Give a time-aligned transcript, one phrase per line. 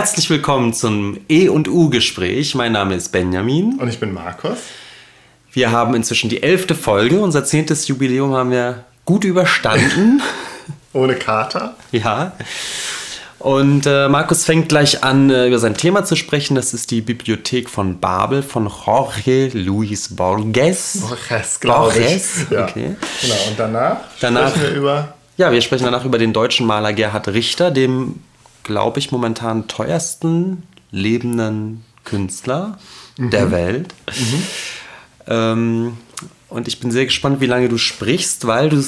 [0.00, 2.54] Herzlich willkommen zum E und U-Gespräch.
[2.54, 3.74] Mein Name ist Benjamin.
[3.78, 4.56] Und ich bin Markus.
[5.52, 7.20] Wir haben inzwischen die elfte Folge.
[7.20, 10.22] Unser zehntes Jubiläum haben wir gut überstanden.
[10.94, 11.74] Ohne Kater.
[11.92, 12.32] Ja.
[13.40, 16.54] Und äh, Markus fängt gleich an, äh, über sein Thema zu sprechen.
[16.54, 21.00] Das ist die Bibliothek von Babel von Jorge Luis Borges.
[21.06, 22.50] Borges, glaube ich.
[22.50, 22.64] Ja.
[22.64, 22.96] Okay.
[23.20, 25.14] Genau, und danach, Danach- sprechen wir über...
[25.36, 28.20] Ja, wir sprechen danach über den deutschen Maler Gerhard Richter, dem,
[28.62, 32.78] glaube ich, momentan teuersten lebenden Künstler
[33.16, 33.94] der Welt.
[35.26, 35.96] Ähm,
[36.48, 38.84] und ich bin sehr gespannt, wie lange du sprichst, weil du,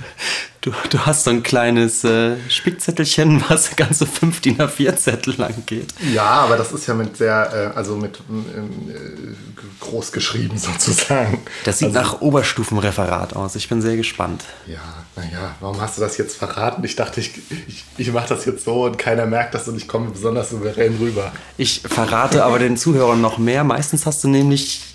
[0.64, 5.94] du, du, hast so ein kleines äh, Spickzettelchen, was ganze fünf DIN A4-Zettel lang geht.
[6.12, 11.42] Ja, aber das ist ja mit sehr, äh, also mit ähm, äh, groß geschrieben sozusagen.
[11.64, 13.56] Das sieht also, nach Oberstufenreferat aus.
[13.56, 14.42] Ich bin sehr gespannt.
[14.66, 14.80] Ja,
[15.16, 16.82] naja, warum hast du das jetzt verraten?
[16.84, 17.32] Ich dachte, ich,
[17.68, 20.96] ich, ich mache das jetzt so und keiner merkt das und ich komme besonders souverän
[20.96, 21.30] rüber.
[21.58, 23.64] Ich verrate aber den Zuhörern noch mehr.
[23.64, 24.93] Meistens hast du nämlich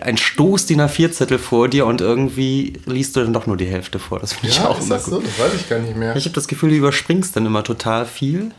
[0.00, 3.98] ein Stoß DIN A4-Zettel vor dir und irgendwie liest du dann doch nur die Hälfte
[3.98, 4.20] vor.
[4.20, 5.14] Das finde ich Ja, auch ist immer das gut.
[5.14, 5.20] so?
[5.20, 6.14] Das weiß ich gar nicht mehr.
[6.16, 8.52] Ich habe das Gefühl, du überspringst dann immer total viel.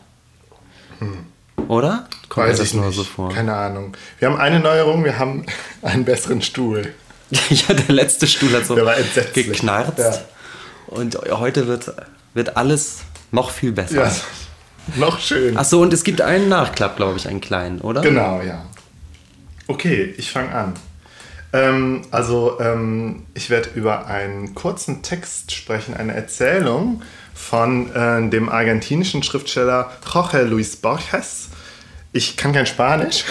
[1.67, 2.07] Oder?
[2.29, 2.95] Kommt Weiß ich nur nicht.
[2.95, 3.29] so vor?
[3.33, 3.95] Keine Ahnung.
[4.19, 5.45] Wir haben eine Neuerung, wir haben
[5.81, 6.93] einen besseren Stuhl.
[7.49, 9.97] ja, der letzte Stuhl hat so geknarzt.
[9.99, 10.13] Ja.
[10.87, 11.91] Und heute wird,
[12.33, 12.99] wird alles
[13.31, 14.05] noch viel besser.
[14.05, 14.15] Ja,
[14.95, 15.57] noch schön.
[15.57, 18.01] Ach so, und es gibt einen Nachklapp, glaube ich, einen kleinen, oder?
[18.01, 18.65] Genau, ja.
[19.67, 20.73] Okay, ich fange an.
[21.53, 27.01] Ähm, also, ähm, ich werde über einen kurzen Text sprechen, eine Erzählung
[27.33, 31.49] von äh, dem argentinischen Schriftsteller Jorge Luis Borges.
[32.11, 33.23] Ich kann kein Spanisch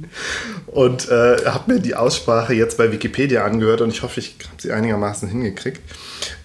[0.66, 4.62] und äh, habe mir die Aussprache jetzt bei Wikipedia angehört und ich hoffe, ich habe
[4.62, 5.80] sie einigermaßen hingekriegt.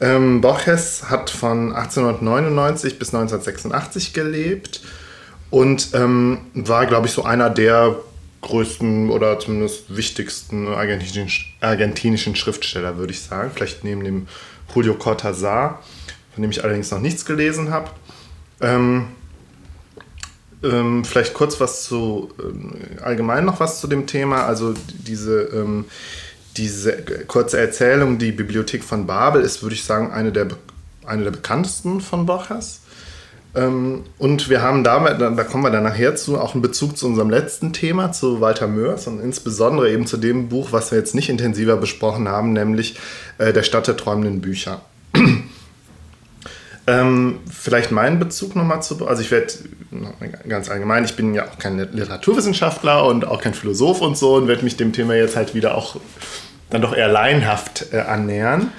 [0.02, 4.82] Ähm, Borges hat von 1899 bis 1986 gelebt
[5.50, 7.96] und ähm, war, glaube ich, so einer der
[8.42, 13.52] größten oder zumindest wichtigsten argentinischen, Schriftsteller, würde ich sagen.
[13.54, 14.28] Vielleicht neben dem
[14.74, 15.80] Julio Cortázar,
[16.34, 17.90] von dem ich allerdings noch nichts gelesen habe.
[18.62, 19.08] Ähm,
[20.64, 24.46] ähm, vielleicht kurz was zu, ähm, allgemein noch was zu dem Thema.
[24.46, 25.86] Also diese, ähm,
[26.58, 26.94] diese
[27.28, 30.48] kurze Erzählung, die Bibliothek von Babel, ist, würde ich sagen, eine der,
[31.06, 32.82] eine der bekanntesten von Borges.
[33.58, 37.08] Ähm, und wir haben damit, da kommen wir dann nachher zu, auch einen Bezug zu
[37.08, 41.16] unserem letzten Thema, zu Walter Mörs und insbesondere eben zu dem Buch, was wir jetzt
[41.16, 42.98] nicht intensiver besprochen haben, nämlich
[43.40, 44.82] äh, Der Stadt der träumenden Bücher.
[46.90, 49.52] Ähm, vielleicht meinen Bezug nochmal zu, also ich werde
[50.48, 54.48] ganz allgemein, ich bin ja auch kein Literaturwissenschaftler und auch kein Philosoph und so und
[54.48, 55.98] werde mich dem Thema jetzt halt wieder auch
[56.70, 58.72] dann doch eher laienhaft äh, annähern.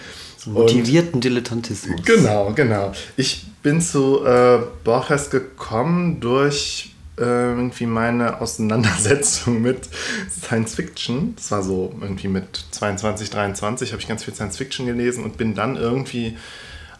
[0.46, 2.00] Und- Motivierten Dilettantismus.
[2.06, 2.92] Genau, genau.
[3.18, 9.90] Ich bin zu äh, Borges gekommen durch äh, irgendwie meine Auseinandersetzung mit
[10.30, 11.34] Science Fiction.
[11.36, 15.36] Das war so irgendwie mit 22, 23 habe ich ganz viel Science Fiction gelesen und
[15.36, 16.38] bin dann irgendwie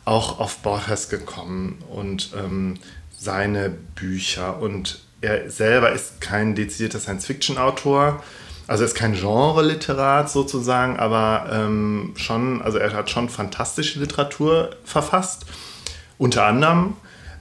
[0.04, 2.74] auch auf Borges gekommen und ähm,
[3.18, 4.60] seine Bücher.
[4.60, 8.22] Und er selber ist kein dezidierter Science-Fiction-Autor.
[8.66, 15.46] Also ist kein Genre-Literat sozusagen, aber ähm, schon, also er hat schon fantastische Literatur verfasst,
[16.18, 16.94] unter anderem.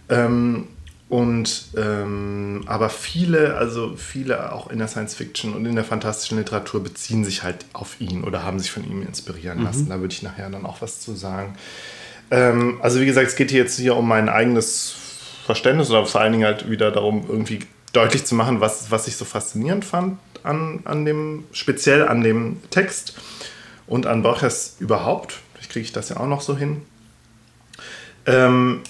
[0.10, 0.68] Ähm,
[1.10, 6.38] und ähm, aber viele, also viele auch in der Science Fiction und in der fantastischen
[6.38, 9.88] Literatur beziehen sich halt auf ihn oder haben sich von ihm inspirieren lassen.
[9.88, 11.56] Da würde ich nachher dann auch was zu sagen.
[12.30, 14.96] Ähm, also wie gesagt, es geht hier jetzt hier um mein eigenes
[15.46, 17.60] Verständnis oder vor allen Dingen halt wieder darum, irgendwie
[17.94, 22.58] deutlich zu machen, was, was ich so faszinierend fand an, an dem, speziell an dem
[22.70, 23.16] Text
[23.86, 25.40] und an Borges überhaupt.
[25.54, 26.82] Vielleicht kriege ich das ja auch noch so hin.
[28.28, 28.82] Ähm,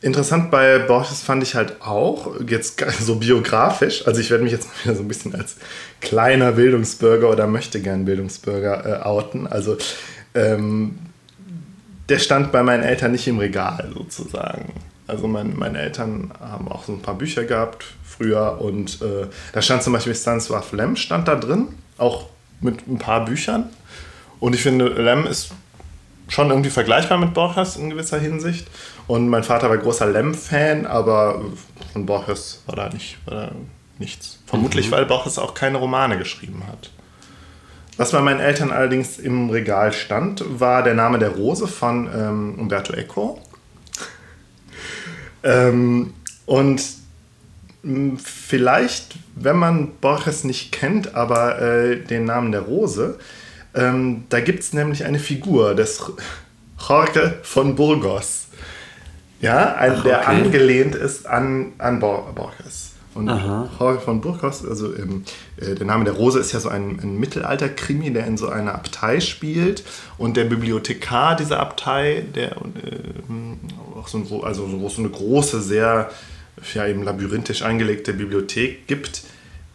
[0.00, 4.66] interessant bei Borges fand ich halt auch, jetzt so biografisch, also ich werde mich jetzt
[4.66, 5.56] mal wieder so ein bisschen als
[6.00, 9.46] kleiner Bildungsbürger oder möchte gern Bildungsbürger äh, outen.
[9.46, 9.76] Also
[10.34, 10.98] ähm,
[12.08, 14.72] der stand bei meinen Eltern nicht im Regal sozusagen.
[15.06, 19.62] Also mein, meine Eltern haben auch so ein paar Bücher gehabt früher und äh, da
[19.62, 21.68] stand zum Beispiel Stanislav Lem stand da drin,
[21.98, 22.26] auch
[22.60, 23.68] mit ein paar Büchern.
[24.40, 25.50] Und ich finde, Lem ist
[26.28, 28.68] schon irgendwie vergleichbar mit Borges in gewisser Hinsicht.
[29.06, 31.42] Und mein Vater war großer Lem-Fan, aber
[31.92, 33.52] von Borges war da, nicht, war da
[33.98, 34.38] nichts.
[34.46, 36.90] Vermutlich, weil Borges auch keine Romane geschrieben hat.
[37.96, 42.54] Was bei meinen Eltern allerdings im Regal stand, war der Name der Rose von ähm,
[42.56, 43.40] Umberto Eco.
[45.42, 46.14] ähm,
[46.46, 46.80] und
[47.82, 53.18] mh, vielleicht, wenn man Borges nicht kennt, aber äh, den Namen der Rose,
[53.74, 56.02] ähm, da gibt es nämlich eine Figur des
[56.88, 58.46] Jorge von Burgos.
[59.40, 60.42] Ja, ein, Ach, der okay.
[60.42, 62.92] angelehnt ist an, an Bor Borges.
[63.14, 63.68] Und Aha.
[63.78, 65.24] Jorge von Burgos, also ähm,
[65.56, 68.74] äh, der Name der Rose ist ja so ein, ein Mittelalter-Krimi, der in so einer
[68.74, 69.82] Abtei spielt.
[70.18, 76.10] Und der Bibliothekar dieser Abtei, der äh, auch so, ein, also so eine große, sehr
[76.74, 79.22] ja, eben labyrinthisch angelegte Bibliothek gibt,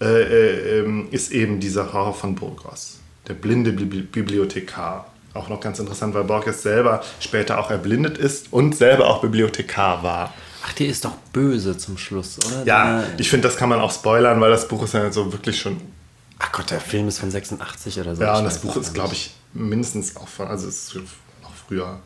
[0.02, 5.08] äh, äh, ähm, ist eben dieser Jorge von Burgos, der blinde Bibliothekar.
[5.34, 10.04] Auch noch ganz interessant, weil Borges selber später auch erblindet ist und selber auch Bibliothekar
[10.04, 10.34] war.
[10.66, 12.64] Ach, die ist doch böse zum Schluss, oder?
[12.66, 15.32] Ja, der, ich finde, das kann man auch spoilern, weil das Buch ist ja so
[15.32, 15.82] wirklich schon.
[16.40, 18.24] Ach Gott, der Film ist von 86 oder so.
[18.24, 20.96] Ja, und das Buch ist, glaube ich, mindestens auch von, also es ist
[21.42, 22.00] noch früher.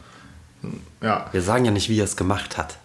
[1.01, 1.27] Ja.
[1.31, 2.77] Wir sagen ja nicht, wie er es gemacht hat.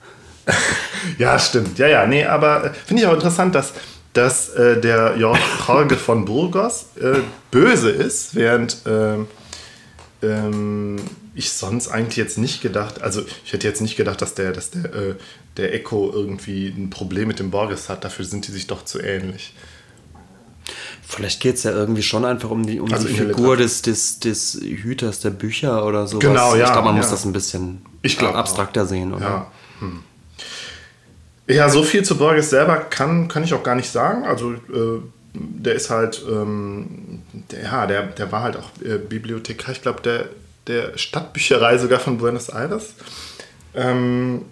[1.19, 1.79] ja, stimmt.
[1.79, 3.73] Ja, ja, nee, aber äh, finde ich auch interessant, dass,
[4.13, 7.21] dass äh, der Jorge von Burgos äh,
[7.51, 8.87] böse ist, während.
[8.87, 9.19] Äh,
[10.23, 10.97] ähm,
[11.35, 14.71] ich sonst eigentlich jetzt nicht gedacht, also ich hätte jetzt nicht gedacht, dass der, dass
[14.71, 15.15] der, äh,
[15.57, 18.05] der Echo irgendwie ein Problem mit dem Borges hat.
[18.05, 19.55] Dafür sind die sich doch zu ähnlich.
[21.03, 24.21] Vielleicht geht es ja irgendwie schon einfach um die, um also die Figur des, des,
[24.21, 26.19] des Hüters der Bücher oder so.
[26.19, 26.65] Genau, ja.
[26.65, 27.03] Ich glaube, man ja.
[27.03, 28.89] muss das ein bisschen ich glaub, abstrakter auch.
[28.89, 29.25] sehen, oder?
[29.25, 29.53] Ja.
[29.81, 30.03] Hm.
[31.49, 34.25] Ja, so viel zu Borges selber kann, kann ich auch gar nicht sagen.
[34.25, 35.01] Also äh,
[35.35, 39.73] der ist halt, ähm, der, ja, der, der war halt auch äh, Bibliothekar.
[39.73, 40.27] Ich glaube, der
[40.67, 42.95] der Stadtbücherei sogar von Buenos Aires.
[43.75, 44.43] Ähm,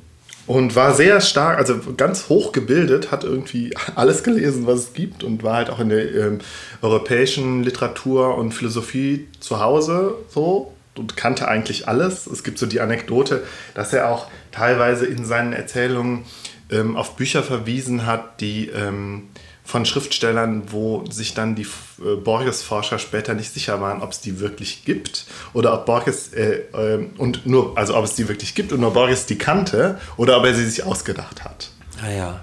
[0.47, 5.23] und war sehr stark, also ganz hoch gebildet, hat irgendwie alles gelesen, was es gibt
[5.23, 6.39] und war halt auch in der ähm,
[6.83, 12.27] europäischen Literatur und Philosophie zu Hause so und kannte eigentlich alles.
[12.27, 13.45] Es gibt so die Anekdote,
[13.75, 16.25] dass er auch teilweise in seinen Erzählungen
[16.71, 19.29] ähm, auf Bücher verwiesen hat, die ähm,
[19.65, 24.41] von Schriftstellern, wo sich dann die äh, Borges-Forscher später nicht sicher waren, ob es die
[24.41, 28.73] wirklich gibt oder ob Borges äh, äh, und nur, also ob es die wirklich gibt
[28.73, 31.71] und nur Borges die kannte oder ob er sie sich ausgedacht hat.
[32.03, 32.41] Ah ja.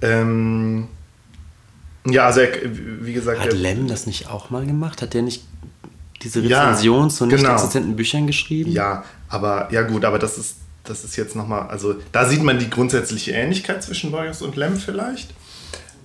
[0.00, 0.88] Ähm,
[2.06, 3.40] ja, also er, wie gesagt.
[3.40, 5.02] Hat Lem das nicht auch mal gemacht?
[5.02, 5.42] Hat der nicht
[6.22, 7.54] diese Rezension ja, zu nicht genau.
[7.54, 8.70] existenten Büchern geschrieben?
[8.70, 10.56] Ja, aber ja gut, aber das ist
[10.88, 14.76] das ist jetzt nochmal, also da sieht man die grundsätzliche Ähnlichkeit zwischen Borges und Lem
[14.76, 15.34] vielleicht.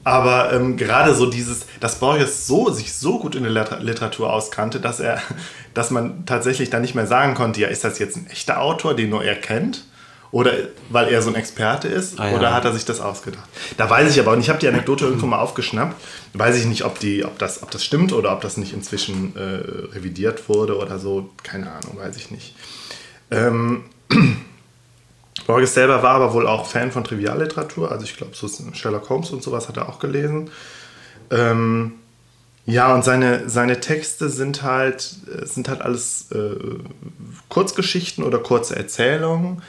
[0.03, 4.79] Aber ähm, gerade so dieses, dass Borges so, sich so gut in der Literatur auskannte,
[4.79, 5.21] dass er,
[5.73, 8.95] dass man tatsächlich dann nicht mehr sagen konnte, ja, ist das jetzt ein echter Autor,
[8.95, 9.85] den nur er kennt?
[10.31, 10.51] Oder
[10.89, 12.19] weil er so ein Experte ist?
[12.19, 12.35] Ah, ja.
[12.35, 13.47] Oder hat er sich das ausgedacht?
[13.77, 14.45] Da weiß ich aber nicht.
[14.45, 15.95] Ich habe die Anekdote irgendwo mal aufgeschnappt.
[16.33, 19.35] Weiß ich nicht, ob, die, ob, das, ob das stimmt oder ob das nicht inzwischen
[19.35, 21.29] äh, revidiert wurde oder so.
[21.43, 22.55] Keine Ahnung, weiß ich nicht.
[23.29, 23.83] Ähm,
[25.47, 29.31] Borges selber war aber wohl auch Fan von Trivialliteratur, also ich glaube, so Sherlock Holmes
[29.31, 30.49] und sowas hat er auch gelesen.
[31.31, 31.93] Ähm,
[32.65, 36.55] ja, und seine, seine Texte sind halt, äh, sind halt alles äh,
[37.49, 39.61] Kurzgeschichten oder kurze Erzählungen.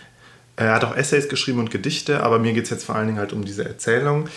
[0.57, 3.19] Er hat auch Essays geschrieben und Gedichte, aber mir geht es jetzt vor allen Dingen
[3.19, 4.29] halt um diese Erzählungen,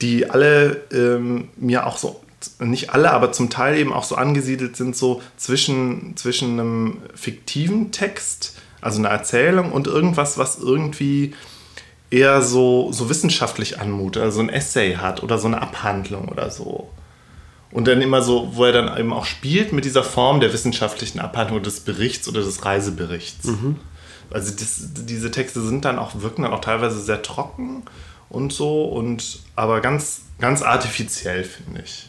[0.00, 2.22] die alle ähm, mir auch so,
[2.60, 7.92] nicht alle, aber zum Teil eben auch so angesiedelt sind, so zwischen, zwischen einem fiktiven
[7.92, 11.34] Text also eine Erzählung und irgendwas, was irgendwie
[12.10, 16.90] eher so, so wissenschaftlich anmutet, also ein Essay hat oder so eine Abhandlung oder so.
[17.70, 21.20] Und dann immer so, wo er dann eben auch spielt mit dieser Form der wissenschaftlichen
[21.20, 23.44] Abhandlung des Berichts oder des Reiseberichts.
[23.44, 23.76] Mhm.
[24.30, 27.82] Also das, diese Texte sind dann auch, wirken dann auch teilweise sehr trocken
[28.30, 32.08] und so, und aber ganz, ganz artifiziell, finde ich.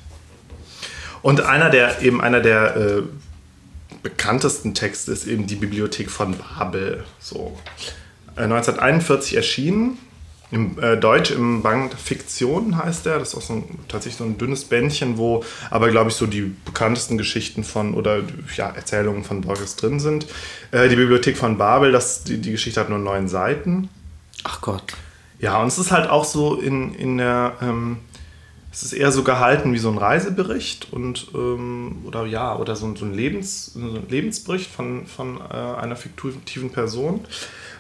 [1.22, 3.02] Und einer der, eben einer der äh,
[4.04, 7.04] bekanntesten Texte ist eben die Bibliothek von Babel.
[7.20, 7.58] So.
[8.36, 9.98] 1941 äh, erschienen,
[10.52, 13.20] im äh, Deutsch im Band Fiktion heißt der.
[13.20, 16.26] Das ist auch so ein, tatsächlich so ein dünnes Bändchen, wo aber, glaube ich, so
[16.26, 18.22] die bekanntesten Geschichten von oder
[18.56, 20.26] ja, Erzählungen von Borges drin sind.
[20.72, 23.90] Äh, die Bibliothek von Babel, das, die, die Geschichte hat nur neun Seiten.
[24.44, 24.84] Ach Gott.
[25.40, 27.54] Ja, und es ist halt auch so in, in der.
[27.62, 27.98] Ähm,
[28.72, 32.96] es ist eher so gehalten wie so ein Reisebericht und ähm, oder ja, oder so,
[32.96, 37.22] so, ein, Lebens, so ein Lebensbericht von, von äh, einer fiktiven Person.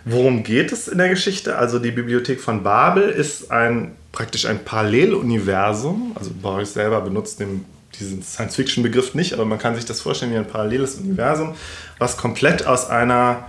[0.06, 1.58] Worum geht es in der Geschichte?
[1.58, 6.14] Also die Bibliothek von Babel ist ein praktisch ein Paralleluniversum.
[6.16, 7.66] Also Boris selber benutzt den,
[8.00, 11.54] diesen Science-Fiction-Begriff nicht, aber man kann sich das vorstellen wie ein paralleles Universum,
[12.00, 13.48] was komplett aus einer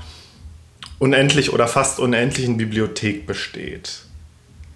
[0.99, 4.03] unendlich oder fast unendlichen Bibliothek besteht.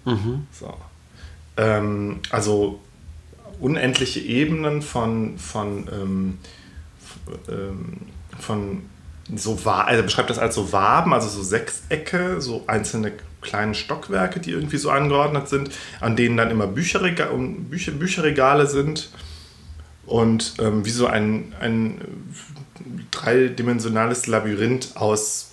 [0.05, 0.47] Mhm.
[0.51, 0.73] So
[1.57, 2.79] ähm, also
[3.59, 6.37] unendliche Ebenen von, von, ähm,
[7.49, 7.97] ähm
[8.39, 8.83] von
[9.33, 14.51] so also beschreibt das als so Waben, also so Sechsecke, so einzelne kleine Stockwerke, die
[14.51, 17.29] irgendwie so angeordnet sind, an denen dann immer Bücherrega
[17.69, 19.09] Bücher, Bücherregale sind
[20.05, 22.01] und ähm, wie so ein, ein
[23.11, 25.51] dreidimensionales Labyrinth aus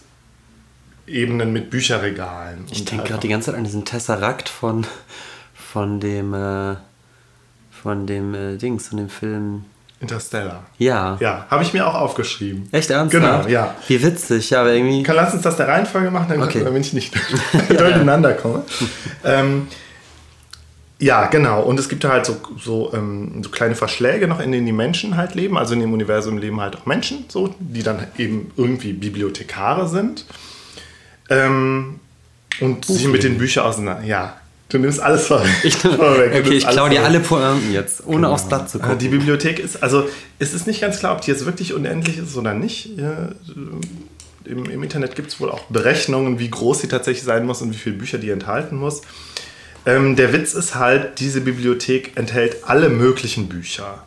[1.07, 2.65] Ebenen mit Bücherregalen.
[2.71, 4.87] Ich denke gerade die ganze Zeit an diesen Tesserakt von
[5.73, 6.75] von dem, äh,
[7.71, 9.65] von dem äh, Dings, von dem Film.
[10.01, 10.65] Interstellar.
[10.79, 11.17] Ja.
[11.21, 12.69] Ja, habe ich mir auch aufgeschrieben.
[12.73, 13.47] Echt ernsthaft?
[13.47, 13.75] Genau, ja.
[13.87, 15.03] Wie witzig, ja, aber irgendwie.
[15.05, 16.63] Kann, lass uns das der Reihenfolge machen, dann Okay.
[16.65, 17.15] damit ich nicht
[17.69, 18.65] durcheinander komme.
[19.25, 19.69] ähm,
[20.99, 21.63] ja, genau.
[21.63, 25.17] Und es gibt halt so, so, ähm, so kleine Verschläge noch, in denen die Menschen
[25.17, 25.57] halt leben.
[25.57, 30.27] Also in dem Universum leben halt auch Menschen, so, die dann eben irgendwie Bibliothekare sind.
[31.31, 32.01] Ähm,
[32.61, 34.05] und sich mit den Büchern auseinander.
[34.05, 34.37] Ja,
[34.73, 35.51] du nimmst alles vorweg.
[35.65, 36.33] Ich, vorweg.
[36.33, 38.99] Du okay, ich klaue dir alle Pointen jetzt, ohne aufs Blatt zu Äh, gucken.
[38.99, 42.37] Die Bibliothek ist, also es ist nicht ganz klar, ob die jetzt wirklich unendlich ist
[42.37, 42.97] oder nicht.
[42.97, 43.29] Ja,
[44.45, 47.73] im, Im Internet gibt es wohl auch Berechnungen, wie groß sie tatsächlich sein muss und
[47.73, 49.03] wie viele Bücher die enthalten muss.
[49.87, 54.05] Ähm, der Witz ist halt, diese Bibliothek enthält alle möglichen Bücher.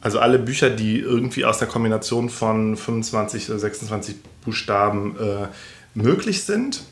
[0.00, 5.48] Also alle Bücher, die irgendwie aus der Kombination von 25 oder 26 Buchstaben äh,
[5.94, 6.84] möglich sind.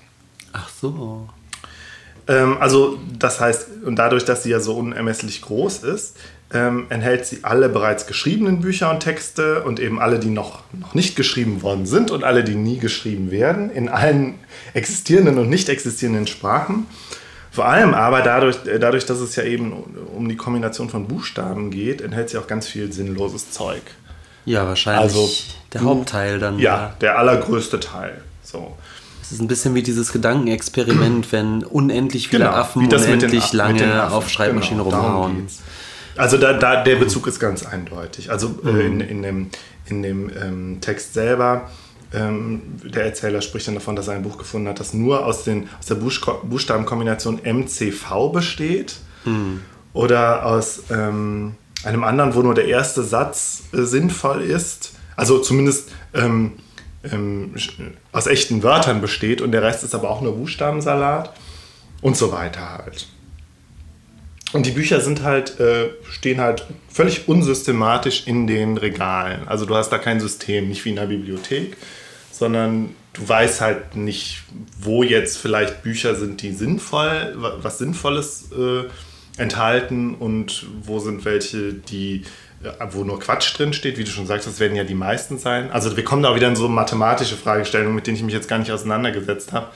[0.52, 1.28] Ach so.
[2.26, 6.16] Ähm, also das heißt, und dadurch, dass sie ja so unermesslich groß ist,
[6.52, 10.94] ähm, enthält sie alle bereits geschriebenen Bücher und Texte und eben alle, die noch, noch
[10.94, 14.34] nicht geschrieben worden sind und alle, die nie geschrieben werden, in allen
[14.72, 16.86] existierenden und nicht existierenden Sprachen.
[17.50, 21.70] Vor allem aber dadurch, äh, dadurch, dass es ja eben um die Kombination von Buchstaben
[21.70, 23.82] geht, enthält sie auch ganz viel sinnloses Zeug.
[24.44, 25.30] Ja, wahrscheinlich Also,
[25.72, 26.58] der Hauptteil dann.
[26.58, 28.20] Ja, der allergrößte Teil.
[28.42, 28.76] So.
[29.24, 33.56] Es ist ein bisschen wie dieses Gedankenexperiment, wenn unendlich viele Affen Genau, den unendlich Affen-
[33.56, 34.14] lange Affen.
[34.14, 35.46] auf Schreibmaschinen Genau, rumhauen.
[36.16, 38.30] Also da, da, der Bezug ist ganz eindeutig.
[38.30, 39.50] Also äh, in, in dem,
[39.86, 41.70] in dem ähm, Text selber,
[42.12, 45.42] ähm, der Erzähler spricht dann davon, dass er ein Buch gefunden hat, das nur aus,
[45.44, 48.96] den, aus der Buchsko- Buchstabenkombination MCV besteht.
[49.94, 51.54] Oder aus ähm,
[51.84, 54.92] einem anderen, wo nur der erste Satz äh, sinnvoll ist.
[55.16, 56.52] Also zumindest ähm,
[57.12, 57.54] ähm,
[58.12, 61.32] aus echten Wörtern besteht und der Rest ist aber auch nur Buchstabensalat
[62.00, 63.06] und so weiter halt.
[64.52, 69.48] Und die Bücher sind halt, äh, stehen halt völlig unsystematisch in den Regalen.
[69.48, 71.76] Also du hast da kein System, nicht wie in einer Bibliothek,
[72.30, 74.42] sondern du weißt halt nicht,
[74.80, 78.84] wo jetzt vielleicht Bücher sind, die sinnvoll, wa- was Sinnvolles äh,
[79.40, 82.22] enthalten und wo sind welche, die
[82.90, 85.70] wo nur Quatsch drin steht, wie du schon sagst, das werden ja die meisten sein.
[85.70, 88.48] Also wir kommen da auch wieder in so mathematische Fragestellungen, mit denen ich mich jetzt
[88.48, 89.68] gar nicht auseinandergesetzt habe.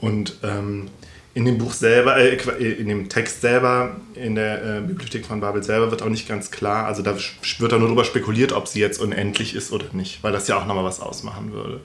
[0.00, 0.88] Und ähm,
[1.34, 5.40] in dem Buch selber, äh, äh, in dem Text selber, in der äh, Bibliothek von
[5.40, 8.68] Babel selber wird auch nicht ganz klar, also da wird auch nur darüber spekuliert, ob
[8.68, 11.80] sie jetzt unendlich ist oder nicht, weil das ja auch nochmal was ausmachen würde.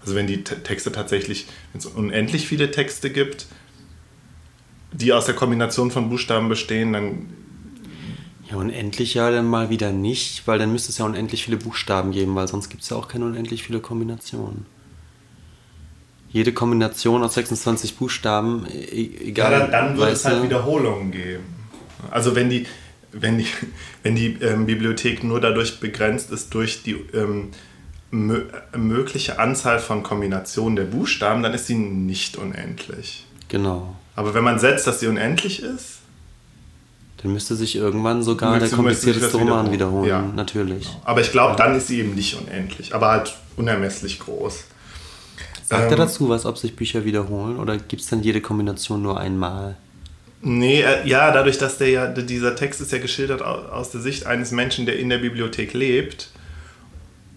[0.00, 3.46] Also wenn die Te- Texte tatsächlich, wenn es unendlich viele Texte gibt,
[4.92, 7.26] die aus der Kombination von Buchstaben bestehen, dann
[8.50, 12.12] Ja, unendlich ja dann mal wieder nicht, weil dann müsste es ja unendlich viele Buchstaben
[12.12, 14.66] geben, weil sonst gibt es ja auch keine unendlich viele Kombinationen.
[16.30, 19.52] Jede Kombination aus 26 Buchstaben, e egal.
[19.52, 20.42] Ja, dann, dann wird es halt?
[20.42, 21.44] Wiederholungen geben.
[22.10, 22.66] Also wenn die,
[23.12, 23.46] wenn die,
[24.02, 27.50] wenn die ähm, Bibliothek nur dadurch begrenzt ist durch die ähm,
[28.10, 28.44] mö
[28.76, 33.26] mögliche Anzahl von Kombinationen der Buchstaben, dann ist sie nicht unendlich.
[33.48, 33.96] Genau.
[34.14, 35.98] Aber wenn man setzt, dass sie unendlich ist,
[37.22, 40.04] Dann müsste sich irgendwann sogar der komplizierteste Roman wiederholen.
[40.04, 40.08] wiederholen.
[40.30, 40.32] Ja.
[40.36, 40.88] Natürlich.
[41.04, 44.64] aber ich glaube, dann ist sie eben nicht unendlich, aber halt unermesslich groß.
[45.64, 49.02] Sagt er Ähm, dazu was, ob sich Bücher wiederholen oder gibt es dann jede Kombination
[49.02, 49.76] nur einmal?
[50.42, 54.00] Nee, äh, ja, dadurch, dass der ja, dieser Text ist ja geschildert au- aus der
[54.02, 56.28] Sicht eines Menschen, der in der Bibliothek lebt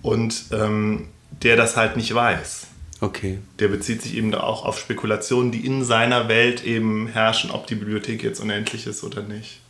[0.01, 1.07] und ähm,
[1.41, 2.67] der das halt nicht weiß.
[3.01, 3.39] Okay.
[3.59, 7.65] Der bezieht sich eben da auch auf Spekulationen, die in seiner Welt eben herrschen, ob
[7.67, 9.61] die Bibliothek jetzt unendlich ist oder nicht.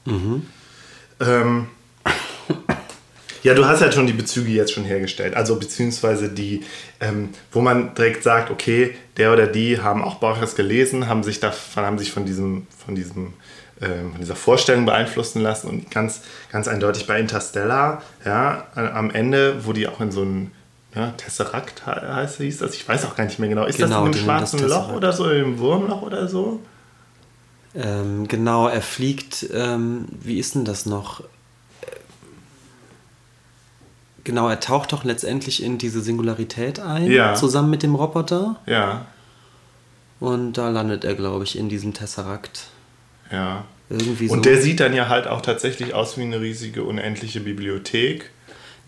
[1.20, 1.68] Ähm,
[3.44, 5.36] ja, du hast ja schon die Bezüge jetzt schon hergestellt.
[5.36, 6.64] Also beziehungsweise die,
[7.00, 11.40] ähm, wo man direkt sagt, okay, der oder die haben auch Borges gelesen, haben sich
[11.40, 13.34] davon, haben sich von diesem, von diesem,
[13.80, 16.22] ähm, von dieser Vorstellung beeinflussen lassen und ganz,
[16.52, 20.52] ganz eindeutig bei Interstellar, ja, am Ende, wo die auch in so ein
[20.96, 23.66] ja, Tesseract he- heißt, hieß das, ich weiß auch gar nicht mehr genau.
[23.66, 26.60] Ist Genau, das in einem schwarzen Loch oder so, im Wurmloch oder so?
[27.76, 31.24] Ähm, genau, er fliegt, ähm, wie ist denn das noch?
[34.24, 37.36] Genau, er taucht doch letztendlich in diese Singularität ein, Ja.
[37.36, 38.58] zusammen mit dem Roboter.
[38.66, 39.06] Ja,
[40.20, 42.68] Und da landet er, glaube ich, in diesem Tesseract.
[43.32, 43.64] ja.
[43.92, 44.34] Irgendwie so.
[44.36, 48.30] Und der sieht dann ja halt auch tatsächlich aus wie eine riesige, unendliche Bibliothek.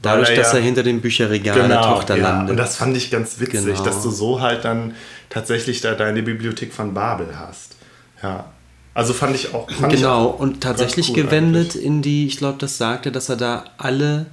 [0.02, 2.24] Dadurch, dass ja- er hinter dem Bücherregal der Tochter ja.
[2.30, 2.52] landet.
[2.52, 3.84] Und das fand ich ganz witzig, Genau.
[3.84, 4.96] dass du so halt dann
[5.30, 7.76] tatsächlich da deine Bibliothek von Babel hast.
[8.24, 8.46] Ja.
[8.94, 9.70] Also fand ich auch.
[9.72, 10.06] Fand genau, ich
[10.36, 11.86] auch und tatsächlich cool gewendet eigentlich.
[11.86, 14.26] in die, ich glaube, das sagte, dass er da alle,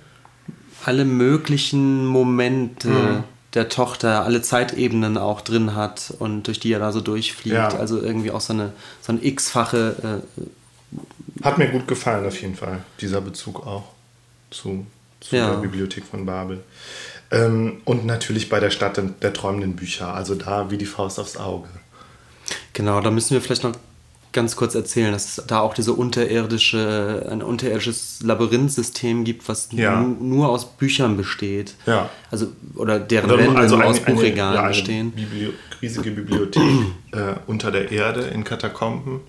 [0.84, 3.25] alle möglichen Momente Mhm.
[3.54, 7.54] der Tochter alle Zeitebenen auch drin hat und durch die er da so durchfliegt.
[7.56, 7.68] Ja.
[7.68, 10.22] Also irgendwie auch so eine, so eine x-fache.
[10.40, 13.84] Äh, Hat mir gut gefallen auf jeden Fall, dieser Bezug auch
[14.50, 14.87] zu,
[15.20, 15.50] zu Ja.
[15.50, 16.62] der Bibliothek von Babel.
[17.30, 21.18] Ähm, und natürlich bei der Stadt der, der träumenden Bücher, also da wie die Faust
[21.20, 21.68] aufs Auge.
[22.72, 23.75] genau, da müssen wir vielleicht noch
[24.32, 30.00] ganz kurz erzählen, dass es da auch diese unterirdische, ein unterirdisches Labyrinthsystem gibt, was Ja.
[30.00, 31.75] nu- nur aus Büchern besteht.
[31.87, 32.08] Ja.
[32.30, 35.10] Also, oder deren Oder Wände nur ein- aus Buchregalen ja, bestehen.
[35.12, 36.62] Bibli riesige Bibliothek
[37.12, 39.20] äh, unter der Erde in Katakomben.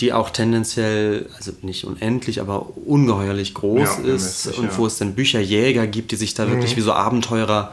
[0.00, 4.70] Die auch tendenziell, also nicht unendlich, aber ungeheuerlich groß Ja, ist und ja.
[4.72, 4.76] Mhm.
[4.78, 7.72] wo es dann Bücherjäger gibt, die sich da wirklich wie so Abenteurer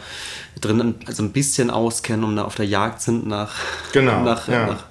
[0.62, 3.56] drin, also ein bisschen auskennen, um da auf der Jagd sind nach,
[3.94, 4.68] Genau, nach, ja.
[4.68, 4.84] nach,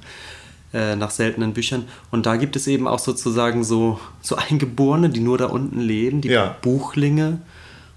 [0.73, 1.85] äh, nach seltenen Büchern.
[2.11, 6.21] Und da gibt es eben auch sozusagen so, so Eingeborene, die nur da unten leben,
[6.23, 6.29] die.
[6.63, 7.27] Buchlinge.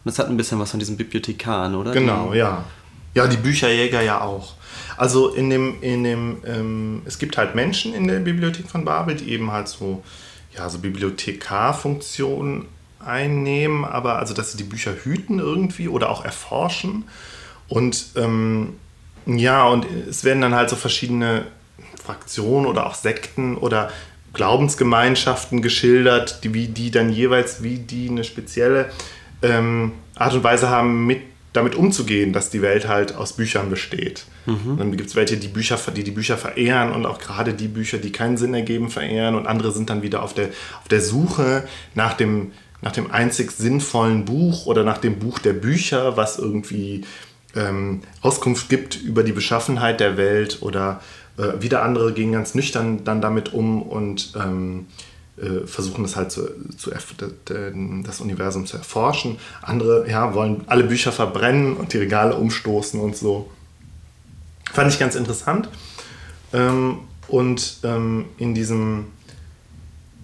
[0.04, 1.92] Und das hat ein bisschen was von diesen Bibliothekaren, oder?
[1.92, 2.64] Genau, Die, ja.
[3.14, 4.54] Ja, die Bücherjäger ja auch.
[5.02, 9.16] Also in dem, in dem, ähm, es gibt halt Menschen in der Bibliothek von Babel,
[9.16, 10.04] die eben halt so,
[10.56, 12.66] ja, so Bibliothekarfunktionen
[13.04, 17.06] einnehmen, aber also, dass sie die Bücher hüten irgendwie oder auch erforschen.
[17.68, 18.76] Und ähm,
[19.26, 21.48] ja, und es werden dann halt so verschiedene
[22.00, 23.90] Fraktionen oder auch Sekten oder
[24.34, 28.92] Glaubensgemeinschaften geschildert, die, wie die dann jeweils, wie die eine spezielle
[29.42, 34.26] ähm, Art und Weise haben, mit, damit umzugehen, dass die Welt halt aus Büchern besteht.
[34.72, 37.68] Und dann gibt es welche, die, Bücher, die die Bücher verehren und auch gerade die
[37.68, 40.48] Bücher, die keinen Sinn ergeben, verehren und andere sind dann wieder auf der,
[40.82, 42.52] auf der Suche nach dem,
[42.82, 47.04] nach dem einzig sinnvollen Buch oder nach dem Buch der Bücher, was irgendwie
[47.56, 51.02] ähm, Auskunft gibt über die Beschaffenheit der Welt oder
[51.38, 54.88] äh, wieder andere gehen ganz nüchtern dann damit um und ähm,
[55.38, 59.38] äh, versuchen es halt zu, zu das Universum zu erforschen.
[59.62, 63.50] Andere ja, wollen alle Bücher verbrennen und die Regale umstoßen und so.
[64.74, 65.70] Fand ich ganz interessant.
[66.54, 69.06] Ähm, und ähm, in, diesem,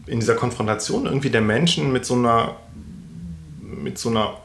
[0.08, 2.58] in dieser Konfrontation irgendwie der Menschen mit so einer,
[3.62, 4.38] mit so einer,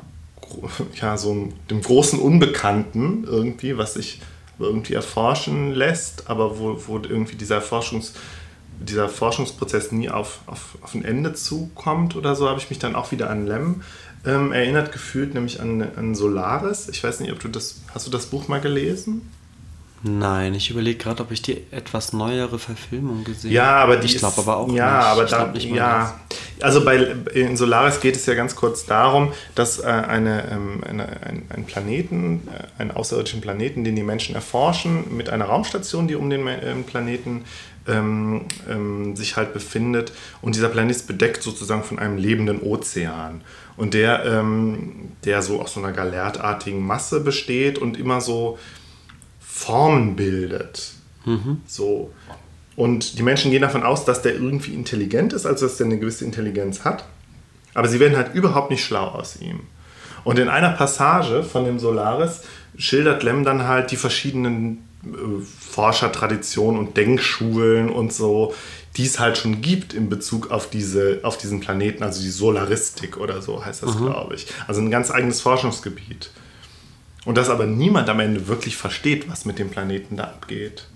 [1.00, 4.20] ja, so dem großen Unbekannten irgendwie, was sich
[4.58, 8.14] irgendwie erforschen lässt, aber wo, wo irgendwie dieser Forschungs,
[8.80, 12.94] dieser Forschungsprozess nie auf, auf, auf ein Ende zukommt oder so, habe ich mich dann
[12.94, 13.82] auch wieder an Lem
[14.24, 16.88] ähm, erinnert gefühlt, nämlich an, an Solaris.
[16.88, 19.22] Ich weiß nicht, ob du das, hast du das Buch mal gelesen?
[20.04, 24.18] Nein, ich überlege gerade, ob ich die etwas neuere Verfilmung gesehen Ja, aber die Ich
[24.18, 25.06] glaube aber auch ja, nicht.
[25.06, 26.20] aber ich da, nicht ja,
[26.60, 26.96] also bei
[27.34, 31.64] in Solaris geht es ja ganz kurz darum, dass äh, eine, ähm, eine, ein, ein
[31.66, 36.46] Planeten, äh, einen außerirdischen Planeten, den die Menschen erforschen, mit einer Raumstation, die um den
[36.48, 37.44] ähm, Planeten
[37.88, 40.12] ähm, ähm, sich halt befindet.
[40.40, 43.42] Und dieser Planet ist bedeckt sozusagen von einem lebenden Ozean.
[43.76, 48.58] Und der, ähm, der so aus so einer galertartigen Masse besteht und immer so
[49.52, 50.92] Formen bildet.
[51.66, 52.10] So.
[52.74, 55.98] Und die Menschen gehen davon aus, dass der irgendwie intelligent ist, also dass der eine
[55.98, 57.04] gewisse Intelligenz hat.
[57.74, 59.60] Aber sie werden halt überhaupt nicht schlau aus ihm.
[60.24, 62.40] Und in einer Passage von dem Solaris
[62.76, 68.54] schildert Lem dann halt die verschiedenen äh, Forschertraditionen und Denkschulen und so,
[68.96, 73.16] die es halt schon gibt in Bezug auf, diese, auf diesen Planeten, also die Solaristik
[73.16, 74.46] oder so heißt das, glaube ich.
[74.66, 76.30] Also ein ganz eigenes Forschungsgebiet.
[77.24, 80.88] Und dass aber niemand am Ende wirklich versteht, was mit dem Planeten da abgeht.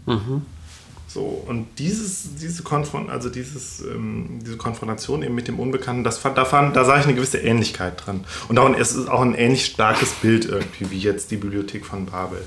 [1.09, 6.21] So, und dieses, diese, Konfron also dieses, ähm, diese Konfrontation eben mit dem Unbekannten, das
[6.21, 8.25] da, fand, da sah ich eine gewisse Ähnlichkeit dran.
[8.49, 11.87] Und auch, ein- es ist auch ein ähnlich starkes Bild irgendwie, wie jetzt die Bibliothek
[11.87, 12.43] von Babel.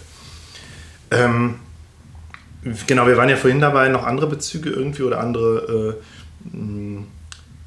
[1.11, 1.55] Ähm,
[2.85, 5.97] genau, wir waren ja vorhin dabei, noch andere Bezüge irgendwie oder andere,
[6.53, 6.53] äh,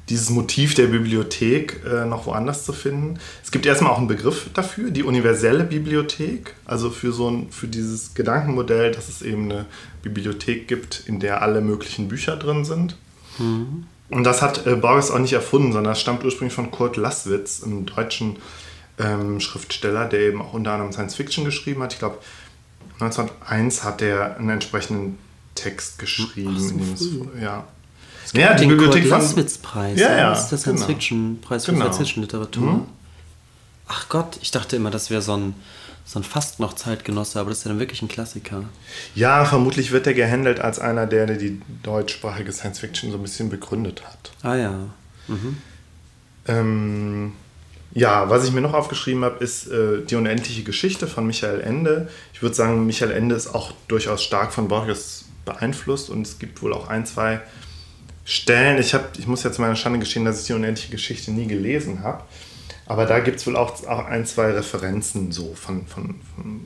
[0.09, 3.19] dieses Motiv der Bibliothek äh, noch woanders zu finden.
[3.43, 7.67] Es gibt erstmal auch einen Begriff dafür, die universelle Bibliothek, also für so ein, für
[7.67, 9.65] dieses Gedankenmodell, dass es eben eine
[10.01, 12.97] Bibliothek gibt, in der alle möglichen Bücher drin sind.
[14.09, 17.63] Und das hat äh, Borges auch nicht erfunden, sondern das stammt ursprünglich von Kurt Laßwitz,
[17.63, 18.37] einem deutschen
[18.99, 21.93] ähm, Schriftsteller, der eben auch unter anderem Science Fiction geschrieben hat.
[21.93, 22.17] Ich glaube,
[22.99, 25.17] 1901 hat er einen entsprechenden
[25.55, 26.55] Text geschrieben.
[26.55, 27.41] Ach, so in dem es, früh.
[28.33, 28.39] Ja.
[28.41, 29.99] Ja, den Kurt Laßwitz-Preis.
[29.99, 30.83] Ja, ja, Das ist der genau.
[30.83, 31.85] Science-Fiction-Preis für Genau.
[31.85, 32.87] Science-Fiction-Literatur.
[33.87, 35.55] Ach Gott, ich dachte immer, das wäre so ein,
[36.05, 38.63] so ein fast noch Zeitgenosse, aber das ist ja dann wirklich ein Klassiker.
[39.15, 43.49] Ja, vermutlich wird er gehandelt als einer, der, die deutschsprachige Science Fiction so ein bisschen
[43.49, 44.31] begründet hat.
[44.41, 44.73] Ah ja.
[46.47, 47.33] Ähm,
[47.93, 52.09] ja, was ich mir noch aufgeschrieben habe, ist äh, die unendliche Geschichte von Michael Ende.
[52.33, 56.61] Ich würde sagen, Michael Ende ist auch durchaus stark von Borges beeinflusst und es gibt
[56.61, 57.41] wohl auch ein, zwei
[58.25, 58.79] Stellen.
[58.79, 62.03] Ich, hab, ich muss jetzt meiner Schande gestehen, dass ich die unendliche Geschichte nie gelesen
[62.03, 62.23] habe.
[62.85, 66.61] Aber da gibt es wohl auch, ein, zwei Referenzen so von, von, von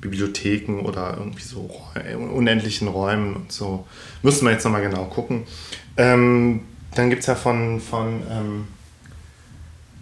[0.00, 1.70] Bibliotheken oder irgendwie so
[2.14, 3.86] unendlichen Räumen und so.
[4.22, 5.44] Müssen wir jetzt nochmal genau gucken.
[5.96, 6.60] Ähm,
[6.94, 8.68] dann gibt es ja von, von ähm,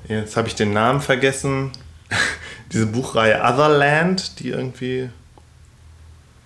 [0.09, 1.71] jetzt habe ich den Namen vergessen,
[2.73, 5.09] diese Buchreihe Otherland, die irgendwie,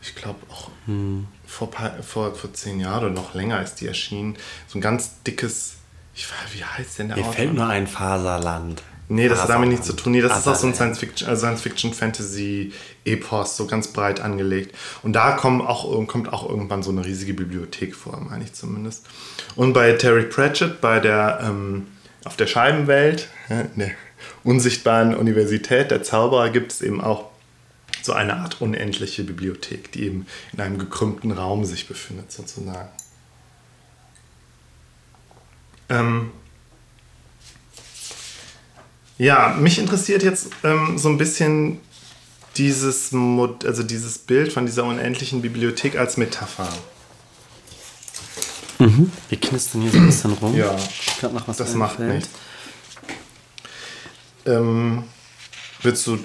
[0.02, 1.26] ich glaube auch hm.
[1.68, 4.36] Vor, vor, vor zehn Jahren oder noch länger ist die erschienen.
[4.66, 5.74] So ein ganz dickes,
[6.14, 7.34] ich weiß, wie heißt denn der Mir Autor?
[7.34, 8.82] fällt nur ein Faserland.
[9.08, 10.12] Nee, das hat damit nichts zu tun.
[10.12, 10.56] Nee, das Faserland.
[10.56, 14.76] ist auch so ein Science-Fiction, also Science-Fiction-Fantasy-Epos, so ganz breit angelegt.
[15.02, 19.04] Und da kommt auch, kommt auch irgendwann so eine riesige Bibliothek vor, meine ich zumindest.
[19.56, 21.88] Und bei Terry Pratchett, bei der, ähm,
[22.24, 23.90] auf der Scheibenwelt, der
[24.44, 27.29] unsichtbaren Universität der Zauberer, gibt es eben auch
[28.02, 32.88] so eine Art unendliche Bibliothek, die eben in einem gekrümmten Raum sich befindet, sozusagen.
[35.88, 36.30] Ähm,
[39.18, 41.80] ja, mich interessiert jetzt ähm, so ein bisschen
[42.56, 46.68] dieses, Mod also dieses Bild von dieser unendlichen Bibliothek als Metapher.
[48.78, 49.12] Mhm.
[49.28, 50.56] Wir knistern hier so ein bisschen rum.
[50.56, 50.74] Ja,
[51.22, 52.30] noch was das macht nichts.
[54.46, 55.04] Ähm,
[55.82, 56.18] willst du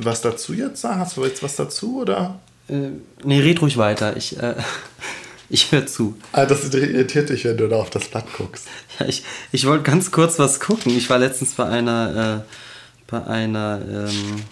[0.00, 1.00] was dazu jetzt sagen?
[1.00, 2.38] Hast du jetzt was dazu oder?
[2.68, 2.90] Äh,
[3.24, 4.16] nee, red ruhig weiter.
[4.16, 4.54] Ich, äh,
[5.48, 6.16] ich höre zu.
[6.32, 8.66] Ah, das irritiert dich, wenn du da auf das Blatt guckst.
[8.98, 10.94] Ja, ich, ich wollte ganz kurz was gucken.
[10.94, 14.42] Ich war letztens bei einer, äh, bei einer ähm,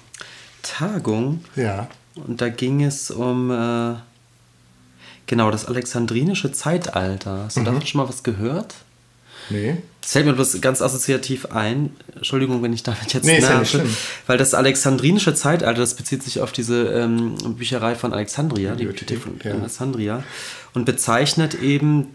[0.62, 1.44] Tagung.
[1.54, 1.88] Ja.
[2.14, 3.96] Und da ging es um äh,
[5.26, 7.44] genau das alexandrinische Zeitalter.
[7.44, 7.64] Hast du mhm.
[7.66, 8.74] davon schon mal was gehört?
[9.50, 9.76] Nee.
[10.08, 11.94] Das fällt mir bloß ganz assoziativ ein.
[12.14, 13.76] Entschuldigung, wenn ich damit jetzt nee, nerve.
[13.76, 13.84] Ja
[14.26, 19.20] weil das alexandrinische Zeitalter, das bezieht sich auf diese ähm, Bücherei von Alexandria, die Bibliothek
[19.20, 19.50] von ja.
[19.52, 20.24] Alexandria,
[20.72, 22.06] und bezeichnet eben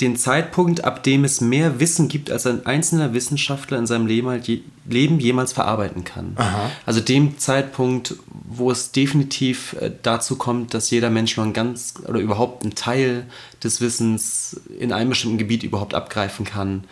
[0.00, 4.28] den Zeitpunkt, ab dem es mehr Wissen gibt, als ein einzelner Wissenschaftler in seinem Leben,
[4.28, 6.34] halt je, Leben jemals verarbeiten kann.
[6.36, 6.70] Aha.
[6.86, 11.94] Also dem Zeitpunkt, wo es definitiv äh, dazu kommt, dass jeder Mensch nur ein ganz
[12.06, 13.26] oder überhaupt einen Teil
[13.64, 16.84] des Wissens in einem bestimmten Gebiet überhaupt abgreifen kann.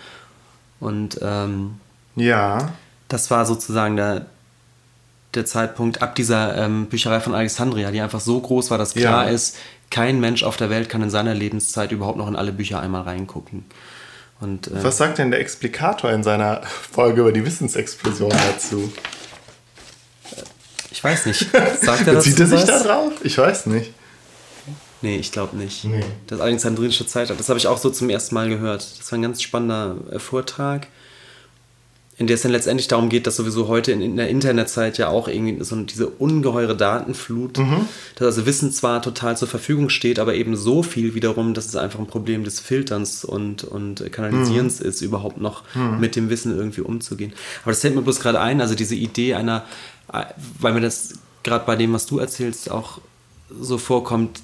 [0.80, 1.80] Und ähm,
[2.16, 2.72] ja.
[3.08, 4.26] das war sozusagen der,
[5.34, 9.26] der Zeitpunkt ab dieser ähm, Bücherei von Alexandria, die einfach so groß war, dass klar
[9.26, 9.30] ja.
[9.30, 9.56] ist,
[9.90, 13.02] kein Mensch auf der Welt kann in seiner Lebenszeit überhaupt noch in alle Bücher einmal
[13.02, 13.64] reingucken.
[14.40, 18.92] Und, äh, Was sagt denn der Explikator in seiner Folge über die Wissensexplosion dazu?
[20.90, 21.50] Ich weiß nicht.
[21.80, 23.12] Sagt er Bezieht er sich da drauf?
[23.22, 23.92] Ich weiß nicht.
[25.02, 25.84] Nee, ich glaube nicht.
[25.84, 26.04] Nee.
[26.26, 28.98] Das alexandrinische Zeitalter, das habe ich auch so zum ersten Mal gehört.
[28.98, 30.88] Das war ein ganz spannender äh, Vortrag
[32.18, 35.06] in der es dann letztendlich darum geht, dass sowieso heute in, in der Internetzeit ja
[35.06, 37.86] auch irgendwie so diese ungeheure Datenflut, mhm.
[38.16, 41.76] dass also Wissen zwar total zur Verfügung steht, aber eben so viel wiederum, dass es
[41.76, 44.86] einfach ein Problem des Filterns und, und Kanalisierens mhm.
[44.86, 46.00] ist, überhaupt noch mhm.
[46.00, 47.32] mit dem Wissen irgendwie umzugehen.
[47.62, 49.64] Aber das fällt mir bloß gerade ein, also diese Idee einer,
[50.58, 52.98] weil mir das gerade bei dem, was du erzählst, auch
[53.60, 54.40] so vorkommt,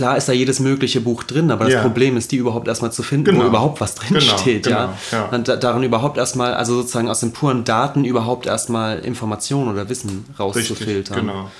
[0.00, 1.82] klar ist da jedes mögliche Buch drin, aber das ja.
[1.82, 3.44] Problem ist, die überhaupt erstmal zu finden, genau.
[3.44, 4.96] wo überhaupt was drin genau, steht, genau, ja.
[5.12, 5.24] ja.
[5.26, 9.90] Und da, darin überhaupt erstmal, also sozusagen aus den puren Daten überhaupt erstmal Informationen oder
[9.90, 11.26] Wissen rauszufiltern.
[11.26, 11.50] Genau.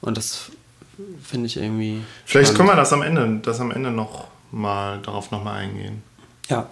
[0.00, 0.50] Und das
[1.22, 2.00] finde ich irgendwie.
[2.24, 2.56] Vielleicht spannend.
[2.56, 6.02] können wir das am Ende, das am Ende noch mal darauf nochmal eingehen.
[6.48, 6.70] Ja.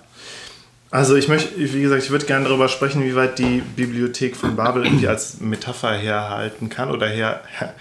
[0.91, 4.57] Also ich möchte, wie gesagt, ich würde gerne darüber sprechen, wie weit die Bibliothek von
[4.57, 7.75] Babel irgendwie als Metapher herhalten kann oder her, her,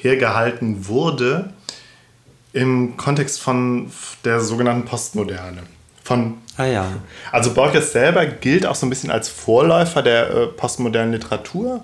[0.00, 1.52] hergehalten wurde
[2.52, 3.90] im Kontext von
[4.24, 5.62] der sogenannten Postmoderne.
[6.02, 6.92] Von, ah ja.
[7.32, 11.82] Also Borges selber gilt auch so ein bisschen als Vorläufer der äh, postmodernen Literatur.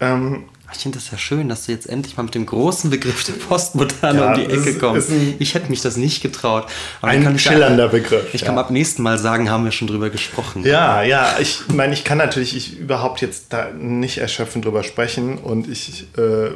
[0.00, 3.24] Ähm, ich finde das ja schön, dass du jetzt endlich mal mit dem großen Begriff
[3.24, 5.10] der Postmoderne ja, um die Ecke kommst.
[5.38, 6.66] Ich hätte mich das nicht getraut.
[7.00, 8.34] Aber ein schillernder Begriff.
[8.34, 8.48] Ich ja.
[8.48, 10.64] kann ab nächsten Mal sagen, haben wir schon drüber gesprochen.
[10.64, 11.36] Ja, ja.
[11.38, 16.06] Ich meine, ich kann natürlich ich überhaupt jetzt da nicht erschöpfend drüber sprechen und ich
[16.18, 16.50] äh,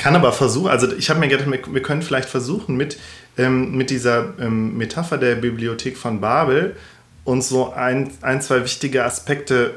[0.00, 2.98] kann aber versuchen, also ich habe mir gedacht, wir können vielleicht versuchen, mit,
[3.36, 6.74] ähm, mit dieser ähm, Metapher der Bibliothek von Babel
[7.24, 9.76] uns so ein, ein zwei wichtige Aspekte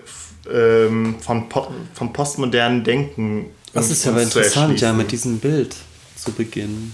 [0.50, 3.48] ähm, von, po vom postmodernen Denken.
[3.74, 5.76] Das ist ja aber interessant, ja, mit diesem Bild
[6.16, 6.94] zu beginnen.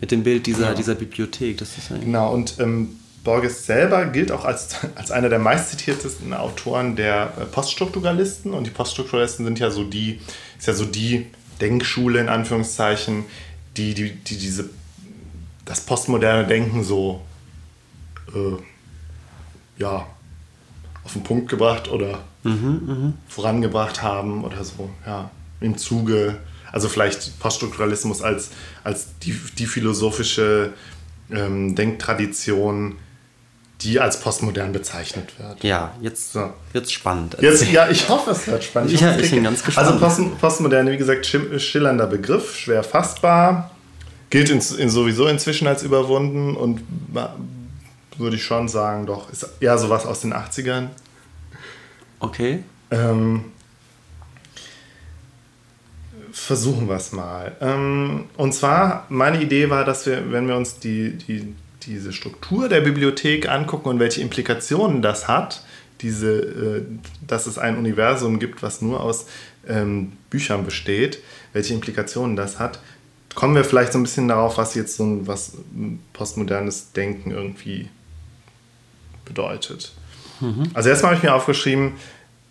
[0.00, 0.74] Mit dem Bild dieser, ja.
[0.74, 1.58] dieser Bibliothek.
[1.58, 6.94] Das ist genau, und ähm, Borges selber gilt auch als, als einer der meistzitiertesten Autoren
[6.94, 8.52] der äh, Poststrukturalisten.
[8.52, 10.20] Und die Poststrukturalisten sind ja so die,
[10.56, 11.26] ist ja so die
[11.62, 13.24] Denkschule in Anführungszeichen,
[13.76, 14.68] die, die, die diese,
[15.64, 17.22] das postmoderne Denken so
[18.34, 20.06] äh, ja,
[21.04, 23.12] auf den Punkt gebracht oder mhm, mh.
[23.28, 26.38] vorangebracht haben oder so, ja, im Zuge,
[26.72, 28.50] also vielleicht Poststrukturalismus als,
[28.82, 30.74] als die, die philosophische
[31.30, 32.96] ähm, Denktradition,
[33.82, 35.62] die als postmodern bezeichnet wird.
[35.64, 36.52] Ja, jetzt, so.
[36.72, 37.36] jetzt spannend.
[37.40, 38.92] Jetzt, ja, ich hoffe, es wird spannend.
[38.92, 39.88] Ich, ja, ich bin ganz gespannt.
[39.88, 43.70] Also Post, postmoderne, wie gesagt, schillernder Begriff, schwer fassbar,
[44.30, 46.82] gilt in, in sowieso inzwischen als überwunden und
[48.16, 50.88] würde ich schon sagen, doch, ist eher sowas aus den 80ern.
[52.20, 52.62] Okay.
[52.90, 53.46] Ähm,
[56.32, 57.56] versuchen wir es mal.
[57.60, 61.54] Ähm, und zwar, meine Idee war, dass wir, wenn wir uns die, die,
[61.86, 65.62] diese Struktur der Bibliothek angucken und welche Implikationen das hat,
[66.00, 66.82] diese, äh,
[67.26, 69.26] dass es ein Universum gibt, was nur aus
[69.68, 71.20] ähm, Büchern besteht,
[71.52, 72.80] welche Implikationen das hat,
[73.34, 75.52] kommen wir vielleicht so ein bisschen darauf, was jetzt so ein was
[76.12, 77.88] postmodernes Denken irgendwie
[79.24, 79.92] bedeutet.
[80.40, 80.70] Mhm.
[80.74, 81.92] Also erstmal habe ich mir aufgeschrieben,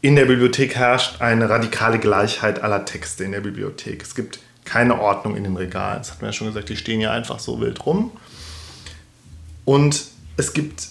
[0.01, 4.01] in der Bibliothek herrscht eine radikale Gleichheit aller Texte in der Bibliothek.
[4.01, 5.99] Es gibt keine Ordnung in den Regalen.
[5.99, 8.11] Das hat man ja schon gesagt, die stehen ja einfach so wild rum.
[9.65, 10.05] Und
[10.37, 10.87] es gibt,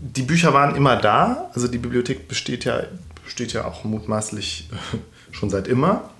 [0.00, 2.82] die Bücher waren immer da, also die Bibliothek besteht ja,
[3.24, 4.70] besteht ja auch mutmaßlich
[5.32, 6.10] schon seit immer.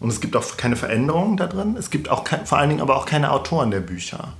[0.00, 1.76] Und es gibt auch keine Veränderungen da drin.
[1.78, 4.34] Es gibt auch kein, vor allen Dingen aber auch keine Autoren der Bücher.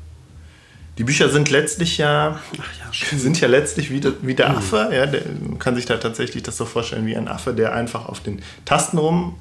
[0.98, 4.58] Die Bücher sind letztlich ja, ja sind ja letztlich wie, der, wie der mhm.
[4.58, 4.90] Affe.
[4.92, 8.08] Ja, der, man kann sich da tatsächlich das so vorstellen wie ein Affe, der einfach
[8.08, 9.36] auf den Tasten rum,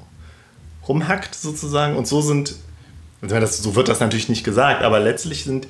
[0.88, 1.96] rumhackt sozusagen.
[1.96, 2.56] Und so sind,
[3.22, 5.68] also das, so wird das natürlich nicht gesagt, aber letztlich sind,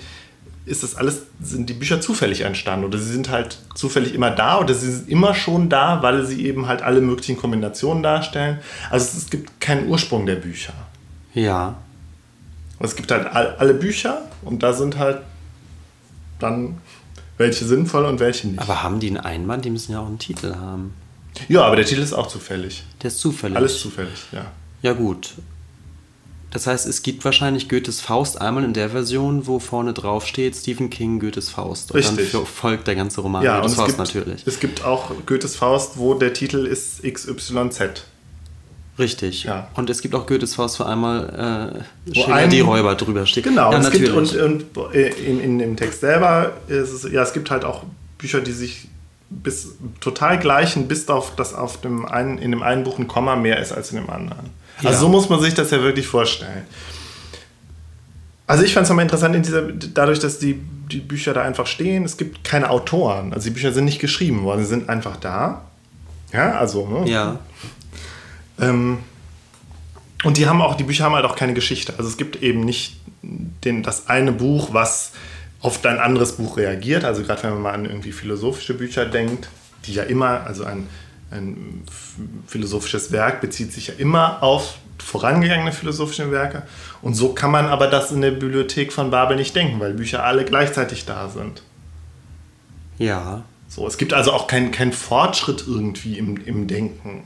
[0.67, 4.59] ist das alles, sind die Bücher zufällig entstanden oder sie sind halt zufällig immer da
[4.59, 8.61] oder sie sind immer schon da, weil sie eben halt alle möglichen Kombinationen darstellen.
[8.91, 10.73] Also es, es gibt keinen Ursprung der Bücher.
[11.35, 11.77] Ja.
[12.79, 15.19] Es gibt halt alle Bücher und da sind halt
[16.39, 16.79] dann
[17.37, 18.61] welche sinnvoll und welche nicht.
[18.61, 19.65] Aber haben die einen Einband?
[19.65, 20.95] Die müssen ja auch einen Titel haben.
[21.49, 22.85] Ja, aber der Titel ist auch zufällig.
[23.03, 23.57] Der ist zufällig.
[23.57, 24.47] Alles zufällig, ja.
[24.83, 25.35] Ja, gut.
[26.55, 30.55] Das heißt, es gibt wahrscheinlich Goethes Faust einmal in der Version, wo vorne drauf steht
[30.55, 31.91] Stephen King Goethes Faust.
[31.91, 32.31] Und Richtig.
[32.31, 34.47] dann folgt der ganze Roman ja, Goethes Faust gibt, natürlich.
[34.47, 38.05] Es gibt auch Goethes Faust, wo der Titel ist XYZ.
[39.01, 39.43] Richtig.
[39.43, 39.69] Ja.
[39.75, 43.43] Und es gibt auch Goethes Faust, wo einmal äh, Schiller die Räuber drüber steht.
[43.43, 44.31] Genau, ja, und, natürlich.
[44.31, 47.83] Gibt, und, und in, in, dem Text selber ist es, ja, es gibt halt auch
[48.17, 48.87] Bücher, die sich
[49.29, 53.35] bis total gleichen, bis auf das auf dem einen, in dem einen Buch ein Komma
[53.35, 54.51] mehr ist als in dem anderen.
[54.79, 54.95] Also ja.
[54.95, 56.65] so muss man sich das ja wirklich vorstellen.
[58.47, 60.61] Also ich fand es nochmal interessant, in dieser, dadurch, dass die,
[60.91, 63.33] die Bücher da einfach stehen, es gibt keine Autoren.
[63.33, 65.63] Also die Bücher sind nicht geschrieben worden, sie sind einfach da.
[66.33, 66.87] Ja, also.
[66.87, 67.11] Ne?
[67.11, 67.39] Ja.
[68.61, 68.99] Ähm,
[70.25, 71.95] und die haben auch, die Bücher haben halt auch keine Geschichte.
[71.97, 75.13] Also es gibt eben nicht den, das eine Buch, was
[75.61, 77.05] auf dein anderes Buch reagiert.
[77.05, 79.49] Also gerade wenn man mal an irgendwie philosophische Bücher denkt,
[79.87, 80.89] die ja immer, also ein,
[81.31, 81.83] ein
[82.47, 86.63] philosophisches Werk bezieht sich ja immer auf vorangegangene philosophische Werke.
[87.03, 90.25] Und so kann man aber das in der Bibliothek von Babel nicht denken, weil Bücher
[90.25, 91.63] alle gleichzeitig da sind.
[92.99, 93.45] Ja.
[93.69, 97.25] So, es gibt also auch keinen kein Fortschritt irgendwie im, im Denken.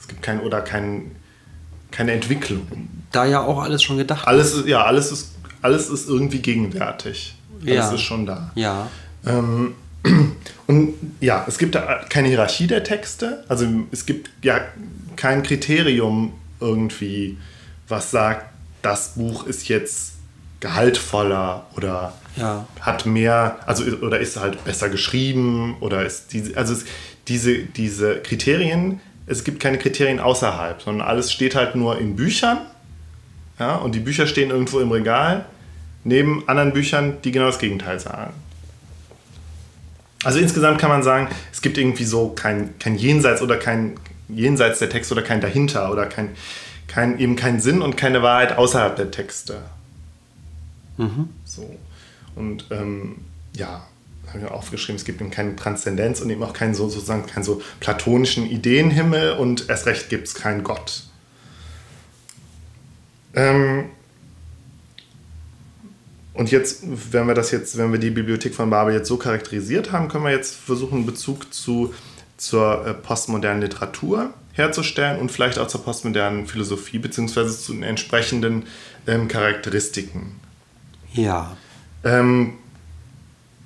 [0.00, 1.12] Es gibt kein oder kein,
[1.90, 2.66] keine Entwicklung.
[3.12, 4.66] Da ja auch alles schon gedacht alles ist.
[4.66, 7.34] Ja, alles ist, alles ist irgendwie gegenwärtig.
[7.60, 7.92] Alles ja.
[7.92, 8.50] ist schon da.
[8.54, 8.88] Ja.
[9.26, 9.74] Ähm,
[10.66, 13.44] und ja, es gibt da keine Hierarchie der Texte.
[13.48, 14.60] Also es gibt ja
[15.16, 17.38] kein Kriterium irgendwie,
[17.88, 18.46] was sagt,
[18.82, 20.12] das Buch ist jetzt
[20.60, 22.66] gehaltvoller oder ja.
[22.80, 26.84] hat mehr, also oder ist halt besser geschrieben oder ist diese, also es,
[27.26, 32.58] diese, diese Kriterien es gibt keine Kriterien außerhalb, sondern alles steht halt nur in Büchern.
[33.58, 35.44] Ja, und die Bücher stehen irgendwo im Regal
[36.04, 38.32] neben anderen Büchern, die genau das Gegenteil sagen.
[40.24, 43.94] Also insgesamt kann man sagen, es gibt irgendwie so kein, kein Jenseits oder kein
[44.28, 46.30] Jenseits der Texte oder kein Dahinter oder kein,
[46.86, 49.62] kein, eben kein Sinn und keine Wahrheit außerhalb der Texte.
[50.96, 51.28] Mhm.
[51.44, 51.76] So.
[52.34, 53.16] Und ähm,
[53.54, 53.86] ja,
[54.28, 57.44] habe ich aufgeschrieben, es gibt eben keine Transzendenz und eben auch keinen so, sozusagen keinen
[57.44, 61.04] so platonischen Ideenhimmel und erst recht gibt es keinen Gott.
[63.34, 63.90] Ähm
[66.34, 69.92] und jetzt, wenn wir das jetzt, wenn wir die Bibliothek von Babel jetzt so charakterisiert
[69.92, 71.92] haben, können wir jetzt versuchen, einen Bezug zu,
[72.36, 78.64] zur äh, postmodernen Literatur herzustellen und vielleicht auch zur postmodernen Philosophie, beziehungsweise zu den entsprechenden
[79.06, 80.36] ähm, Charakteristiken.
[81.12, 81.56] Ja.
[82.04, 82.54] Ähm,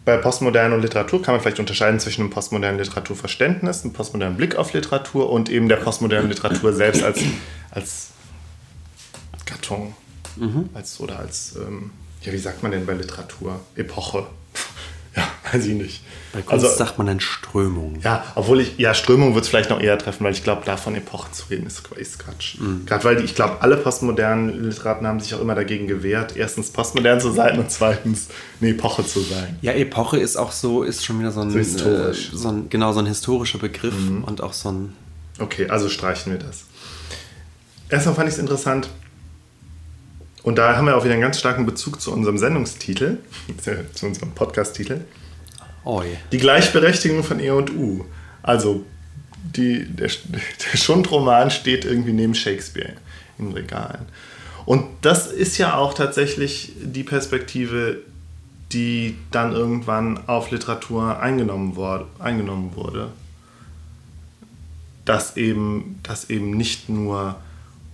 [0.05, 4.73] bei postmoderner Literatur kann man vielleicht unterscheiden zwischen einem postmodernen Literaturverständnis, einem postmodernen Blick auf
[4.73, 7.21] Literatur und eben der postmodernen Literatur selbst als,
[7.71, 8.11] als
[9.45, 9.95] Gattung.
[10.37, 10.69] Mhm.
[10.75, 11.91] Als, oder als, ähm,
[12.27, 13.61] ja, wie sagt man denn bei Literatur?
[13.77, 14.27] Epoche.
[15.17, 16.03] ja, weiß ich nicht.
[16.33, 18.01] Bei Kunst also, sagt man dann Strömung.
[18.03, 20.97] Ja, obwohl ich, ja, Strömung wird es vielleicht noch eher treffen, weil ich glaube, davon
[20.97, 22.59] Epochen zu reden ist, ist Quatsch.
[22.59, 22.85] Mhm.
[22.85, 27.21] Gerade weil ich glaube, alle postmodernen Literaten haben sich auch immer dagegen gewehrt, erstens postmodern
[27.21, 28.29] zu sein und zweitens
[28.61, 29.57] eine Epoche zu sein.
[29.63, 32.33] Ja, Epoche ist auch so, ist schon wieder so ein, so historisch.
[32.33, 34.25] Äh, so ein genau, so ein historischer Begriff mhm.
[34.25, 34.97] und auch so ein.
[35.39, 36.65] Okay, also streichen wir das.
[37.89, 38.89] Erstmal fand ich es interessant,
[40.47, 43.19] und da haben wir auch wieder einen ganz starken Bezug zu unserem Sendungstitel,
[43.95, 45.01] zu unserem Podcast-Titel.
[45.83, 46.15] Oh je.
[46.31, 48.05] Die Gleichberechtigung von E und U.
[48.45, 48.85] Also
[49.43, 52.93] die, der, der Schundroman steht irgendwie neben Shakespeare
[53.41, 54.07] in Regalen.
[54.67, 58.03] Und das ist ja auch tatsächlich die Perspektive,
[58.71, 63.09] die dann irgendwann auf Literatur eingenommen, wurde, eingenommen wurde.
[65.05, 67.35] Dass eben, dass eben nicht nur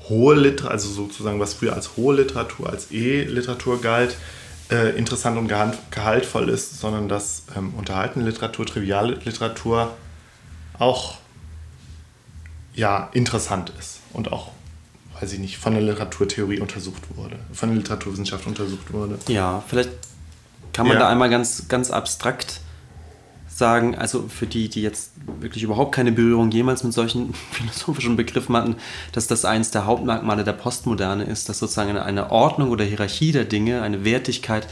[0.09, 4.17] hohe Literatur, also sozusagen was früher als hohe Literatur, als E-Literatur galt,
[4.71, 5.49] äh, interessant und
[5.91, 9.95] gehaltvoll ist, sondern dass ähm, unterhaltene Literatur, triviale Literatur
[10.79, 11.19] auch
[12.75, 14.51] ja, interessant ist und auch,
[15.21, 19.19] weiß ich nicht, von der Literaturtheorie untersucht wurde, von der Literaturwissenschaft untersucht wurde.
[19.29, 19.91] Ja, vielleicht
[20.73, 21.03] kann man ja.
[21.03, 22.61] da einmal ganz, ganz abstrakt
[23.63, 28.57] sagen, also für die, die jetzt wirklich überhaupt keine Berührung jemals mit solchen philosophischen Begriffen
[28.57, 28.75] hatten,
[29.13, 33.45] dass das eines der Hauptmerkmale der Postmoderne ist, dass sozusagen eine Ordnung oder Hierarchie der
[33.45, 34.67] Dinge, eine Wertigkeit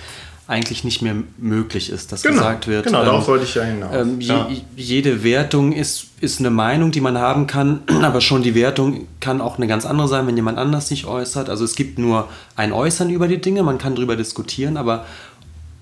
[0.49, 2.87] eigentlich nicht mehr möglich ist, dass genau, gesagt wird.
[2.87, 3.95] Genau, darauf ähm, wollte ich ja hinaus.
[3.95, 4.49] Ähm, ja.
[4.75, 9.41] jede Wertung ist, ist eine Meinung, die man haben kann, aber schon die Wertung kann
[9.41, 11.49] auch eine ganz andere sein, wenn jemand anders sich äußert.
[11.49, 15.07] Also es gibt nur ein Äußern über die Dinge, man kann darüber diskutieren, aber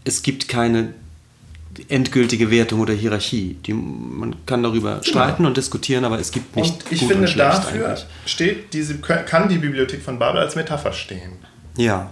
[0.04, 0.92] es gibt keine
[1.88, 3.58] endgültige Wertung oder Hierarchie.
[3.66, 5.02] Die, man kann darüber genau.
[5.02, 6.84] streiten und diskutieren, aber es gibt nicht.
[6.84, 11.32] Und ich finde, und dafür steht diese, kann die Bibliothek von Babel als Metapher stehen.
[11.76, 12.10] Ja.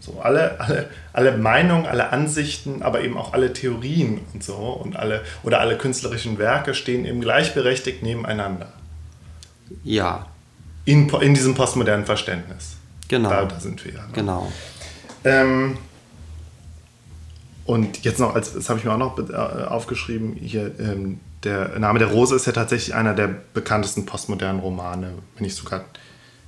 [0.00, 4.96] So, alle, alle, alle Meinungen, alle Ansichten, aber eben auch alle Theorien und so und
[4.96, 8.72] alle oder alle künstlerischen Werke stehen eben gleichberechtigt nebeneinander.
[9.84, 10.26] Ja.
[10.86, 12.76] In, in diesem postmodernen Verständnis.
[13.08, 13.28] Genau.
[13.28, 14.00] Da, da sind wir ja.
[14.00, 14.12] Ne?
[14.14, 14.50] Genau.
[15.24, 15.76] Ähm,
[17.70, 21.78] und jetzt noch, als, das habe ich mir auch noch äh, aufgeschrieben, hier, ähm, der
[21.78, 25.84] Name der Rose ist ja tatsächlich einer der bekanntesten postmodernen Romane, wenn nicht sogar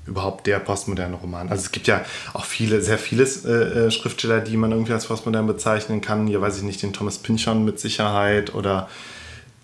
[0.04, 1.48] überhaupt der postmoderne Roman.
[1.48, 5.06] Also es gibt ja auch viele, sehr viele äh, äh, Schriftsteller, die man irgendwie als
[5.06, 6.26] postmodern bezeichnen kann.
[6.26, 8.88] Hier weiß ich nicht, den Thomas Pynchon mit Sicherheit oder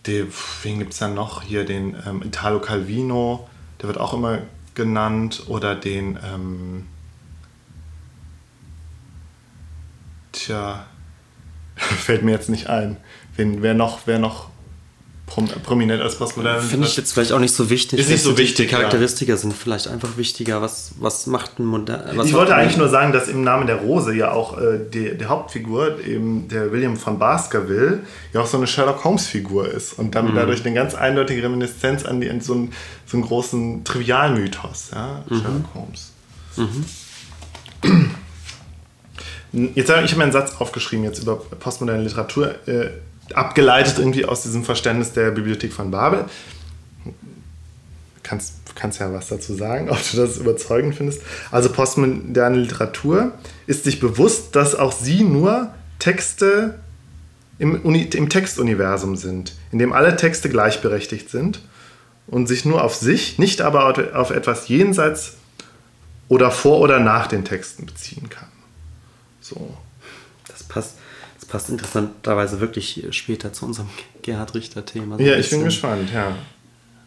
[0.06, 0.28] die,
[0.62, 1.42] wen gibt es dann noch?
[1.42, 3.48] Hier den ähm, Italo Calvino,
[3.82, 4.42] der wird auch immer
[4.76, 5.42] genannt.
[5.48, 6.86] Oder den, ähm,
[10.30, 10.86] tja,
[12.04, 12.96] fällt mir jetzt nicht ein.
[13.36, 14.48] Wen, wer noch, wer noch
[15.62, 17.98] prominent als postmodern Finde ich jetzt vielleicht auch nicht so wichtig.
[17.98, 18.68] Ist nicht so wichtig.
[18.68, 19.36] Die Charakteristika ja.
[19.36, 20.62] sind vielleicht einfach wichtiger.
[20.62, 22.18] Was, was macht ein modern.
[22.24, 25.26] Ich wollte eigentlich nur sagen, dass im Namen der Rose ja auch äh, die, die
[25.26, 28.00] Hauptfigur, eben der William von Baskerville,
[28.32, 30.36] ja auch so eine Sherlock Holmes-Figur ist und damit mhm.
[30.36, 32.72] dadurch eine ganz eindeutige Reminiszenz an, die, an so, einen,
[33.06, 35.24] so einen großen Trivialmythos, ja?
[35.28, 35.40] Mhm.
[35.40, 36.12] Sherlock Holmes.
[36.56, 38.17] Mhm.
[39.52, 42.90] Jetzt habe ich mir einen Satz aufgeschrieben jetzt über postmoderne Literatur, äh,
[43.32, 46.24] abgeleitet irgendwie aus diesem Verständnis der Bibliothek von Babel.
[48.22, 51.22] Kannst, kannst ja was dazu sagen, ob du das überzeugend findest.
[51.50, 53.32] Also postmoderne Literatur
[53.66, 56.78] ist sich bewusst, dass auch sie nur Texte
[57.58, 61.60] im, Uni, im Textuniversum sind, in dem alle Texte gleichberechtigt sind
[62.26, 65.34] und sich nur auf sich, nicht aber auf etwas jenseits
[66.28, 68.47] oder vor oder nach den Texten beziehen kann.
[69.48, 69.74] So.
[70.46, 70.96] Das passt,
[71.38, 73.88] das passt interessanterweise wirklich später zu unserem
[74.22, 75.18] Gerhard Richter-Thema.
[75.18, 76.36] So ja, ich bin gespannt, ja.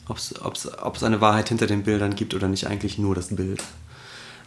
[0.08, 0.18] Ob
[0.96, 3.64] es eine Wahrheit hinter den Bildern gibt oder nicht, eigentlich nur das Bild.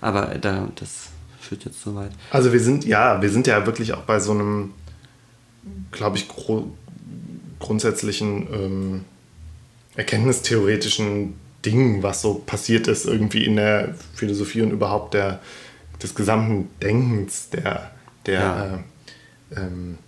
[0.00, 1.08] Aber da, das
[1.40, 2.10] führt jetzt so weit.
[2.30, 4.74] Also wir sind, ja, wir sind ja wirklich auch bei so einem,
[5.90, 6.70] glaube ich, gro
[7.60, 9.04] grundsätzlichen ähm,
[9.94, 11.34] erkenntnistheoretischen
[11.64, 15.40] Ding, was so passiert ist irgendwie in der Philosophie und überhaupt der,
[16.02, 17.90] des gesamten Denkens der,
[18.26, 18.66] der ja.
[18.66, 19.98] Äh, ähm,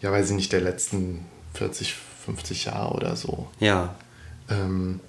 [0.00, 3.48] ja, weiß ich nicht, der letzten 40, 50 Jahre oder so.
[3.60, 3.94] Ja.
[4.50, 5.00] Ähm,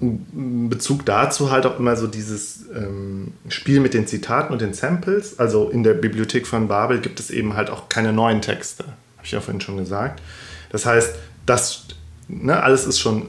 [0.00, 5.38] Bezug dazu halt auch immer so dieses ähm, Spiel mit den Zitaten und den Samples.
[5.38, 9.24] Also in der Bibliothek von Babel gibt es eben halt auch keine neuen Texte, habe
[9.24, 10.22] ich ja vorhin schon gesagt.
[10.70, 11.86] Das heißt, das
[12.28, 13.26] ne, alles ist schon,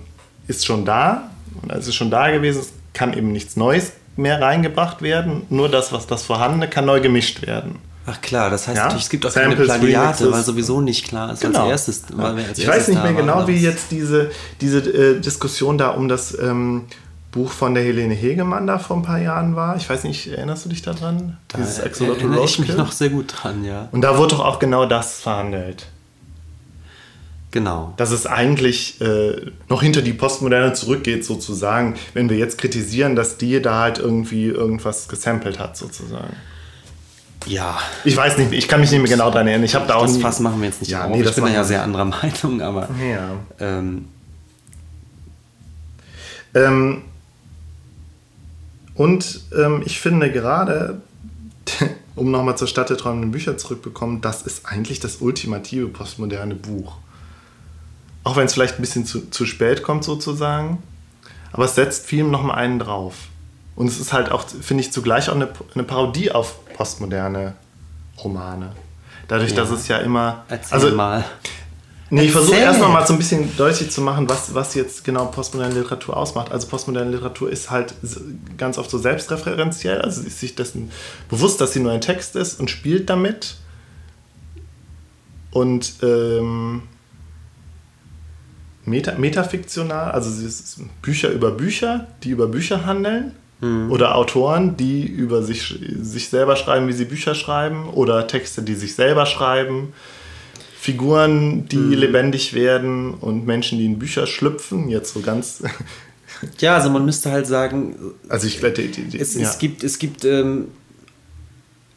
[0.47, 1.29] ist schon da
[1.61, 5.43] und alles ist schon da gewesen, es kann eben nichts Neues mehr reingebracht werden.
[5.49, 7.79] Nur das, was das Vorhandene, kann neu gemischt werden.
[8.05, 8.83] Ach klar, das heißt ja?
[8.85, 11.61] natürlich, es gibt auch Samples, keine Plagiate, weil sowieso nicht klar ist genau.
[11.61, 12.03] als erstes.
[12.17, 12.23] Ja.
[12.25, 16.37] Als ich weiß nicht mehr genau, wie jetzt diese, diese äh, Diskussion da um das,
[16.39, 16.85] ähm,
[17.31, 19.77] Buch von der Helene Hegemann da vor ein paar Jahren war.
[19.77, 21.37] Ich weiß nicht, erinnerst du dich daran?
[21.47, 23.87] Da Dieses Axolotl erinnere ich mich noch sehr gut dran, ja.
[23.91, 25.87] Und da wurde doch auch genau das verhandelt.
[27.51, 27.93] Genau.
[27.97, 33.37] Dass es eigentlich äh, noch hinter die Postmoderne zurückgeht, sozusagen, wenn wir jetzt kritisieren, dass
[33.37, 36.33] die da halt irgendwie irgendwas gesampelt hat, sozusagen.
[37.45, 37.77] Ja.
[38.05, 39.65] Ich weiß nicht, ich kann mich nicht mehr genau daran erinnern.
[39.65, 40.17] Ich habe da auch das.
[40.17, 41.11] Fass machen wir jetzt nicht ja, auf.
[41.11, 42.87] Nee, ich bin da ja sehr anderer Meinung, aber...
[43.01, 43.31] Ja.
[43.59, 44.05] Ähm,
[46.53, 47.01] ähm,
[48.95, 51.01] und ähm, ich finde gerade,
[52.15, 56.97] um nochmal zur Stadt der träumenden Bücher zurückzukommen, das ist eigentlich das ultimative postmoderne Buch.
[58.23, 60.81] Auch wenn es vielleicht ein bisschen zu, zu spät kommt sozusagen.
[61.51, 63.15] Aber es setzt vielem nochmal einen drauf.
[63.75, 67.55] Und es ist halt auch, finde ich, zugleich auch eine, eine Parodie auf postmoderne
[68.23, 68.73] Romane.
[69.27, 69.57] Dadurch, ja.
[69.57, 70.45] dass es ja immer.
[70.49, 71.25] Erzähl also, mal.
[72.13, 75.27] Nee, ich versuche erstmal mal so ein bisschen deutlich zu machen, was, was jetzt genau
[75.27, 76.51] postmoderne Literatur ausmacht.
[76.51, 77.93] Also postmoderne Literatur ist halt
[78.57, 80.91] ganz oft so selbstreferenziell, also ist sich dessen
[81.29, 83.55] bewusst, dass sie nur ein Text ist und spielt damit.
[85.51, 86.83] Und ähm,
[88.85, 90.29] meta, metafiktional, also
[91.01, 93.33] Bücher über Bücher, die über Bücher handeln.
[93.61, 93.91] Mhm.
[93.91, 97.89] Oder Autoren, die über sich, sich selber schreiben, wie sie Bücher schreiben.
[97.89, 99.93] Oder Texte, die sich selber schreiben.
[100.79, 101.93] Figuren, die mhm.
[101.93, 104.89] lebendig werden und Menschen, die in Bücher schlüpfen.
[104.89, 105.61] Jetzt so ganz.
[106.59, 107.95] ja, also man müsste halt sagen.
[108.29, 109.41] Also ich die, die, es, ja.
[109.41, 110.69] es gibt, es gibt ähm,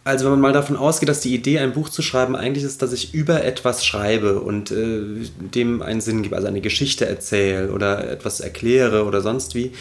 [0.04, 2.82] also wenn man mal davon ausgeht, dass die Idee, ein Buch zu schreiben, eigentlich ist,
[2.82, 7.72] dass ich über etwas schreibe und äh, dem einen Sinn gebe, also eine Geschichte erzähle
[7.72, 9.72] oder etwas erkläre oder sonst wie,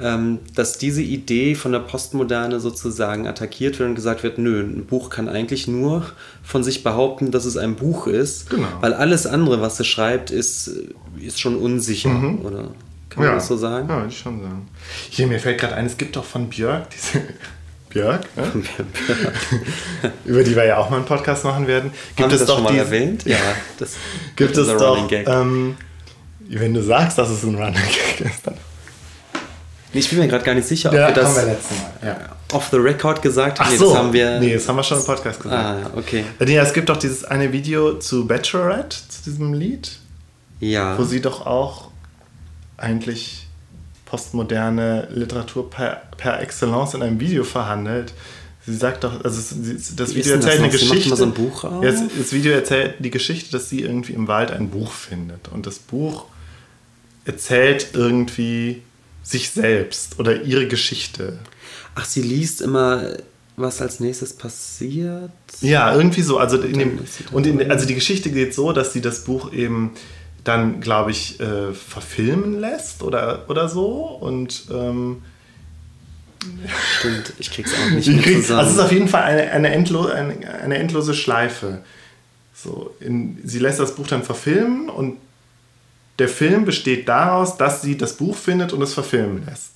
[0.00, 4.86] ähm, dass diese Idee von der Postmoderne sozusagen attackiert wird und gesagt wird, nö, ein
[4.86, 6.04] Buch kann eigentlich nur
[6.42, 8.66] von sich behaupten, dass es ein Buch ist, genau.
[8.80, 10.70] weil alles andere, was es schreibt, ist,
[11.20, 12.44] ist schon unsicher, mhm.
[12.44, 12.70] oder?
[13.08, 13.34] Kann man ja.
[13.34, 13.88] das so sagen?
[13.88, 14.68] Ja, würde ich schon sagen.
[15.10, 17.22] Hier, mir fällt gerade ein, es gibt doch von Björk diese
[17.90, 18.52] Björk, ne?
[20.24, 21.90] über die wir ja auch mal einen Podcast machen werden.
[21.90, 23.24] Gibt Haben es das doch schon mal erwähnt?
[23.26, 23.36] Ja,
[23.78, 23.96] das
[24.36, 25.10] gibt es doch.
[25.10, 25.76] Ähm,
[26.48, 28.54] wenn du sagst, dass es ein Running Gag ist, dann.
[29.92, 31.56] Ich bin mir gerade gar nicht sicher, ob ja, wir das wir.
[32.04, 32.16] Ja.
[32.52, 33.70] off the record gesagt haben.
[33.70, 33.88] Nee, so.
[33.88, 34.38] das haben wir.
[34.38, 35.86] Nee, das haben wir schon im Podcast gesagt.
[35.86, 36.24] Ah, okay.
[36.38, 39.90] Nee, es gibt doch dieses eine Video zu Bachelorette, zu diesem Lied.
[40.60, 40.96] Ja.
[40.96, 41.90] Wo sie doch auch
[42.76, 43.39] eigentlich
[44.10, 48.12] postmoderne Literatur per, per Excellence in einem Video verhandelt.
[48.66, 51.16] Sie sagt doch, also sie, das Video erzählt das eine Geschichte.
[51.16, 51.84] So ein Buch auf?
[51.84, 55.48] Ja, das Video erzählt die Geschichte, dass sie irgendwie im Wald ein Buch findet.
[55.48, 56.24] Und das Buch
[57.24, 58.82] erzählt irgendwie
[59.22, 61.38] sich selbst oder ihre Geschichte.
[61.94, 63.16] Ach, sie liest immer,
[63.56, 65.30] was als nächstes passiert?
[65.60, 66.38] Ja, irgendwie so.
[66.38, 66.98] Also, in dem,
[67.30, 69.92] und in, also die Geschichte geht so, dass sie das Buch eben
[70.44, 73.92] dann, glaube ich, äh, verfilmen lässt oder, oder so.
[74.20, 75.22] Und ähm,
[76.98, 78.60] Stimmt, ich krieg's auch nicht mehr krieg, zusammen.
[78.60, 81.82] Also es ist auf jeden Fall eine, eine, endlo, eine, eine endlose Schleife.
[82.54, 85.18] So, in, sie lässt das Buch dann verfilmen und
[86.18, 89.72] der Film besteht daraus, dass sie das Buch findet und es verfilmen lässt.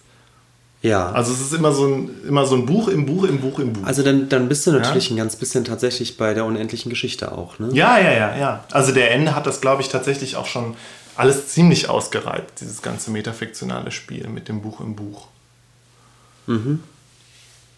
[0.85, 1.11] Ja.
[1.12, 3.72] Also es ist immer so ein, immer so ein Buch im Buch im Buch im
[3.72, 3.85] Buch.
[3.87, 5.14] Also dann, dann bist du natürlich ja?
[5.14, 7.70] ein ganz bisschen tatsächlich bei der unendlichen Geschichte auch, ne?
[7.72, 8.64] Ja, ja, ja, ja.
[8.70, 10.76] Also der Ende hat das, glaube ich, tatsächlich auch schon
[11.16, 15.28] alles ziemlich ausgereibt, dieses ganze metafiktionale Spiel mit dem Buch im Buch.
[16.47, 16.82] Mhm.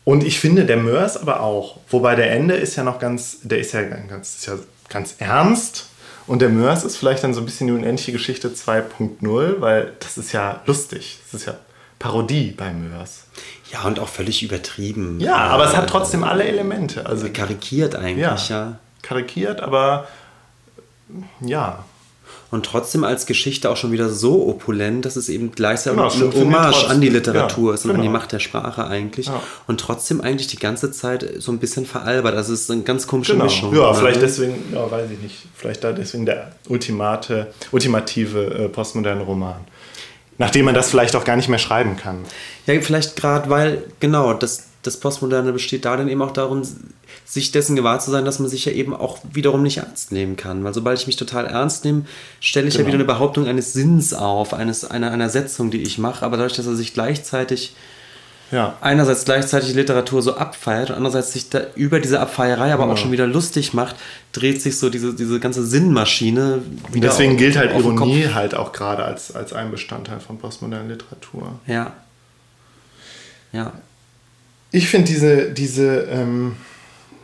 [0.03, 1.79] Und ich finde, der Mörs aber auch.
[1.89, 4.55] Wobei der Ende ist ja noch ganz, der ist ja ganz, ist ja
[4.89, 5.91] ganz ernst.
[6.27, 10.19] Und der Mörs ist vielleicht dann so ein bisschen die unendliche Geschichte 2.0, weil das
[10.19, 11.21] ist ja lustig.
[11.31, 11.55] Das ist ja
[11.99, 13.25] Parodie bei Mörs.
[13.73, 15.19] Ja, und auch völlig übertrieben.
[15.21, 17.07] Ja, aber äh, es hat trotzdem alle Elemente.
[17.07, 18.57] Also karikiert eigentlich, ja.
[18.57, 18.79] ja.
[19.03, 20.07] Karikiert, aber
[21.41, 21.85] ja.
[22.51, 26.41] Und trotzdem als Geschichte auch schon wieder so opulent, dass es eben gleichzeitig genau, eine
[26.41, 28.01] Hommage an die Literatur ja, ist und genau.
[28.01, 29.27] an die Macht der Sprache eigentlich.
[29.27, 29.43] Ja.
[29.67, 32.35] Und trotzdem eigentlich die ganze Zeit so ein bisschen veralbert.
[32.35, 33.45] Also es ist eine ganz komische genau.
[33.45, 33.75] Mischung.
[33.75, 33.95] Ja, oder?
[33.95, 39.65] vielleicht deswegen, ja, weiß ich nicht, vielleicht da deswegen der ultimate, ultimative äh, postmoderne Roman.
[40.39, 42.19] Nachdem man das vielleicht auch gar nicht mehr schreiben kann.
[42.67, 46.63] Ja, vielleicht gerade, weil, genau, das, das Postmoderne besteht da dann eben auch darum,
[47.25, 50.37] sich dessen gewahr zu sein, dass man sich ja eben auch wiederum nicht ernst nehmen
[50.37, 50.63] kann.
[50.63, 52.05] Weil sobald ich mich total ernst nehme,
[52.41, 52.85] stelle ich genau.
[52.85, 56.25] ja wieder eine Behauptung eines Sinns auf, eines, einer, einer Setzung, die ich mache.
[56.25, 57.75] Aber dadurch, dass er sich gleichzeitig
[58.51, 58.77] ja.
[58.81, 62.95] einerseits gleichzeitig Literatur so abfeiert und andererseits sich da über diese Abfeierei aber genau.
[62.95, 63.97] auch schon wieder lustig macht,
[64.33, 67.09] dreht sich so diese, diese ganze Sinnmaschine wieder.
[67.09, 71.61] Deswegen auf, gilt halt Ironie halt auch gerade als, als ein Bestandteil von postmoderner Literatur.
[71.67, 71.93] Ja.
[73.53, 73.73] Ja.
[74.71, 76.57] Ich finde diese, diese ähm,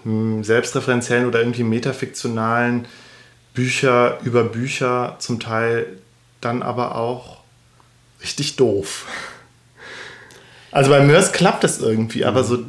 [0.05, 2.87] hm, selbstreferenziellen oder irgendwie metafiktionalen
[3.55, 5.87] Bücher über Bücher zum Teil
[6.41, 7.43] dann aber auch
[8.23, 9.07] richtig doof.
[10.73, 12.65] Also bei Mörs klappt es irgendwie, aber so,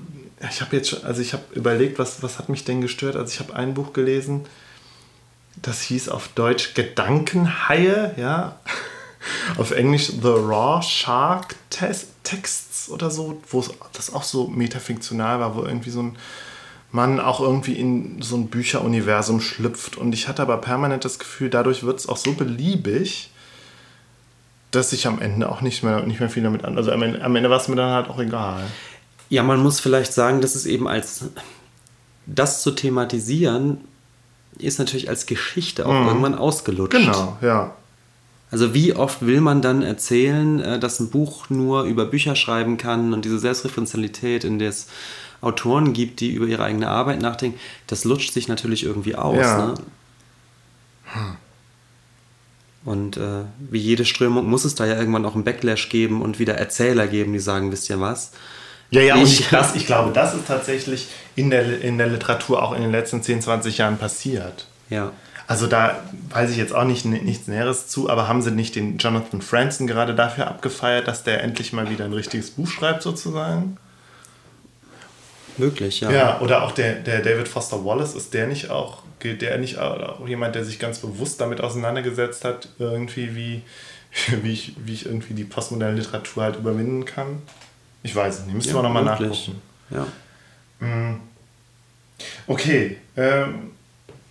[0.50, 3.16] ich habe jetzt schon, also ich habe überlegt, was, was hat mich denn gestört?
[3.16, 4.46] Also ich habe ein Buch gelesen,
[5.62, 8.60] das hieß auf Deutsch Gedankenhaie, ja.
[9.58, 15.56] auf Englisch The Raw Shark Test, Texts oder so, wo das auch so metafiktional war,
[15.56, 16.18] wo irgendwie so ein
[16.92, 19.98] Mann auch irgendwie in so ein Bücheruniversum schlüpft.
[19.98, 23.32] Und ich hatte aber permanent das Gefühl, dadurch wird es auch so beliebig,
[24.76, 26.78] dass ich am Ende auch nicht mehr, nicht mehr viel damit an.
[26.78, 28.64] Also am Ende, am Ende war es mir dann halt auch egal.
[29.30, 31.26] Ja, man muss vielleicht sagen, dass es eben als
[32.26, 33.82] das zu thematisieren,
[34.58, 36.08] ist natürlich als Geschichte auch mhm.
[36.08, 36.98] irgendwann ausgelutscht.
[36.98, 37.74] Genau, ja.
[38.52, 42.78] Also wie oft will man dann erzählen, äh, dass ein Buch nur über Bücher schreiben
[42.78, 44.88] kann und diese Selbstreferenzialität, in der es
[45.42, 49.38] Autoren gibt, die über ihre eigene Arbeit nachdenken, das lutscht sich natürlich irgendwie aus.
[49.38, 49.66] Ja.
[49.66, 49.74] Ne?
[51.06, 51.38] Hm.
[52.86, 56.40] Und äh, wie jede Strömung muss es da ja irgendwann auch einen Backlash geben und
[56.40, 58.32] wieder Erzähler geben, die sagen, wisst ihr was?
[58.92, 62.62] Ja, ja, ich, und das, ich glaube, das ist tatsächlich in der, in der Literatur
[62.62, 64.68] auch in den letzten 10, 20 Jahren passiert.
[64.90, 65.12] Ja.
[65.48, 68.98] Also da weiß ich jetzt auch nicht nichts Näheres zu, aber haben sie nicht den
[68.98, 73.78] Jonathan Franzen gerade dafür abgefeiert, dass der endlich mal wieder ein richtiges Buch schreibt, sozusagen?
[75.58, 76.12] Möglich, ja.
[76.12, 79.80] Ja, oder auch der, der David Foster Wallace, ist der nicht auch, gilt der nicht
[79.80, 83.64] auch jemand, der sich ganz bewusst damit auseinandergesetzt hat, irgendwie, wie,
[84.44, 87.42] wie, ich, wie ich irgendwie die postmoderne Literatur halt überwinden kann?
[88.04, 89.62] Ich weiß es nicht, müsste ja, man nochmal nachgucken.
[89.90, 90.08] Ja.
[90.86, 91.22] Mm.
[92.46, 93.72] Okay, ähm,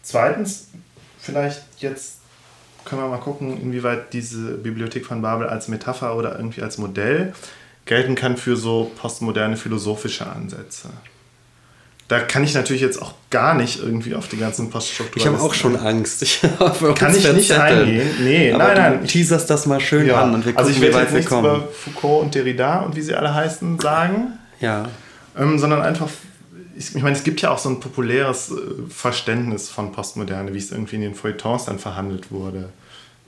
[0.03, 0.68] zweitens,
[1.18, 2.18] vielleicht jetzt
[2.84, 7.32] können wir mal gucken, inwieweit diese Bibliothek von Babel als Metapher oder irgendwie als Modell
[7.86, 10.90] gelten kann für so postmoderne philosophische Ansätze.
[12.13, 15.19] Da kann ich natürlich jetzt auch gar nicht irgendwie auf die ganzen Poststrukturen.
[15.19, 16.21] Ich habe auch schon Angst.
[16.21, 16.43] Ich
[16.95, 18.07] kann ich nicht eingehen.
[18.21, 19.01] Nee, Aber nein, nein.
[19.01, 20.21] Du teaserst das mal schön ja.
[20.21, 23.01] an und wir gucken, also ich werde jetzt nichts über Foucault und Derrida und wie
[23.01, 24.39] sie alle heißen sagen.
[24.61, 24.91] Ja.
[25.39, 26.09] Ähm, sondern einfach
[26.77, 28.55] ich, meine, es gibt ja auch so ein populäres äh,
[28.91, 32.69] Verständnis von Postmoderne, wie es irgendwie in den Feuilletons dann verhandelt wurde.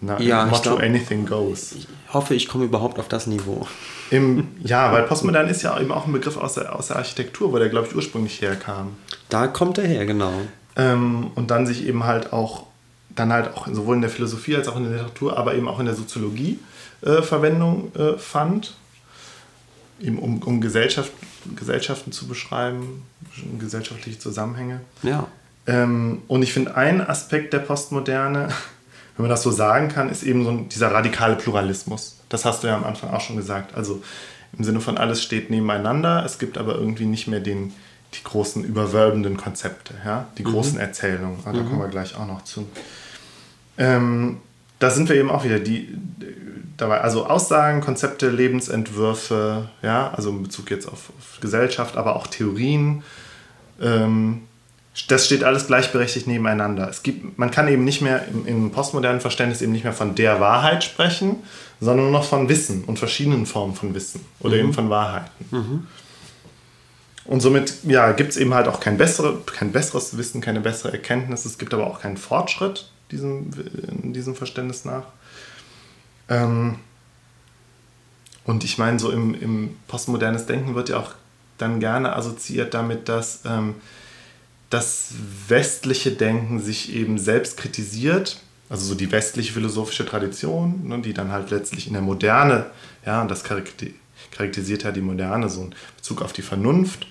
[0.01, 1.73] Na, ja, Motto glaub, Anything Goes.
[1.73, 3.67] Ich hoffe, ich komme überhaupt auf das Niveau.
[4.11, 7.53] Im, ja, weil Postmodern ist ja eben auch ein Begriff aus der, aus der Architektur,
[7.53, 8.97] wo der, glaube ich, ursprünglich herkam.
[9.29, 10.33] Da kommt er her, genau.
[10.77, 12.67] Ähm, und dann sich eben halt auch,
[13.11, 15.79] dann halt auch sowohl in der Philosophie als auch in der Literatur, aber eben auch
[15.79, 16.59] in der Soziologie
[17.03, 18.75] äh, Verwendung äh, fand.
[20.01, 21.13] Eben um, um Gesellschaft,
[21.55, 23.03] Gesellschaften zu beschreiben,
[23.59, 24.81] gesellschaftliche Zusammenhänge.
[25.03, 25.29] Ja.
[25.67, 28.49] Ähm, und ich finde, ein Aspekt der Postmoderne,
[29.17, 32.19] wenn man das so sagen kann, ist eben so dieser radikale Pluralismus.
[32.29, 33.75] Das hast du ja am Anfang auch schon gesagt.
[33.75, 34.03] Also
[34.59, 37.73] im Sinne von alles steht nebeneinander, es gibt aber irgendwie nicht mehr den,
[38.15, 40.27] die großen überwölbenden Konzepte, ja?
[40.39, 40.49] die mhm.
[40.49, 41.39] großen Erzählungen.
[41.45, 41.69] Da mhm.
[41.69, 42.69] kommen wir gleich auch noch zu.
[43.79, 44.39] Ähm,
[44.79, 45.97] da sind wir eben auch wieder die
[46.77, 52.27] dabei, also Aussagen, Konzepte, Lebensentwürfe, ja, also in Bezug jetzt auf, auf Gesellschaft, aber auch
[52.27, 53.03] Theorien.
[53.81, 54.43] Ähm,
[55.09, 56.89] das steht alles gleichberechtigt nebeneinander.
[56.89, 60.15] Es gibt, man kann eben nicht mehr im, im, postmodernen Verständnis eben nicht mehr von
[60.15, 61.43] der Wahrheit sprechen,
[61.81, 64.61] sondern nur noch von Wissen und verschiedenen Formen von Wissen oder mhm.
[64.61, 65.45] eben von Wahrheiten.
[65.51, 65.87] Mhm.
[67.25, 70.93] Und somit ja, gibt es eben halt auch kein, bessere, kein besseres Wissen, keine bessere
[70.93, 71.45] Erkenntnis.
[71.45, 73.51] Es gibt aber auch keinen Fortschritt diesem,
[74.03, 75.05] in diesem Verständnis nach.
[76.29, 76.77] Ähm,
[78.45, 81.15] und ich meine, so im, im postmodernes Denken wird ja auch
[81.59, 83.77] dann gerne assoziiert damit, dass ähm,
[84.71, 85.13] das
[85.49, 91.31] westliche Denken sich eben selbst kritisiert, also so die westliche philosophische Tradition, ne, die dann
[91.31, 92.67] halt letztlich in der Moderne,
[93.05, 97.07] ja, und das charakterisiert ja die Moderne so in Bezug auf die Vernunft,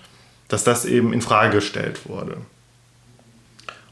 [0.47, 2.37] dass das eben in Frage gestellt wurde.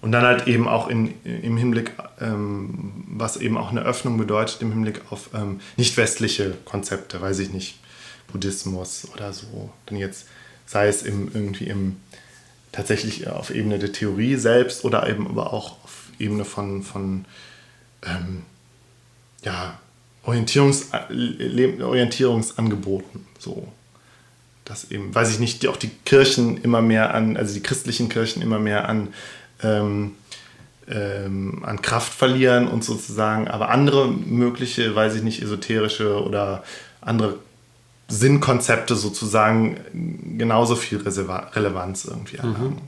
[0.02, 4.62] Und dann halt eben auch in, im Hinblick, ähm, was eben auch eine Öffnung bedeutet,
[4.62, 7.80] im Hinblick auf ähm, nicht westliche Konzepte, weiß ich nicht,
[8.32, 9.70] Buddhismus oder so.
[9.86, 10.26] Dann jetzt,
[10.66, 11.98] sei es im, irgendwie im
[12.72, 17.26] tatsächlich auf Ebene der Theorie selbst oder eben aber auch auf Ebene von, von
[18.06, 18.44] ähm,
[19.44, 19.80] ja,
[20.24, 20.90] Orientierungs,
[21.82, 23.26] Orientierungsangeboten.
[23.40, 23.68] So.
[24.66, 28.10] Dass eben, weiß ich nicht, die, auch die Kirchen immer mehr an, also die christlichen
[28.10, 29.14] Kirchen immer mehr an,
[29.64, 30.16] ähm,
[30.88, 36.64] ähm, an Kraft verlieren und sozusagen, aber andere mögliche, weiß ich nicht, esoterische oder
[37.02, 37.40] andere
[38.12, 39.78] Sinnkonzepte sozusagen
[40.38, 42.58] genauso viel Relevanz irgendwie mhm.
[42.58, 42.82] haben.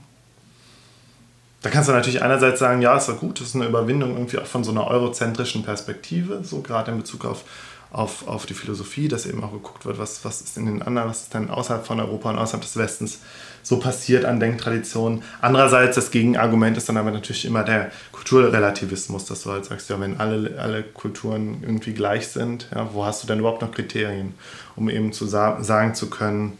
[1.61, 4.38] Da kannst du natürlich einerseits sagen, ja, ist doch gut, das ist eine Überwindung irgendwie
[4.38, 7.45] auch von so einer eurozentrischen Perspektive, so gerade in Bezug auf,
[7.89, 11.09] auf, auf die Philosophie, dass eben auch geguckt wird, was, was ist in den anderen,
[11.09, 13.19] was ist denn außerhalb von Europa und außerhalb des Westens
[13.64, 15.24] so passiert an Denktraditionen.
[15.41, 19.99] Andererseits, das Gegenargument ist dann aber natürlich immer der Kulturrelativismus, dass du halt sagst, ja,
[19.99, 24.36] wenn alle, alle Kulturen irgendwie gleich sind, ja, wo hast du denn überhaupt noch Kriterien,
[24.76, 26.57] um eben zu sa sagen zu können,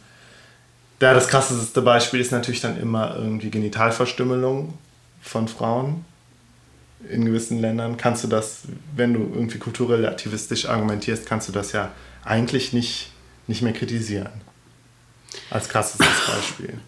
[1.02, 4.74] ja, das krasseste Beispiel ist natürlich dann immer irgendwie Genitalverstümmelung
[5.22, 6.06] von Frauen.
[7.10, 8.62] In gewissen Ländern kannst du das,
[8.96, 11.92] wenn du irgendwie kulturrelativistisch argumentierst, kannst du das ja
[12.24, 13.12] eigentlich nicht,
[13.48, 14.30] nicht mehr kritisieren.
[15.50, 16.80] Als krassestes Beispiel.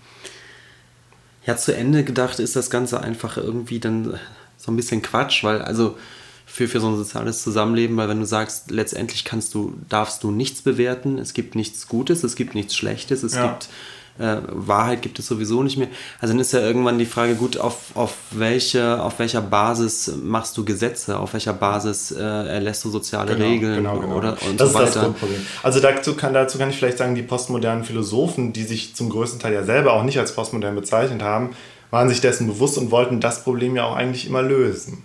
[1.45, 4.19] Ja, zu Ende gedacht ist das Ganze einfach irgendwie dann
[4.57, 5.97] so ein bisschen Quatsch, weil also
[6.45, 10.31] für, für so ein soziales Zusammenleben, weil wenn du sagst, letztendlich kannst du, darfst du
[10.31, 13.47] nichts bewerten, es gibt nichts Gutes, es gibt nichts Schlechtes, es ja.
[13.47, 13.69] gibt
[14.17, 15.89] äh, Wahrheit gibt es sowieso nicht mehr.
[16.21, 20.55] Also dann ist ja irgendwann die Frage, gut, auf, auf, welche, auf welcher Basis machst
[20.57, 24.15] du Gesetze, auf welcher Basis äh, erlässt du soziale genau, Regeln genau, genau.
[24.15, 24.87] oder und das so weiter.
[24.87, 25.45] ist das Grundproblem.
[25.63, 29.39] Also dazu kann, dazu kann ich vielleicht sagen, die postmodernen Philosophen, die sich zum größten
[29.39, 31.55] Teil ja selber auch nicht als postmodern bezeichnet haben,
[31.91, 35.03] waren sich dessen bewusst und wollten das Problem ja auch eigentlich immer lösen.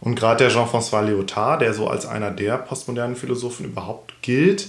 [0.00, 4.68] Und gerade der Jean-François Lyotard, der so als einer der postmodernen Philosophen überhaupt gilt,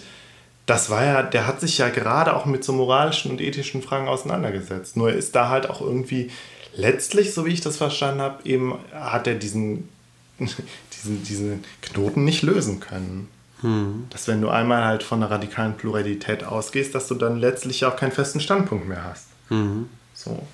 [0.65, 4.07] das war ja, der hat sich ja gerade auch mit so moralischen und ethischen Fragen
[4.07, 4.95] auseinandergesetzt.
[4.95, 6.31] Nur ist da halt auch irgendwie
[6.75, 9.89] letztlich, so wie ich das verstanden habe, eben hat er diesen,
[10.39, 13.27] diesen, diesen Knoten nicht lösen können.
[13.61, 14.05] Hm.
[14.09, 17.95] Dass wenn du einmal halt von einer radikalen Pluralität ausgehst, dass du dann letztlich auch
[17.95, 19.27] keinen festen Standpunkt mehr hast.
[19.49, 19.89] Hm.
[20.13, 20.45] So.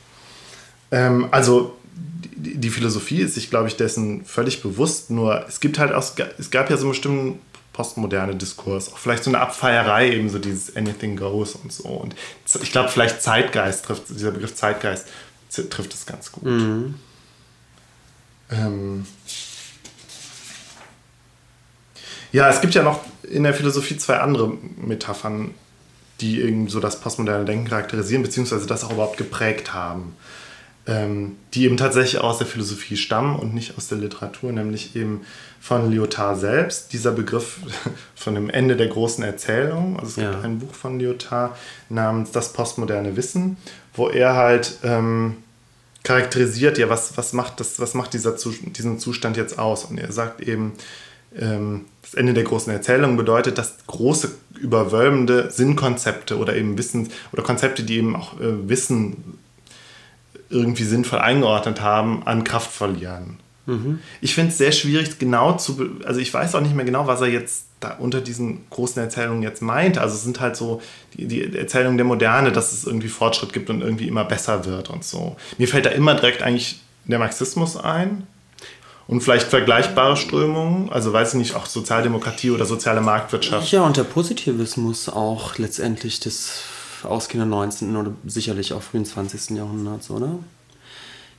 [0.92, 1.76] Ähm, also
[2.36, 5.10] die, die Philosophie ist sich, glaube ich, dessen völlig bewusst.
[5.10, 6.04] Nur es gibt halt auch,
[6.38, 7.40] es gab ja so einen bestimmten
[7.80, 8.92] postmoderne Diskurs.
[8.92, 11.88] Auch vielleicht so eine Abfeierei, eben so dieses Anything Goes und so.
[11.88, 12.14] Und
[12.62, 15.08] ich glaube, vielleicht Zeitgeist trifft, dieser Begriff Zeitgeist
[15.70, 16.44] trifft es ganz gut.
[16.44, 16.96] Mhm.
[18.52, 19.08] Ähm
[22.34, 25.54] ja, es gibt ja noch in der Philosophie zwei andere Metaphern,
[26.20, 30.18] die irgendwie so das postmoderne Denken charakterisieren, beziehungsweise das auch überhaupt geprägt haben
[31.54, 35.22] die eben tatsächlich aus der Philosophie stammen und nicht aus der Literatur, nämlich eben
[35.60, 36.94] von Lyotard selbst.
[36.94, 37.60] Dieser Begriff
[38.16, 40.00] von dem Ende der großen Erzählung.
[40.00, 40.32] Also es ja.
[40.32, 41.56] gibt ein Buch von Lyotard
[41.90, 43.58] namens Das postmoderne Wissen,
[43.94, 45.38] wo er halt ähm,
[46.04, 49.86] charakterisiert, ja, was, was macht, das, was macht dieser, diesen Zustand jetzt aus?
[49.86, 50.74] Und er sagt eben,
[51.38, 57.44] ähm, das Ende der großen Erzählung bedeutet, dass große, überwölbende Sinnkonzepte oder eben Wissen oder
[57.44, 59.38] Konzepte, die eben auch äh, Wissen
[60.50, 63.38] irgendwie sinnvoll eingeordnet haben, an Kraft verlieren.
[63.66, 64.00] Mhm.
[64.20, 65.92] Ich finde es sehr schwierig, genau zu.
[66.06, 69.44] Also, ich weiß auch nicht mehr genau, was er jetzt da unter diesen großen Erzählungen
[69.44, 69.98] jetzt meint.
[69.98, 70.82] Also, es sind halt so
[71.14, 74.90] die, die Erzählungen der Moderne, dass es irgendwie Fortschritt gibt und irgendwie immer besser wird
[74.90, 75.36] und so.
[75.58, 78.28] Mir fällt da immer direkt eigentlich der Marxismus ein.
[79.08, 83.72] Und vielleicht vergleichbare Strömungen, also weiß ich nicht, auch Sozialdemokratie oder soziale Marktwirtschaft.
[83.72, 86.62] Ja, und der Positivismus auch letztendlich des
[87.06, 87.96] ausgehenden 19.
[87.96, 89.58] oder sicherlich auch frühen 20.
[89.58, 90.40] Jahrhunderts, oder?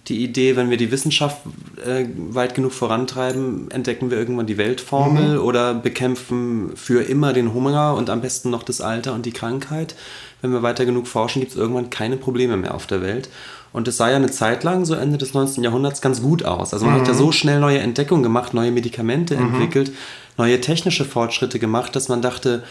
[0.09, 1.43] Die Idee, wenn wir die Wissenschaft
[1.85, 5.45] äh, weit genug vorantreiben, entdecken wir irgendwann die Weltformel mhm.
[5.45, 9.95] oder bekämpfen für immer den Hunger und am besten noch das Alter und die Krankheit.
[10.41, 13.29] Wenn wir weiter genug forschen, gibt es irgendwann keine Probleme mehr auf der Welt.
[13.73, 15.63] Und es sah ja eine Zeit lang, so Ende des 19.
[15.63, 16.73] Jahrhunderts, ganz gut aus.
[16.73, 17.01] Also man mhm.
[17.01, 17.19] hat ja mhm.
[17.19, 19.55] so schnell neue Entdeckungen gemacht, neue Medikamente mhm.
[19.55, 19.93] entwickelt,
[20.39, 22.65] neue technische Fortschritte gemacht, dass man dachte,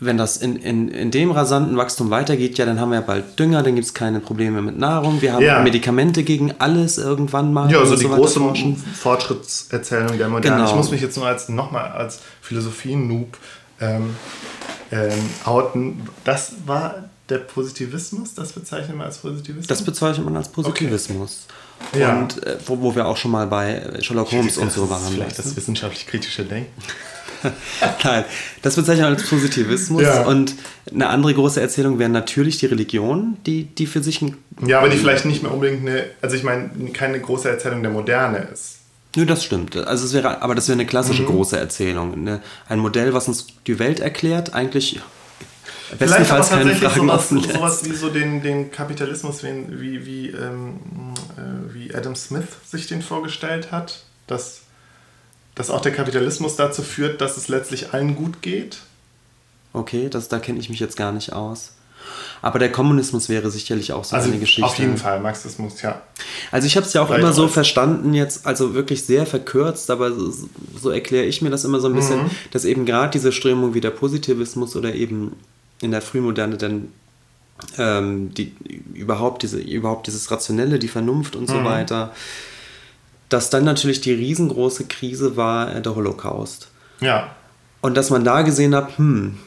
[0.00, 3.38] wenn das in, in, in dem rasanten Wachstum weitergeht, ja, dann haben wir ja bald
[3.38, 5.60] Dünger, dann gibt es keine Probleme mit Nahrung, wir haben ja.
[5.60, 7.70] Medikamente gegen alles irgendwann mal.
[7.70, 8.40] Ja, also die so große.
[8.94, 10.56] Fortschrittserzählung der Moderne.
[10.56, 10.70] Genau.
[10.70, 13.36] Ich muss mich jetzt nur als nochmal als Philosophie-Noob
[13.80, 14.16] ähm,
[14.90, 16.08] ähm, outen.
[16.24, 19.66] Das war der Positivismus, das bezeichnet man als Positivismus?
[19.66, 21.46] Das bezeichnet man als Positivismus.
[21.92, 22.04] Okay.
[22.04, 25.12] Und äh, wo, wo, wir auch schon mal bei Sherlock Holmes und so waren.
[25.12, 26.82] Vielleicht das wissenschaftlich-kritische Denken.
[28.04, 28.24] Nein,
[28.62, 30.02] das bezeichnet man als Positivismus.
[30.02, 30.24] Ja.
[30.24, 30.54] Und
[30.92, 34.36] eine andere große Erzählung wäre natürlich die Religion, die, die für sich ein.
[34.66, 37.92] Ja, aber die vielleicht nicht mehr unbedingt eine, also ich meine, keine große Erzählung der
[37.92, 38.76] Moderne ist.
[39.16, 39.76] Nö, das stimmt.
[39.76, 41.26] Also es wäre, aber das wäre eine klassische mhm.
[41.26, 42.14] große Erzählung.
[42.14, 45.00] Eine, ein Modell, was uns die Welt erklärt, eigentlich
[45.98, 47.52] bestenfalls keine Fragen sowas, offen lässt.
[47.52, 50.78] sowas wie so den, den Kapitalismus, wie, wie, wie, ähm,
[51.36, 54.62] äh, wie Adam Smith sich den vorgestellt hat, dass
[55.54, 58.78] dass auch der Kapitalismus dazu führt, dass es letztlich allen gut geht?
[59.72, 61.72] Okay, das, da kenne ich mich jetzt gar nicht aus.
[62.42, 64.64] Aber der Kommunismus wäre sicherlich auch so also eine Geschichte.
[64.64, 66.00] Auf jeden Fall, Marxismus, ja.
[66.50, 69.90] Also ich habe es ja auch Vielleicht immer so verstanden, jetzt, also wirklich sehr verkürzt,
[69.90, 70.32] aber so,
[70.80, 72.30] so erkläre ich mir das immer so ein bisschen, mhm.
[72.50, 75.36] dass eben gerade diese Strömung wie der Positivismus oder eben
[75.82, 76.88] in der Frühmoderne dann
[77.76, 78.54] ähm, die,
[78.94, 81.64] überhaupt, diese, überhaupt dieses Rationelle, die Vernunft und so mhm.
[81.64, 82.14] weiter,
[83.30, 86.68] dass dann natürlich die riesengroße Krise war äh, der Holocaust.
[87.00, 87.30] Ja.
[87.80, 89.38] Und dass man da gesehen hat, hm,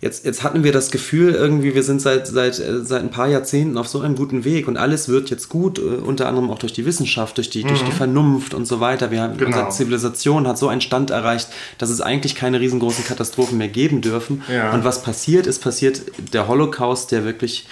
[0.00, 3.26] jetzt, jetzt hatten wir das Gefühl, irgendwie, wir sind seit, seit, äh, seit ein paar
[3.26, 6.58] Jahrzehnten auf so einem guten Weg und alles wird jetzt gut, äh, unter anderem auch
[6.58, 7.68] durch die Wissenschaft, durch die, mhm.
[7.68, 7.96] durch die mhm.
[7.96, 9.10] Vernunft und so weiter.
[9.10, 9.48] Wir haben, genau.
[9.48, 14.00] Unsere Zivilisation hat so einen Stand erreicht, dass es eigentlich keine riesengroßen Katastrophen mehr geben
[14.00, 14.42] dürfen.
[14.50, 14.72] Ja.
[14.72, 17.66] Und was passiert ist, passiert der Holocaust, der wirklich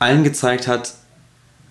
[0.00, 0.94] allen gezeigt hat,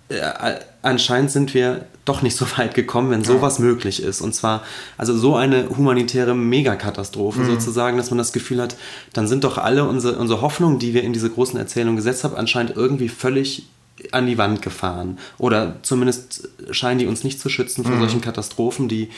[0.08, 3.64] äh, anscheinend sind wir doch nicht so weit gekommen, wenn sowas ja.
[3.64, 4.20] möglich ist.
[4.20, 4.62] Und zwar,
[4.96, 7.46] also so eine humanitäre Megakatastrophe mhm.
[7.46, 8.76] sozusagen, dass man das Gefühl hat,
[9.12, 12.36] dann sind doch alle unsere, unsere Hoffnungen, die wir in diese großen Erzählungen gesetzt haben,
[12.36, 13.66] anscheinend irgendwie völlig
[14.12, 15.18] an die Wand gefahren.
[15.38, 18.00] Oder zumindest scheinen die uns nicht zu schützen vor mhm.
[18.00, 19.10] solchen Katastrophen, die,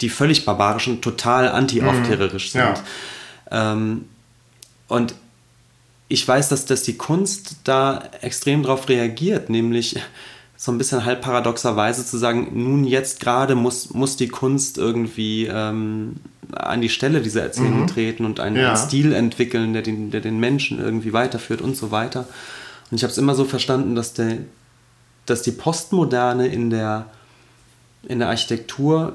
[0.00, 2.58] die völlig barbarisch und total anti-aufklärerisch mhm.
[2.58, 2.82] sind.
[3.50, 3.72] Ja.
[3.72, 4.04] Ähm,
[4.88, 5.14] und
[6.08, 9.96] ich weiß, dass, dass die Kunst da extrem darauf reagiert, nämlich
[10.62, 15.46] so ein bisschen halb paradoxerweise zu sagen, nun jetzt gerade muss, muss die Kunst irgendwie
[15.46, 16.16] ähm,
[16.52, 17.86] an die Stelle dieser Erzählung mhm.
[17.86, 18.68] treten und einen, ja.
[18.68, 22.26] einen, Stil entwickeln, der den, der den Menschen irgendwie weiterführt und so weiter.
[22.90, 24.36] Und ich habe es immer so verstanden, dass, der,
[25.24, 27.06] dass die Postmoderne in der,
[28.06, 29.14] in der Architektur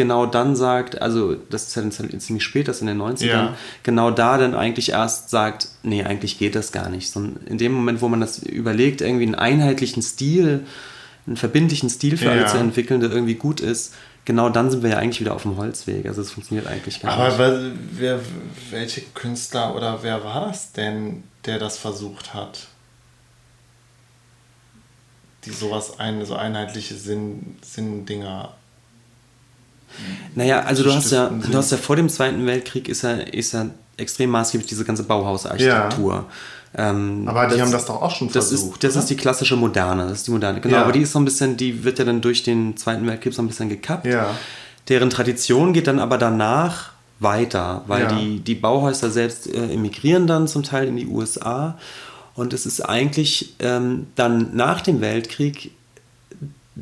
[0.00, 3.56] genau dann sagt, also das ist ja dann ziemlich spät, das in den 90ern, ja.
[3.82, 7.10] genau da dann eigentlich erst sagt, nee, eigentlich geht das gar nicht.
[7.10, 10.64] Sondern in dem Moment, wo man das überlegt, irgendwie einen einheitlichen Stil,
[11.26, 12.30] einen verbindlichen Stil für ja.
[12.30, 13.92] alle zu entwickeln, der irgendwie gut ist,
[14.24, 16.06] genau dann sind wir ja eigentlich wieder auf dem Holzweg.
[16.06, 17.34] Also es funktioniert eigentlich gar Aber nicht.
[17.34, 18.20] Aber wer,
[18.70, 22.68] welche Künstler oder wer war das denn, der das versucht hat?
[25.44, 28.54] Die sowas, ein, so einheitliche Sinn, Sinndinger
[30.34, 33.52] naja, also du hast ja, du hast ja vor dem Zweiten Weltkrieg ist ja, ist
[33.52, 33.66] ja
[33.96, 36.14] extrem maßgeblich diese ganze Bauhausarchitektur.
[36.14, 36.90] Ja.
[36.90, 38.84] Ähm, aber die das, haben das doch auch schon das versucht.
[38.84, 40.04] Ist, das ist die klassische Moderne.
[40.04, 40.60] Das ist die Moderne.
[40.60, 40.82] Genau, ja.
[40.82, 43.42] aber die ist so ein bisschen, die wird ja dann durch den Zweiten Weltkrieg so
[43.42, 44.06] ein bisschen gekappt.
[44.06, 44.34] Ja.
[44.88, 50.48] Deren Tradition geht dann aber danach weiter, weil die, die Bauhäuser selbst äh, emigrieren dann
[50.48, 51.76] zum Teil in die USA.
[52.34, 55.72] Und es ist eigentlich ähm, dann nach dem Weltkrieg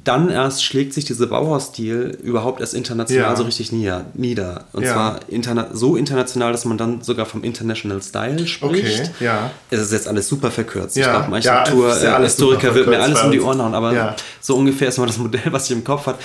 [0.05, 3.37] dann erst schlägt sich dieser Bauhausstil überhaupt erst international ja.
[3.37, 4.07] so richtig nieder.
[4.15, 4.65] nieder.
[4.73, 4.93] Und ja.
[4.93, 9.01] zwar interna so international, dass man dann sogar vom International Style spricht.
[9.01, 9.51] Okay, ja.
[9.71, 10.97] Es ist jetzt alles super verkürzt.
[10.97, 11.05] Ja.
[11.05, 14.57] Ich glaube, Architektur, ja, äh, Historiker wird mir alles um die Ohren hauen, aber so
[14.57, 16.19] ungefähr ist mal das Modell, was ich im Kopf habe.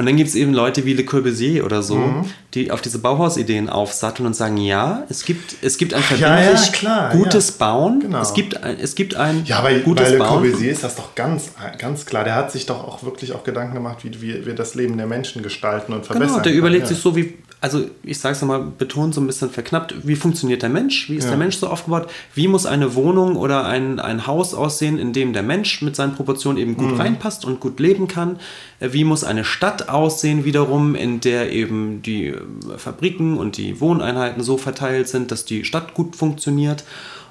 [0.00, 2.24] Und dann gibt es eben Leute wie Le Corbusier oder so, mhm.
[2.54, 7.12] die auf diese Bauhausideen aufsatteln und sagen, ja, es gibt, es gibt ein verbindlich klar,
[7.12, 8.00] gutes Bauen.
[8.00, 8.22] Genau.
[8.22, 11.14] Es, gibt ein, es gibt ein ja, aber gutes bei Le Corbusier ist das doch
[11.14, 12.24] ganz, ganz klar.
[12.24, 15.42] Der hat sich doch auch wirklich auch Gedanken gemacht, wie wir das Leben der Menschen
[15.42, 16.36] gestalten und verbessern.
[16.36, 16.88] Genau, der überlegt ja.
[16.88, 20.62] sich so, wie, also ich sage es nochmal, betont so ein bisschen verknappt, wie funktioniert
[20.62, 21.30] der Mensch, wie ist ja.
[21.30, 25.34] der Mensch so aufgebaut, wie muss eine Wohnung oder ein, ein Haus aussehen, in dem
[25.34, 27.00] der Mensch mit seinen Proportionen eben gut mhm.
[27.00, 28.38] reinpasst und gut leben kann,
[28.80, 32.40] äh, wie muss eine Stadt aussehen wiederum, in der eben die äh,
[32.78, 36.84] Fabriken und die Wohneinheiten so verteilt sind, dass die Stadt gut funktioniert.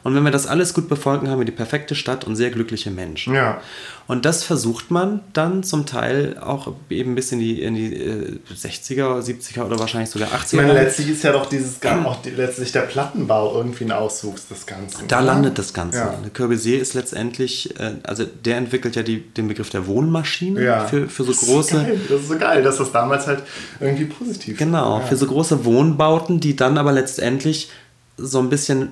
[0.04, 2.91] Und wenn wir das alles gut befolgen, haben wir die perfekte Stadt und sehr glückliche
[2.91, 3.34] Menschen.
[3.34, 3.62] Ja.
[4.10, 8.39] Und das versucht man dann zum Teil auch eben bis in die, in die äh,
[8.52, 10.45] 60er, 70er oder wahrscheinlich sogar 80er.
[10.45, 14.47] Ich meine, letztlich ist ja doch dieses, auch die, letztlich der Plattenbau irgendwie ein Auswuchs
[14.47, 15.08] des Ganzen.
[15.08, 15.28] Da oder?
[15.28, 16.00] landet das Ganze.
[16.00, 16.20] Ja.
[16.36, 20.86] Corbusier ist letztendlich, äh, also der entwickelt ja die, den Begriff der Wohnmaschine ja.
[20.88, 21.78] für, für so das große.
[21.78, 22.00] Ist geil.
[22.10, 23.43] Das ist so geil, dass das damals halt
[23.80, 25.06] irgendwie positiv Genau, ja.
[25.06, 27.70] für so große Wohnbauten, die dann aber letztendlich
[28.18, 28.89] so ein bisschen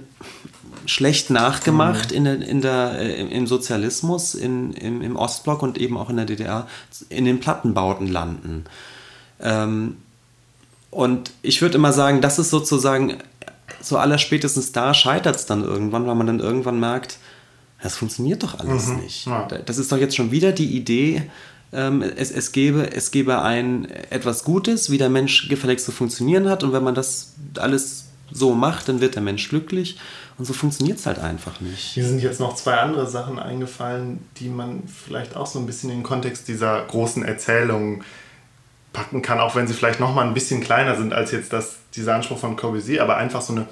[0.88, 2.17] schlecht nachgemacht mhm.
[2.17, 6.17] in der, in der, äh, im Sozialismus, in, im, im Ostblock und eben auch in
[6.17, 6.67] der DDR,
[7.09, 8.65] in den Plattenbauten landen.
[9.39, 9.97] Ähm,
[10.89, 13.17] und ich würde immer sagen, das ist sozusagen,
[13.81, 17.17] so allerspätestens da scheitert es dann irgendwann, weil man dann irgendwann merkt,
[17.83, 19.01] das funktioniert doch alles mhm.
[19.01, 19.27] nicht.
[19.27, 19.47] Ja.
[19.65, 21.29] Das ist doch jetzt schon wieder die Idee,
[21.73, 26.49] ähm, es, es, gäbe, es gäbe ein etwas Gutes, wie der Mensch gefälligst zu funktionieren
[26.49, 29.97] hat und wenn man das alles so macht, dann wird der Mensch glücklich.
[30.38, 31.79] Und so funktioniert es halt einfach nicht.
[31.79, 35.89] Hier sind jetzt noch zwei andere Sachen eingefallen, die man vielleicht auch so ein bisschen
[35.89, 38.03] in den Kontext dieser großen Erzählung
[38.93, 41.77] packen kann, auch wenn sie vielleicht noch mal ein bisschen kleiner sind als jetzt das,
[41.95, 43.67] dieser Anspruch von Corbusier, aber einfach so eine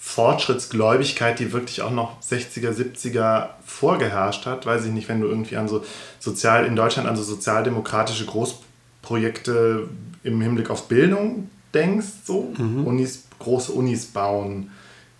[0.00, 4.66] Fortschrittsgläubigkeit, die wirklich auch noch 60er, 70er vorgeherrscht hat.
[4.66, 5.82] Weiß ich nicht, wenn du irgendwie an so
[6.18, 9.88] sozial in Deutschland an so sozialdemokratische Großprojekte
[10.24, 12.86] im Hinblick auf Bildung denkst, so mhm.
[12.86, 14.70] Unis, große Unis bauen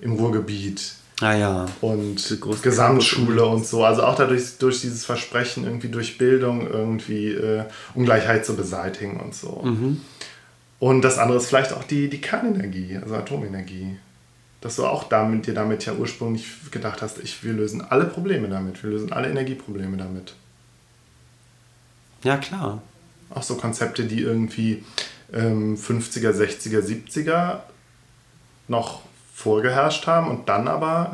[0.03, 0.95] im Ruhrgebiet.
[1.21, 1.67] Ah ja.
[1.81, 3.85] Und Gesamtschule und so.
[3.85, 9.35] Also auch dadurch durch dieses Versprechen, irgendwie durch Bildung irgendwie äh, Ungleichheit zu beseitigen und
[9.35, 9.63] so.
[9.63, 10.01] Mhm.
[10.81, 13.97] Und das andere ist vielleicht auch die, die Kernenergie, also Atomenergie.
[14.61, 18.49] Dass du auch damit, dir damit ja ursprünglich gedacht hast, ich, wir lösen alle Probleme
[18.49, 20.35] damit, wir lösen alle Energieprobleme damit.
[22.23, 22.83] Ja, klar.
[23.31, 24.85] Auch so Konzepte, die irgendwie
[25.33, 27.61] ähm, 50er, 60er, 70er
[28.69, 29.03] noch
[29.43, 31.13] vorgeherrscht haben und dann aber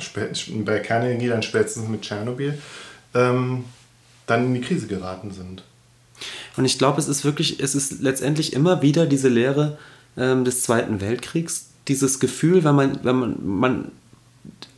[0.64, 2.58] bei Kernenergie dann spätestens mit Tschernobyl
[3.14, 3.64] ähm,
[4.26, 5.62] dann in die Krise geraten sind.
[6.56, 9.78] Und ich glaube, es ist wirklich, es ist letztendlich immer wieder diese Lehre
[10.16, 13.92] ähm, des Zweiten Weltkriegs, dieses Gefühl, wenn man, wenn man, man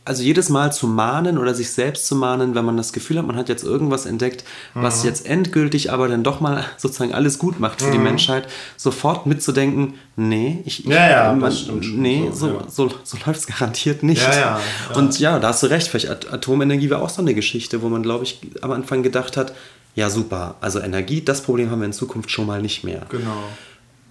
[0.03, 3.27] also jedes Mal zu mahnen oder sich selbst zu mahnen, wenn man das Gefühl hat,
[3.27, 4.43] man hat jetzt irgendwas entdeckt,
[4.73, 5.09] was mhm.
[5.09, 7.91] jetzt endgültig aber dann doch mal sozusagen alles gut macht für mhm.
[7.91, 8.47] die Menschheit,
[8.77, 11.53] sofort mitzudenken, nee, ich, ja, ja, man,
[11.95, 12.63] nee, so, so, ja.
[12.67, 14.23] so, so läuft es garantiert nicht.
[14.23, 14.61] Ja, ja,
[14.95, 18.01] Und ja, da hast du recht, vielleicht Atomenergie war auch so eine Geschichte, wo man,
[18.01, 19.53] glaube ich, am Anfang gedacht hat,
[19.93, 23.05] ja super, also Energie, das Problem haben wir in Zukunft schon mal nicht mehr.
[23.09, 23.43] Genau.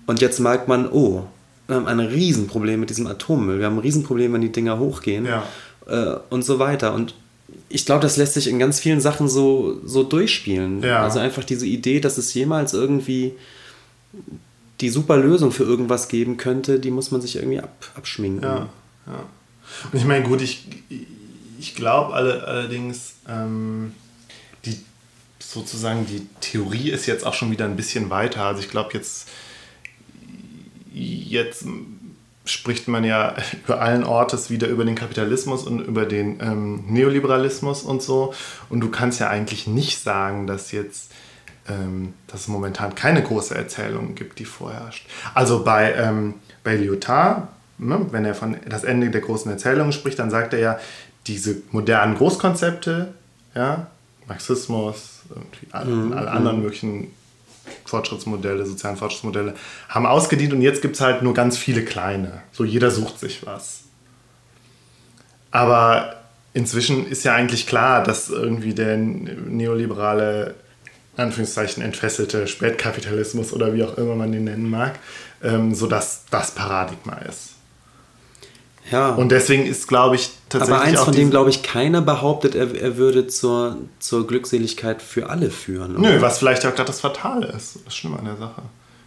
[0.06, 1.24] Und jetzt merkt man, oh,
[1.66, 5.24] wir haben ein Riesenproblem mit diesem Atommüll, wir haben ein Riesenproblem, wenn die Dinger hochgehen.
[5.24, 5.44] Ja
[5.90, 6.94] äh, und so weiter.
[6.94, 7.14] Und
[7.68, 10.82] ich glaube, das lässt sich in ganz vielen Sachen so, so durchspielen.
[10.82, 11.02] Ja.
[11.02, 13.34] Also einfach diese Idee, dass es jemals irgendwie
[14.80, 18.42] die super Lösung für irgendwas geben könnte, die muss man sich irgendwie ab, abschminken.
[18.42, 18.68] Ja,
[19.06, 19.24] ja.
[19.92, 20.66] Und ich meine, gut, ich,
[21.58, 23.92] ich glaube alle, allerdings, ähm,
[24.64, 24.78] die
[25.38, 28.44] sozusagen die Theorie ist jetzt auch schon wieder ein bisschen weiter.
[28.46, 29.28] Also ich glaube jetzt,
[30.92, 31.64] jetzt
[32.50, 33.34] spricht man ja
[33.64, 38.34] über allen Ortes wieder über den Kapitalismus und über den ähm, Neoliberalismus und so.
[38.68, 41.12] Und du kannst ja eigentlich nicht sagen, dass jetzt
[41.68, 45.06] ähm, dass es momentan keine große Erzählung gibt, die vorherrscht.
[45.34, 46.34] Also bei, ähm,
[46.64, 47.48] bei Lyotard,
[47.78, 50.78] ne, wenn er von das Ende der großen Erzählung spricht, dann sagt er ja,
[51.26, 53.14] diese modernen Großkonzepte,
[53.54, 53.86] ja,
[54.26, 55.20] Marxismus,
[55.70, 56.12] alle, mhm.
[56.12, 57.08] alle anderen möglichen
[57.84, 59.54] Fortschrittsmodelle, sozialen Fortschrittsmodelle,
[59.88, 62.42] haben ausgedient und jetzt gibt es halt nur ganz viele kleine.
[62.52, 63.84] So jeder sucht sich was.
[65.50, 66.16] Aber
[66.52, 70.54] inzwischen ist ja eigentlich klar, dass irgendwie der neoliberale,
[71.16, 74.98] Anführungszeichen, entfesselte Spätkapitalismus oder wie auch immer man den nennen mag,
[75.42, 77.49] ähm, so dass das Paradigma ist.
[78.90, 79.10] Ja.
[79.10, 80.76] Und deswegen ist, glaube ich, tatsächlich.
[80.76, 85.30] Aber eins, von dem, glaube ich, keiner behauptet, er, er würde zur, zur Glückseligkeit für
[85.30, 85.96] alle führen.
[85.96, 86.10] Oder?
[86.10, 87.78] Nö, was vielleicht auch gerade das Fatale ist.
[87.84, 88.62] Das Schlimme an der Sache.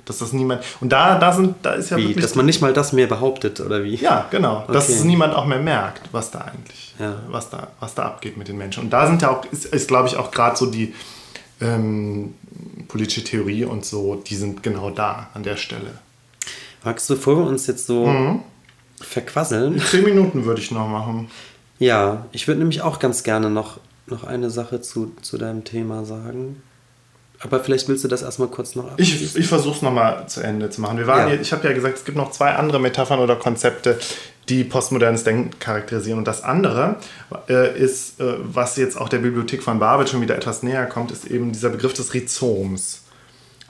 [0.06, 0.64] Dass das niemand.
[0.82, 2.26] Und da, da sind, da ist ja wie, wirklich.
[2.26, 3.96] Dass man nicht mal das mehr behauptet, oder wie?
[3.96, 4.64] Ja, genau.
[4.64, 4.74] Okay.
[4.74, 7.16] Dass es niemand auch mehr merkt, was da eigentlich, ja.
[7.30, 8.84] was, da, was da abgeht mit den Menschen.
[8.84, 10.94] Und da sind ja auch, ist, ist glaube ich, auch gerade so die
[11.62, 12.34] ähm,
[12.90, 16.00] politische Theorie und so, die sind genau da an der Stelle.
[16.84, 18.42] Magst du, bevor wir uns jetzt so mhm
[19.04, 19.80] verquasseln.
[19.80, 21.30] Zehn Minuten würde ich noch machen.
[21.80, 26.06] Ja, ich würde nämlich auch ganz gerne noch, noch eine Sache zu, zu deinem Thema
[26.06, 26.62] sagen.
[27.44, 29.28] Aber vielleicht willst du das erstmal kurz noch abschließen.
[29.28, 30.98] Ich, ich versuche es nochmal zu Ende zu machen.
[30.98, 31.28] Wir waren ja.
[31.34, 34.00] hier, ich habe ja gesagt, es gibt noch zwei andere Metaphern oder Konzepte,
[34.50, 36.20] die postmodernes Denken charakterisieren.
[36.20, 36.96] Und das andere
[37.50, 41.12] äh, ist, äh, was jetzt auch der Bibliothek von Babel schon wieder etwas näher kommt,
[41.12, 43.03] ist eben dieser Begriff des Rhizoms.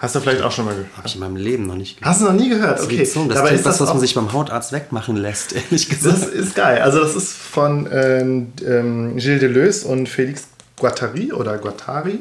[0.04, 0.98] Hast du vielleicht auch schon mal gehört?
[0.98, 2.10] Habe ich in meinem Leben noch nicht gehört.
[2.10, 2.82] Hast du noch nie gehört?
[2.82, 2.98] Okay.
[2.98, 6.22] Das, das Dabei ist das, was man sich beim Hautarzt wegmachen lässt, ehrlich gesagt.
[6.22, 6.82] Das ist geil.
[6.82, 10.42] Also das ist von ähm, ähm, Gilles Deleuze und Félix
[10.76, 12.20] Guattari oder Guattari.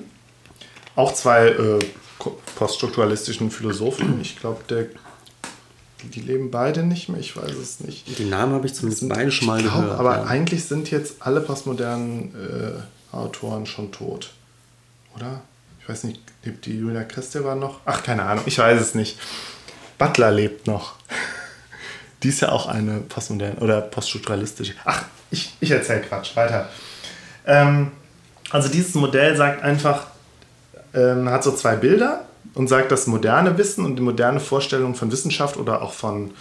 [0.94, 1.80] Auch zwei äh,
[2.54, 4.20] poststrukturalistischen Philosophen.
[4.20, 4.60] Ich glaube,
[6.04, 8.16] die leben beide nicht mehr, ich weiß es nicht.
[8.16, 9.98] Die Namen habe ich zumindest beide schon mal glaub, gehört.
[9.98, 10.24] Aber ja.
[10.26, 14.30] eigentlich sind jetzt alle postmodernen äh, Autoren schon tot.
[15.16, 15.42] Oder?
[15.80, 17.80] Ich weiß nicht, lebt die Julia Kristeva noch?
[17.84, 19.18] Ach, keine Ahnung, ich weiß es nicht.
[19.98, 20.94] Butler lebt noch.
[22.22, 24.74] Die ist ja auch eine postmoderne oder poststrukturalistische.
[24.84, 26.68] Ach, ich, ich erzähle Quatsch, weiter.
[27.46, 27.92] Ähm,
[28.50, 30.06] also dieses Modell sagt einfach,
[30.94, 35.10] ähm, hat so zwei Bilder und sagt, das moderne Wissen und die moderne Vorstellung von
[35.10, 36.32] Wissenschaft oder auch von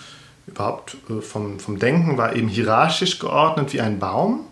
[0.48, 4.46] überhaupt äh, vom, vom Denken war eben hierarchisch geordnet wie ein Baum.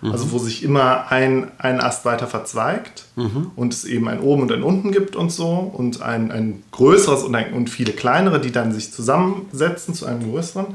[0.00, 0.12] Mhm.
[0.12, 3.50] Also wo sich immer ein, ein Ast weiter verzweigt mhm.
[3.56, 7.22] und es eben ein oben und ein unten gibt und so und ein, ein größeres
[7.22, 10.66] und, ein, und viele kleinere, die dann sich zusammensetzen zu einem größeren.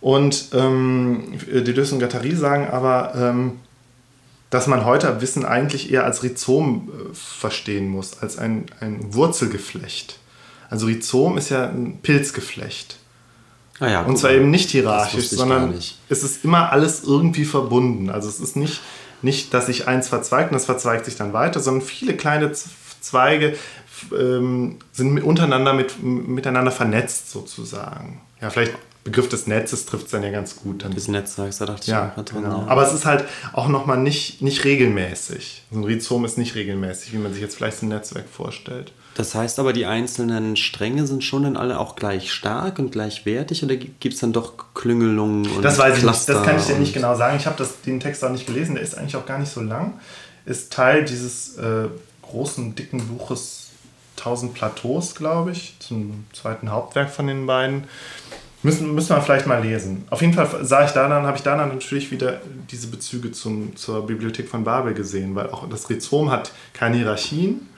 [0.00, 3.52] Und ähm, Deleuze und Guattari sagen aber, ähm,
[4.50, 10.18] dass man heute Wissen eigentlich eher als Rhizom äh, verstehen muss, als ein, ein Wurzelgeflecht.
[10.68, 12.98] Also Rhizom ist ja ein Pilzgeflecht.
[13.82, 15.74] Ah ja, und zwar eben nicht hierarchisch, sondern
[16.08, 18.10] es ist immer alles irgendwie verbunden.
[18.10, 18.80] Also es ist nicht,
[19.22, 23.56] nicht, dass sich eins verzweigt und das verzweigt sich dann weiter, sondern viele kleine Zweige
[24.16, 28.20] ähm, sind untereinander mit, miteinander vernetzt sozusagen.
[28.40, 30.84] Ja, vielleicht Begriff des Netzes trifft es dann ja ganz gut.
[30.84, 32.64] Dann, des Netzwerks, da dachte ja, ich genau.
[32.68, 35.64] Aber es ist halt auch nochmal nicht, nicht regelmäßig.
[35.72, 38.92] So ein Rhizom ist nicht regelmäßig, wie man sich jetzt vielleicht so ein Netzwerk vorstellt.
[39.14, 43.62] Das heißt aber, die einzelnen Stränge sind schon dann alle auch gleich stark und gleichwertig
[43.62, 46.66] oder gibt es dann doch Klüngelungen und Das weiß ich Cluster nicht, das kann ich
[46.66, 47.36] dir nicht genau sagen.
[47.36, 49.94] Ich habe den Text auch nicht gelesen, der ist eigentlich auch gar nicht so lang.
[50.46, 51.88] Ist Teil dieses äh,
[52.22, 53.68] großen, dicken Buches
[54.16, 57.84] 1000 Plateaus, glaube ich, zum zweiten Hauptwerk von den beiden.
[58.62, 60.04] Müssen, müssen wir vielleicht mal lesen.
[60.08, 62.40] Auf jeden Fall sah ich da dann, habe ich da dann natürlich wieder
[62.70, 67.68] diese Bezüge zum, zur Bibliothek von Babel gesehen, weil auch das Rhizom hat keine Hierarchien.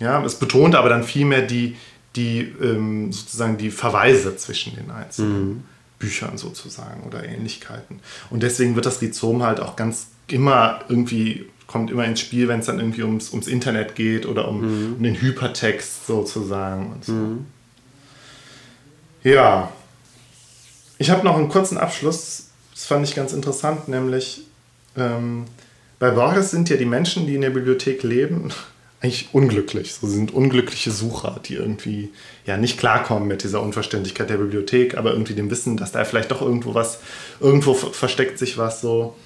[0.00, 1.76] Ja, es betont aber dann vielmehr die,
[2.16, 5.62] die ähm, sozusagen die Verweise zwischen den einzelnen mhm.
[5.98, 8.00] Büchern sozusagen oder Ähnlichkeiten.
[8.30, 12.58] Und deswegen wird das Rhizom halt auch ganz immer irgendwie kommt immer ins Spiel, wenn
[12.58, 14.96] es dann irgendwie ums, ums Internet geht oder um, mhm.
[14.96, 17.12] um den Hypertext sozusagen und so.
[17.12, 17.46] Mhm.
[19.22, 19.70] Ja,
[20.98, 24.42] ich habe noch einen kurzen Abschluss, das fand ich ganz interessant, nämlich
[24.96, 25.44] ähm,
[26.00, 28.50] bei Borges sind ja die Menschen, die in der Bibliothek leben,
[29.00, 29.94] eigentlich unglücklich.
[29.94, 32.10] So sind unglückliche Sucher, die irgendwie
[32.44, 36.30] ja nicht klarkommen mit dieser Unverständlichkeit der Bibliothek, aber irgendwie dem Wissen, dass da vielleicht
[36.30, 37.00] doch irgendwo was,
[37.40, 39.16] irgendwo versteckt sich was so.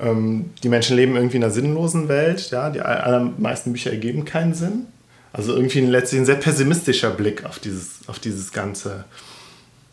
[0.00, 4.54] Ähm, die Menschen leben irgendwie in einer sinnlosen Welt, ja, die allermeisten Bücher ergeben keinen
[4.54, 4.86] Sinn.
[5.34, 9.04] Also irgendwie letztlich ein sehr pessimistischer Blick auf dieses, auf dieses ganze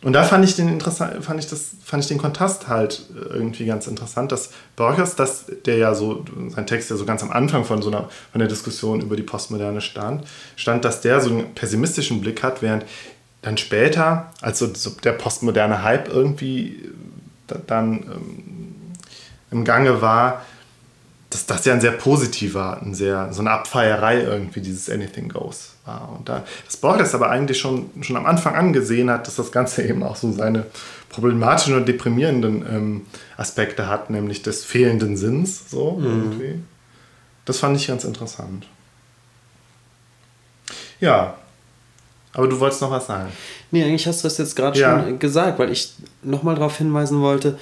[0.01, 3.33] und da fand ich den interessant, fand ich das, fand ich den Kontrast halt äh,
[3.33, 7.31] irgendwie ganz interessant, dass Borges, dass der ja so, sein Text ja so ganz am
[7.31, 10.25] Anfang von so einer, von der Diskussion über die Postmoderne stand,
[10.55, 12.85] stand, dass der so einen pessimistischen Blick hat, während
[13.41, 16.91] dann später, als so der postmoderne Hype irgendwie
[17.49, 18.75] äh, dann ähm,
[19.51, 20.45] im Gange war,
[21.29, 25.73] dass das ja ein sehr positiver, ein sehr, so eine Abfeierei irgendwie dieses Anything Goes
[25.85, 26.15] war.
[26.17, 29.83] Und da, das Borges aber eigentlich schon, schon am Anfang angesehen hat, dass das Ganze
[29.87, 30.65] eben auch so seine
[31.09, 33.05] problematischen und deprimierenden ähm,
[33.37, 35.69] Aspekte hat, nämlich des fehlenden Sinns.
[35.69, 36.05] So mhm.
[36.05, 36.59] irgendwie.
[37.45, 38.67] Das fand ich ganz interessant.
[40.99, 41.35] Ja,
[42.33, 43.31] aber du wolltest noch was sagen.
[43.71, 45.03] Nee, eigentlich hast du das jetzt gerade ja.
[45.03, 47.57] schon gesagt, weil ich nochmal darauf hinweisen wollte,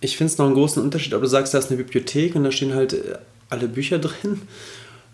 [0.00, 2.44] ich finde es noch einen großen Unterschied, ob du sagst, da ist eine Bibliothek und
[2.44, 3.18] da stehen halt äh,
[3.50, 4.42] alle Bücher drin,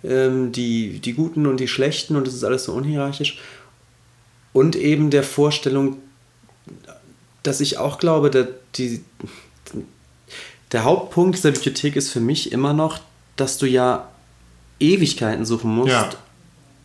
[0.03, 3.39] ähm, die, die guten und die schlechten und das ist alles so unhierarchisch.
[4.53, 5.97] Und eben der Vorstellung,
[7.43, 9.03] dass ich auch glaube, dass die,
[10.73, 13.01] der Hauptpunkt dieser Bibliothek ist für mich immer noch,
[13.37, 14.09] dass du ja
[14.81, 16.11] Ewigkeiten suchen musst, ja.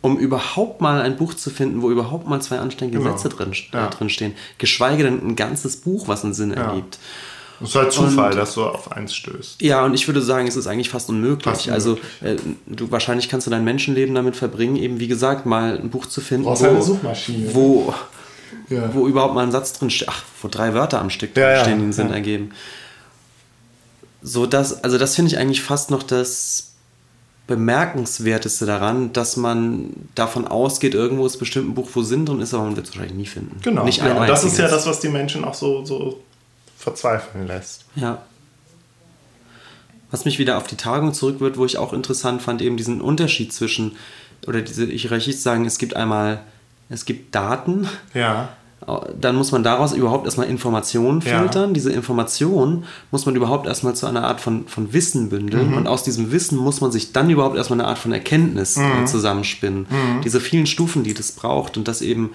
[0.00, 3.16] um überhaupt mal ein Buch zu finden, wo überhaupt mal zwei anständige genau.
[3.16, 3.86] Sätze drin, ja.
[3.86, 4.34] äh, drin stehen.
[4.58, 6.68] Geschweige denn ein ganzes Buch, was einen Sinn ja.
[6.68, 6.98] ergibt.
[7.62, 9.60] Es ist halt Zufall, und, dass du auf eins stößt.
[9.60, 11.44] Ja, und ich würde sagen, es ist eigentlich fast unmöglich.
[11.44, 11.74] Fast unmöglich.
[11.74, 12.36] Also, äh,
[12.66, 16.20] du wahrscheinlich kannst du dein Menschenleben damit verbringen, eben wie gesagt, mal ein Buch zu
[16.20, 17.54] finden, wo, eine Suchmaschine.
[17.54, 17.94] wo,
[18.68, 18.94] ja.
[18.94, 21.78] wo überhaupt mal ein Satz drin steht, ach, wo drei Wörter am Stück ja, stehen,
[21.78, 22.50] die einen Sinn ergeben.
[24.22, 26.70] So das, also das finde ich eigentlich fast noch das
[27.46, 32.54] bemerkenswerteste daran, dass man davon ausgeht, irgendwo ist bestimmt ein Buch, wo Sinn drin ist,
[32.54, 33.56] aber man wird es wahrscheinlich nie finden.
[33.62, 33.84] Genau.
[33.84, 36.20] Nicht ja, und das ist ja das, was die Menschen auch so, so
[36.80, 37.84] verzweifeln lässt.
[37.94, 38.22] Ja.
[40.10, 43.52] Was mich wieder auf die Tagung zurückwirft, wo ich auch interessant fand, eben diesen Unterschied
[43.52, 43.96] zwischen,
[44.46, 46.40] oder diese Hierarchie zu sagen, es gibt einmal,
[46.88, 47.88] es gibt Daten.
[48.14, 48.48] Ja.
[49.20, 51.68] Dann muss man daraus überhaupt erstmal Informationen filtern.
[51.68, 51.74] Ja.
[51.74, 55.72] Diese Informationen muss man überhaupt erstmal zu einer Art von, von Wissen bündeln.
[55.72, 55.76] Mhm.
[55.76, 59.06] Und aus diesem Wissen muss man sich dann überhaupt erstmal eine Art von Erkenntnis mhm.
[59.06, 59.86] zusammenspinnen.
[59.88, 60.22] Mhm.
[60.24, 62.30] Diese vielen Stufen, die das braucht und das eben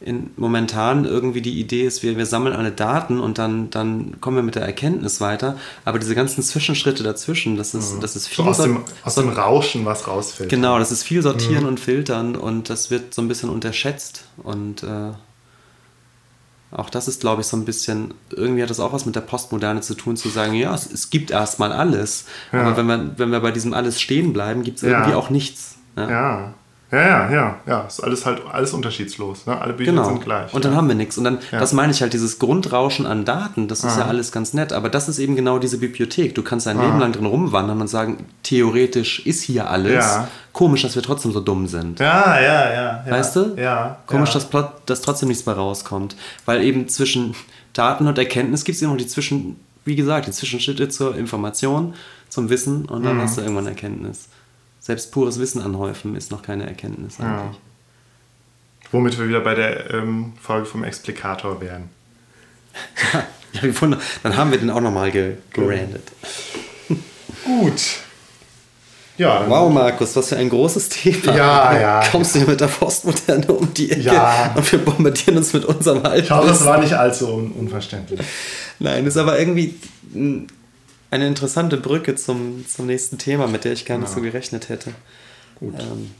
[0.00, 4.36] in, momentan irgendwie die Idee ist, wir, wir sammeln alle Daten und dann, dann kommen
[4.36, 5.58] wir mit der Erkenntnis weiter.
[5.84, 8.00] Aber diese ganzen Zwischenschritte dazwischen, das ist, mhm.
[8.00, 8.44] das ist viel.
[8.44, 10.48] So aus, dem, aus dem Rauschen was rausfällt.
[10.48, 11.68] Genau, das ist viel sortieren mhm.
[11.68, 14.24] und filtern und das wird so ein bisschen unterschätzt.
[14.42, 15.12] Und äh,
[16.72, 19.20] auch das ist, glaube ich, so ein bisschen, irgendwie hat das auch was mit der
[19.20, 22.24] Postmoderne zu tun, zu sagen, ja, es, es gibt erstmal alles.
[22.52, 22.62] Ja.
[22.62, 24.92] Aber wenn wir, wenn wir bei diesem alles stehen bleiben, gibt es ja.
[24.92, 25.76] irgendwie auch nichts.
[25.96, 26.08] ja.
[26.08, 26.54] ja.
[26.92, 27.80] Ja, ja, ja, ja.
[27.82, 29.46] Ist alles halt alles unterschiedslos.
[29.46, 29.60] Ne?
[29.60, 30.04] Alle Bücher genau.
[30.04, 30.52] sind gleich.
[30.52, 30.78] Und dann ja.
[30.78, 31.16] haben wir nichts.
[31.18, 31.60] Und dann, ja.
[31.60, 34.00] das meine ich halt, dieses Grundrauschen an Daten, das ist ah.
[34.00, 34.72] ja alles ganz nett.
[34.72, 36.34] Aber das ist eben genau diese Bibliothek.
[36.34, 36.86] Du kannst dein ah.
[36.86, 40.04] Leben lang drin rumwandern und sagen, theoretisch ist hier alles.
[40.04, 40.28] Ja.
[40.52, 42.00] Komisch, dass wir trotzdem so dumm sind.
[42.00, 43.04] Ja, ja, ja.
[43.08, 43.54] Weißt du?
[43.56, 43.98] Ja.
[44.06, 44.48] Komisch, Dass,
[44.84, 46.16] dass trotzdem nichts mehr rauskommt.
[46.44, 47.36] Weil eben zwischen
[47.72, 51.94] Daten und Erkenntnis gibt es eben noch die Zwischen, wie gesagt, die Zwischenschritte zur Information,
[52.28, 53.22] zum Wissen und dann mhm.
[53.22, 54.28] hast du irgendwann Erkenntnis
[54.90, 57.54] selbst pures Wissen anhäufen ist noch keine Erkenntnis eigentlich.
[57.54, 58.90] Ja.
[58.90, 61.90] Womit wir wieder bei der ähm, Folge vom Explikator wären.
[63.52, 63.72] ja, wie.
[64.24, 66.02] Dann haben wir den auch nochmal ge gerandet.
[67.44, 67.80] Gut.
[69.16, 71.36] Ja, wow, Markus, was für ein großes Thema.
[71.36, 72.02] Ja, ja.
[72.10, 74.52] Kommst du hier mit der Postmoderne um die Ecke ja.
[74.56, 76.24] und wir bombardieren uns mit unserem Alten.
[76.24, 78.20] Ich hoffe, das war nicht allzu un unverständlich.
[78.80, 79.76] Nein, ist aber irgendwie
[81.10, 84.14] eine interessante Brücke zum, zum nächsten Thema, mit der ich gar nicht ja.
[84.14, 84.92] so gerechnet hätte.
[85.58, 85.74] Gut.
[85.78, 86.10] Ähm,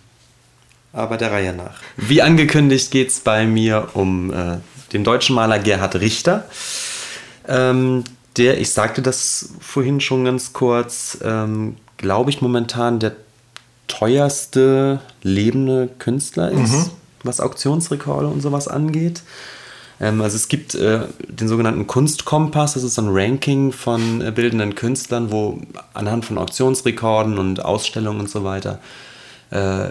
[0.92, 1.78] aber der Reihe nach.
[1.96, 4.58] Wie angekündigt geht es bei mir um äh,
[4.92, 6.46] den deutschen Maler Gerhard Richter.
[7.46, 8.04] Ähm,
[8.36, 13.14] der, ich sagte das vorhin schon ganz kurz, ähm, glaube ich momentan der
[13.86, 16.90] teuerste lebende Künstler ist, mhm.
[17.22, 19.22] was Auktionsrekorde und sowas angeht.
[20.00, 24.30] Ähm, also es gibt äh, den sogenannten Kunstkompass, das ist so ein Ranking von äh,
[24.30, 25.60] bildenden Künstlern, wo
[25.94, 28.80] anhand von Auktionsrekorden und Ausstellungen und so weiter
[29.50, 29.90] äh,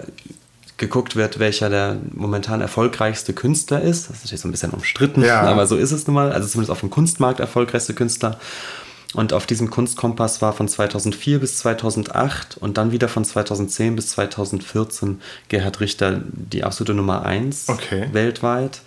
[0.76, 4.08] geguckt wird, welcher der momentan erfolgreichste Künstler ist.
[4.08, 5.42] Das ist natürlich so ein bisschen umstritten, ja.
[5.42, 6.32] aber so ist es nun mal.
[6.32, 8.38] Also zumindest auf dem Kunstmarkt erfolgreichste Künstler.
[9.12, 14.10] Und auf diesem Kunstkompass war von 2004 bis 2008 und dann wieder von 2010 bis
[14.10, 18.08] 2014 Gerhard Richter die absolute Nummer 1 okay.
[18.12, 18.82] weltweit.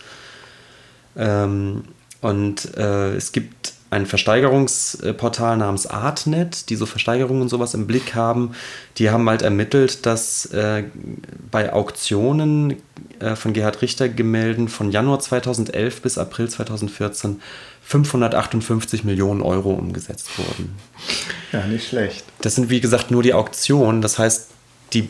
[1.17, 1.83] Ähm,
[2.21, 8.15] und äh, es gibt ein Versteigerungsportal namens Artnet, die so Versteigerungen und sowas im Blick
[8.15, 8.53] haben.
[8.97, 10.85] Die haben halt ermittelt, dass äh,
[11.51, 12.77] bei Auktionen
[13.19, 17.39] äh, von Gerhard Richter Gemälden von Januar 2011 bis April 2014
[17.83, 20.75] 558 Millionen Euro umgesetzt wurden.
[21.51, 22.23] Ja, nicht schlecht.
[22.41, 24.01] Das sind wie gesagt nur die Auktionen.
[24.01, 24.49] Das heißt,
[24.93, 25.09] die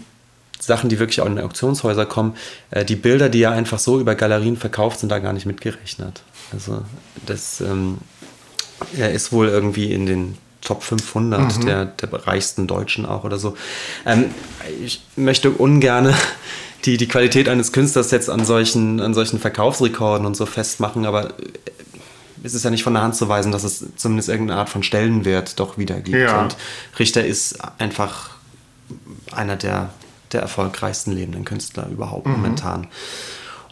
[0.65, 2.35] Sachen, die wirklich auch in Auktionshäuser kommen,
[2.71, 6.23] äh, die Bilder, die ja einfach so über Galerien verkauft, sind da gar nicht mitgerechnet.
[6.51, 6.83] Also
[7.25, 7.99] das ähm,
[8.97, 11.65] ist wohl irgendwie in den Top 500 mhm.
[11.65, 13.57] der, der reichsten Deutschen auch oder so.
[14.05, 14.25] Ähm,
[14.83, 16.13] ich möchte ungern
[16.85, 21.31] die, die Qualität eines Künstlers jetzt an solchen, an solchen Verkaufsrekorden und so festmachen, aber
[21.39, 21.51] äh,
[22.43, 24.83] es ist ja nicht von der Hand zu weisen, dass es zumindest irgendeine Art von
[24.83, 26.17] Stellenwert doch wiedergibt.
[26.17, 26.41] Ja.
[26.41, 26.57] Und
[26.99, 28.31] Richter ist einfach
[29.31, 29.89] einer der,
[30.33, 32.33] der erfolgreichsten lebenden Künstler überhaupt mhm.
[32.33, 32.87] momentan.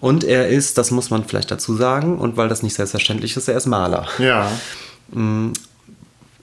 [0.02, 3.48] Und er ist, das muss man vielleicht dazu sagen, und weil das nicht selbstverständlich ist,
[3.48, 4.08] er ist Maler.
[4.18, 4.52] Ja.
[5.12, 5.54] Mm.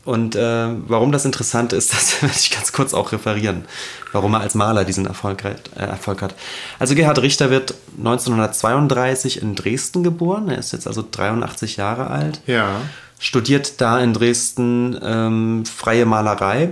[0.05, 3.67] Und äh, warum das interessant ist, das werde ich ganz kurz auch referieren,
[4.13, 6.35] warum er als Maler diesen Erfolg, äh, Erfolg hat.
[6.79, 12.41] Also Gerhard Richter wird 1932 in Dresden geboren, er ist jetzt also 83 Jahre alt.
[12.47, 12.81] Ja.
[13.19, 16.71] Studiert da in Dresden ähm, freie Malerei,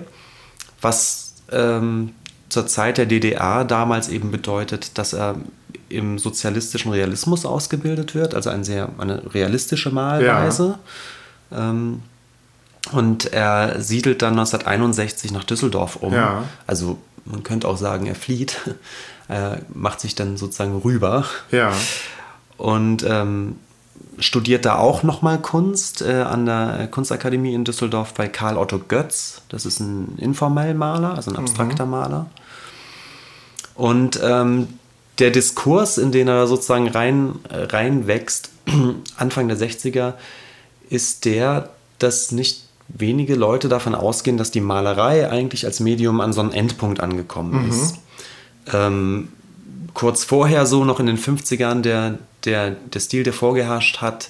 [0.80, 2.14] was ähm,
[2.48, 5.36] zur Zeit der DDR damals eben bedeutet, dass er
[5.88, 10.78] im sozialistischen Realismus ausgebildet wird, also eine sehr eine realistische Malweise.
[10.78, 10.78] Ja
[11.52, 12.02] ähm,
[12.92, 16.12] und er siedelt dann 1961 nach Düsseldorf um.
[16.12, 16.44] Ja.
[16.66, 18.60] Also man könnte auch sagen, er flieht.
[19.28, 21.24] Er macht sich dann sozusagen rüber.
[21.50, 21.72] Ja.
[22.56, 23.56] Und ähm,
[24.18, 29.42] studiert da auch nochmal Kunst äh, an der Kunstakademie in Düsseldorf bei Karl Otto Götz.
[29.48, 31.90] Das ist ein informell Maler, also ein abstrakter mhm.
[31.90, 32.26] Maler.
[33.74, 34.68] Und ähm,
[35.18, 38.50] der Diskurs, in den er sozusagen rein, äh, reinwächst,
[39.16, 40.14] Anfang der 60er,
[40.88, 46.32] ist der, dass nicht wenige Leute davon ausgehen, dass die Malerei eigentlich als Medium an
[46.32, 47.68] so einen Endpunkt angekommen mhm.
[47.70, 47.96] ist.
[48.72, 49.28] Ähm,
[49.96, 54.28] kurz vorher, so noch in den 50ern, der, der, der Stil, der vorgeherrscht hat,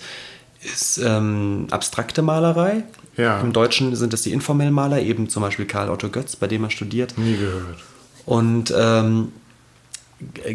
[0.62, 2.84] ist ähm, abstrakte Malerei.
[3.16, 3.40] Ja.
[3.40, 6.62] Im Deutschen sind das die informellen Maler, eben zum Beispiel Karl Otto Götz, bei dem
[6.62, 7.18] er studiert.
[7.18, 7.78] Nie gehört.
[8.26, 9.32] Und ähm,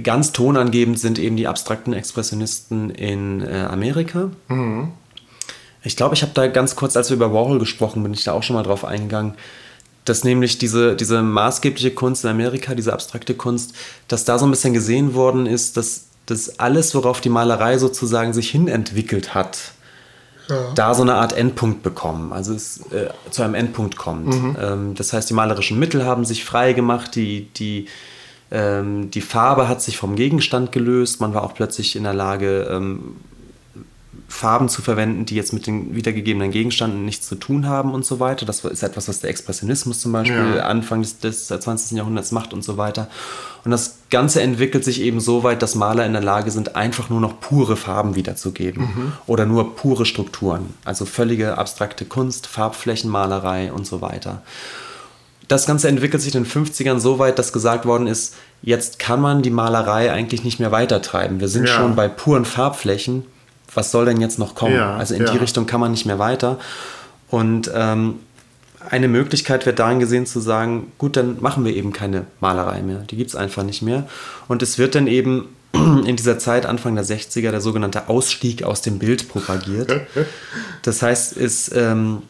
[0.01, 4.31] ganz tonangebend sind eben die abstrakten Expressionisten in äh, Amerika.
[4.47, 4.93] Mhm.
[5.83, 8.31] Ich glaube, ich habe da ganz kurz, als wir über Warhol gesprochen, bin ich da
[8.31, 9.33] auch schon mal drauf eingegangen,
[10.05, 13.75] dass nämlich diese, diese maßgebliche Kunst in Amerika, diese abstrakte Kunst,
[14.07, 18.33] dass da so ein bisschen gesehen worden ist, dass das alles, worauf die Malerei sozusagen
[18.33, 19.73] sich hinentwickelt hat,
[20.49, 20.71] ja.
[20.75, 24.27] da so eine Art Endpunkt bekommen, also es äh, zu einem Endpunkt kommt.
[24.27, 24.57] Mhm.
[24.59, 27.87] Ähm, das heißt, die malerischen Mittel haben sich frei gemacht, die, die,
[28.51, 32.67] ähm, die Farbe hat sich vom Gegenstand gelöst, man war auch plötzlich in der Lage,
[32.71, 33.15] ähm,
[34.31, 38.19] Farben zu verwenden, die jetzt mit den wiedergegebenen Gegenständen nichts zu tun haben und so
[38.19, 38.45] weiter.
[38.45, 40.63] Das ist etwas, was der Expressionismus zum Beispiel ja.
[40.63, 41.97] Anfang des, des 20.
[41.97, 43.07] Jahrhunderts macht und so weiter.
[43.65, 47.09] Und das Ganze entwickelt sich eben so weit, dass Maler in der Lage sind, einfach
[47.09, 49.11] nur noch pure Farben wiederzugeben mhm.
[49.27, 50.73] oder nur pure Strukturen.
[50.85, 54.41] Also völlige abstrakte Kunst, Farbflächenmalerei und so weiter.
[55.49, 59.19] Das Ganze entwickelt sich in den 50ern so weit, dass gesagt worden ist, jetzt kann
[59.19, 61.41] man die Malerei eigentlich nicht mehr weitertreiben.
[61.41, 61.73] Wir sind ja.
[61.73, 63.25] schon bei puren Farbflächen
[63.73, 64.75] was soll denn jetzt noch kommen?
[64.75, 65.31] Ja, also in ja.
[65.31, 66.59] die Richtung kann man nicht mehr weiter.
[67.29, 68.19] Und ähm,
[68.89, 72.99] eine Möglichkeit wird darin gesehen zu sagen, gut, dann machen wir eben keine Malerei mehr.
[73.09, 74.07] Die gibt es einfach nicht mehr.
[74.47, 78.81] Und es wird dann eben in dieser Zeit, Anfang der 60er, der sogenannte Ausstieg aus
[78.81, 80.01] dem Bild propagiert.
[80.83, 82.23] Das heißt, es ähm,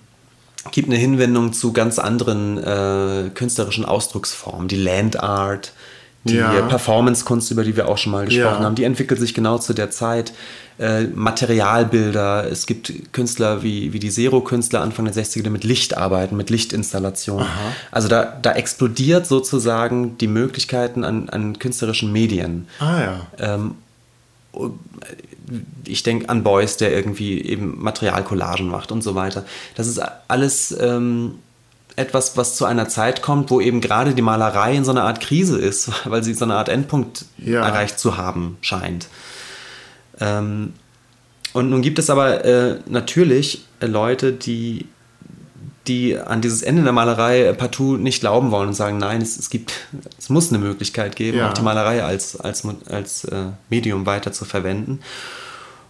[0.72, 4.68] gibt eine Hinwendung zu ganz anderen äh, künstlerischen Ausdrucksformen.
[4.68, 5.72] Die Land Art,
[6.23, 6.61] die ja.
[6.61, 8.64] Performance-Kunst, über die wir auch schon mal gesprochen ja.
[8.64, 10.34] haben, die entwickelt sich genau zu der Zeit.
[10.77, 15.98] Äh, Materialbilder, es gibt Künstler wie, wie die Zero-Künstler Anfang der 60er, die mit Licht
[15.98, 17.45] arbeiten, mit Lichtinstallationen.
[17.45, 17.73] Aha.
[17.91, 22.68] Also da, da explodiert sozusagen die Möglichkeiten an, an künstlerischen Medien.
[22.80, 23.27] Ah ja.
[23.38, 23.76] Ähm,
[25.85, 29.45] ich denke an Beuys, der irgendwie eben Materialcollagen macht und so weiter.
[29.76, 31.35] Das ist alles ähm,
[31.95, 35.19] etwas, was zu einer Zeit kommt, wo eben gerade die Malerei in so einer Art
[35.19, 37.65] Krise ist, weil sie so eine Art Endpunkt ja.
[37.65, 39.07] erreicht zu haben scheint.
[40.19, 40.73] Ähm,
[41.53, 44.88] und nun gibt es aber äh, natürlich Leute, die,
[45.88, 49.49] die an dieses Ende der Malerei partout nicht glauben wollen und sagen, nein, es, es
[49.49, 49.73] gibt,
[50.18, 51.49] es muss eine Möglichkeit geben, Ja.
[51.49, 54.99] auch die Malerei als, als, als äh, Medium weiter zu verwenden.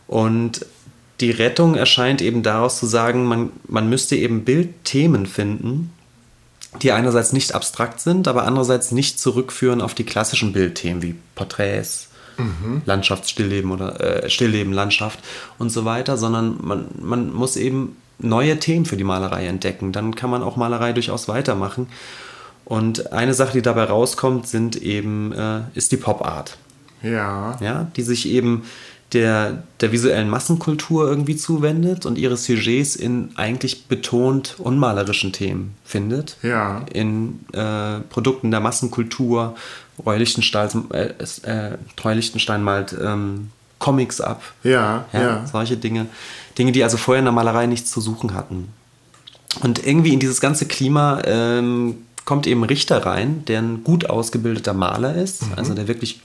[0.07, 0.65] Und
[1.21, 5.91] die Rettung erscheint eben daraus zu sagen, man, man müsste eben Bildthemen finden,
[6.81, 12.07] die einerseits nicht abstrakt sind, aber andererseits nicht zurückführen auf die klassischen Bildthemen wie Porträts,
[12.85, 15.19] Landschaftsstillleben oder äh, Stillleben, Landschaft
[15.59, 19.91] und so weiter, sondern man, man muss eben neue Themen für die Malerei entdecken.
[19.91, 21.87] Dann kann man auch Malerei durchaus weitermachen.
[22.65, 26.57] Und eine Sache, die dabei rauskommt, sind eben, äh, ist die Pop Art
[27.03, 27.57] Ja.
[27.59, 28.63] ja, die sich eben
[29.13, 36.37] der, der visuellen Massenkultur irgendwie zuwendet und ihre Sujets in eigentlich betont unmalerischen Themen findet.
[36.43, 36.85] Ja.
[36.93, 39.55] In äh, Produkten der Massenkultur.
[40.05, 41.13] Roy Lichtenstein, äh,
[41.43, 44.41] äh, Roy Lichtenstein malt ähm, Comics ab.
[44.63, 45.47] Ja, Ja, ja.
[45.47, 46.07] solche Dinge.
[46.57, 48.69] Dinge, die also vorher in der Malerei nichts zu suchen hatten.
[49.61, 54.73] Und irgendwie in dieses ganze Klima ähm, kommt eben Richter rein, der ein gut ausgebildeter
[54.73, 56.21] Maler ist, also der wirklich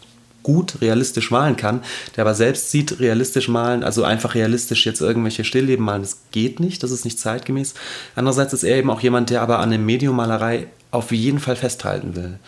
[0.46, 1.82] gut realistisch malen kann,
[2.14, 6.60] der aber selbst sieht, realistisch malen, also einfach realistisch jetzt irgendwelche Stillleben malen, das geht
[6.60, 7.74] nicht, das ist nicht zeitgemäß.
[8.14, 12.14] Andererseits ist er eben auch jemand, der aber an der Mediummalerei auf jeden Fall festhalten
[12.14, 12.38] will.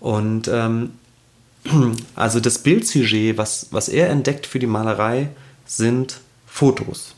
[0.00, 0.90] Und ähm,
[2.16, 5.28] also das Bildsujet, was, was er entdeckt für die Malerei,
[5.66, 7.14] sind Fotos.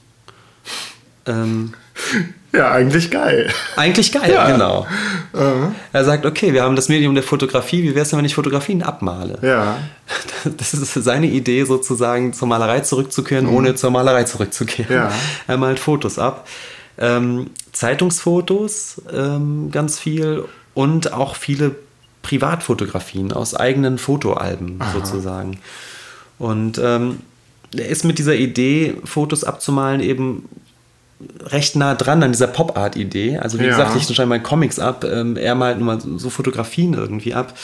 [1.24, 1.72] Ähm,
[2.54, 3.48] Ja, eigentlich geil.
[3.76, 4.50] eigentlich geil, Ja.
[4.50, 4.86] genau.
[5.94, 8.34] Er sagt, okay, wir haben das Medium der Fotografie, wie wäre es denn, wenn ich
[8.34, 9.38] Fotografien abmale?
[9.40, 9.78] Ja.
[10.58, 14.92] Das ist seine Idee, sozusagen zur Malerei zurückzukehren, ohne zur Malerei zurückzukehren.
[14.94, 15.10] Ja.
[15.46, 16.46] Er malt Fotos ab.
[16.98, 21.74] Ähm, Zeitungsfotos ähm, ganz viel und auch viele
[22.20, 25.58] Privatfotografien aus eigenen Fotoalben sozusagen.
[26.38, 27.20] Und ähm,
[27.76, 30.48] er ist mit dieser Idee, Fotos abzumalen, eben
[31.44, 33.38] recht nah dran an dieser Pop-Art-Idee.
[33.38, 33.70] Also wie Ja.
[33.70, 37.54] gesagt, Lichtenstein malt Comics ab, ähm, er malt nun mal so Fotografien irgendwie ab.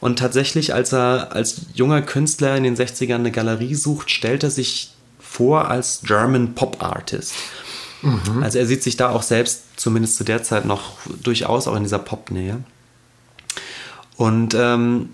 [0.00, 4.50] Und tatsächlich, als er als junger Künstler in den 60ern eine Galerie sucht, stellt er
[4.50, 7.34] sich vor als German Pop-Artist.
[8.42, 11.84] Also er sieht sich da auch selbst, zumindest zu der Zeit, noch durchaus auch in
[11.84, 12.58] dieser Pop-Nähe.
[14.16, 15.08] Und ähm,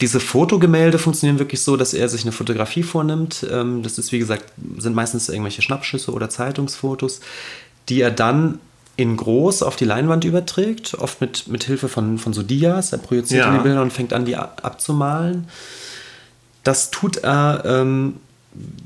[0.00, 3.46] diese Fotogemälde funktionieren wirklich so, dass er sich eine Fotografie vornimmt.
[3.50, 4.44] Ähm, das ist, wie gesagt,
[4.78, 7.20] sind meistens irgendwelche Schnappschüsse oder Zeitungsfotos,
[7.88, 8.58] die er dann
[8.96, 12.92] in groß auf die Leinwand überträgt, oft mit, mit Hilfe von, von so Dias.
[12.92, 13.52] Er projiziert Ja.
[13.56, 15.48] die Bilder und fängt an, die ab- abzumalen.
[16.62, 18.14] Das tut er, ähm,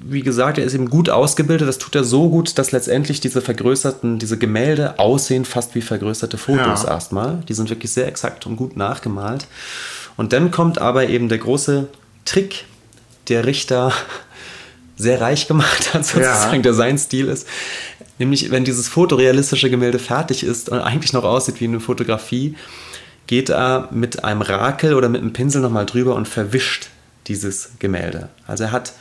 [0.02, 1.68] wie gesagt, er ist eben gut ausgebildet.
[1.68, 6.38] Das tut er so gut, dass letztendlich diese vergrößerten, diese Gemälde aussehen fast wie vergrößerte
[6.38, 6.88] Fotos Ja.
[6.90, 7.42] erstmal.
[7.48, 9.46] Die sind wirklich sehr exakt und gut nachgemalt.
[10.18, 11.86] Und dann kommt aber eben der große
[12.26, 12.66] Trick,
[13.28, 13.92] der Richter
[14.96, 16.62] sehr reich gemacht hat, sozusagen, Ja.
[16.62, 17.46] der sein Stil ist.
[18.18, 22.56] Nämlich, wenn dieses fotorealistische Gemälde fertig ist und eigentlich noch aussieht wie eine Fotografie,
[23.28, 26.88] geht er mit einem Rakel oder mit einem Pinsel nochmal drüber und verwischt
[27.28, 28.28] dieses Gemälde.
[28.46, 28.92] Also er hat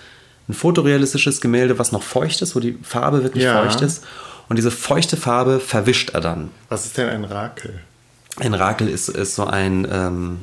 [0.48, 3.64] ein fotorealistisches Gemälde, was noch feucht ist, wo die Farbe wirklich Ja.
[3.64, 4.03] feucht ist.
[4.49, 6.52] Und diese feuchte Farbe verwischt er dann.
[6.69, 7.81] Was ist denn ein Rakel?
[8.39, 10.38] Ein Rakel ist, ist so ein, ähm,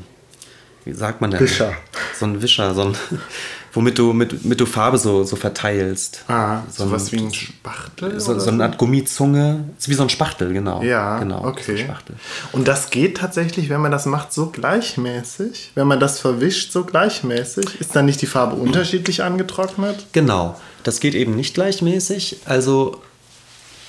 [0.85, 1.41] wie sagt man denn?
[1.41, 1.73] Wischer.
[2.19, 2.97] So ein Wischer, so ein,
[3.73, 6.25] womit du, mit, mit du Farbe so, so verteilst.
[6.29, 8.21] Ah, so sowas ein, wie ein Spachtel?
[8.21, 9.65] so, so eine Art Gummizunge.
[9.79, 10.83] Ist wie so ein Spachtel, genau.
[10.83, 11.79] Ja, genau, so okay.
[11.79, 12.17] Spachtel.
[12.53, 15.73] Und das geht tatsächlich, wenn man das macht, so gleichmäßig?
[15.75, 17.81] Wenn man das verwischt, so gleichmäßig?
[17.81, 20.07] Ist dann nicht die Farbe unterschiedlich angetrocknet?
[20.13, 22.43] Genau, das geht eben nicht gleichmäßig.
[22.45, 23.01] Also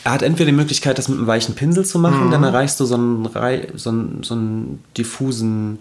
[0.05, 2.85] er hat entweder die Möglichkeit, das mit einem weichen Pinsel zu machen, dann erreichst du
[2.85, 3.27] so einen,
[3.75, 5.79] so einen, so einen diffusen,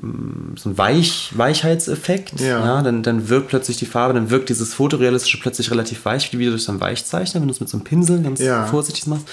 [0.00, 2.40] so einen Weich, Weichheitseffekt.
[2.40, 2.82] Ja.
[2.82, 6.50] dann, dann wirkt plötzlich die Farbe, dann wirkt dieses Fotorealistische plötzlich relativ weich, wie wieder
[6.50, 8.66] durch so einen Weichzeichner, wenn du es mit so einem Pinsel ganz Ja.
[8.66, 9.26] vorsichtig machst.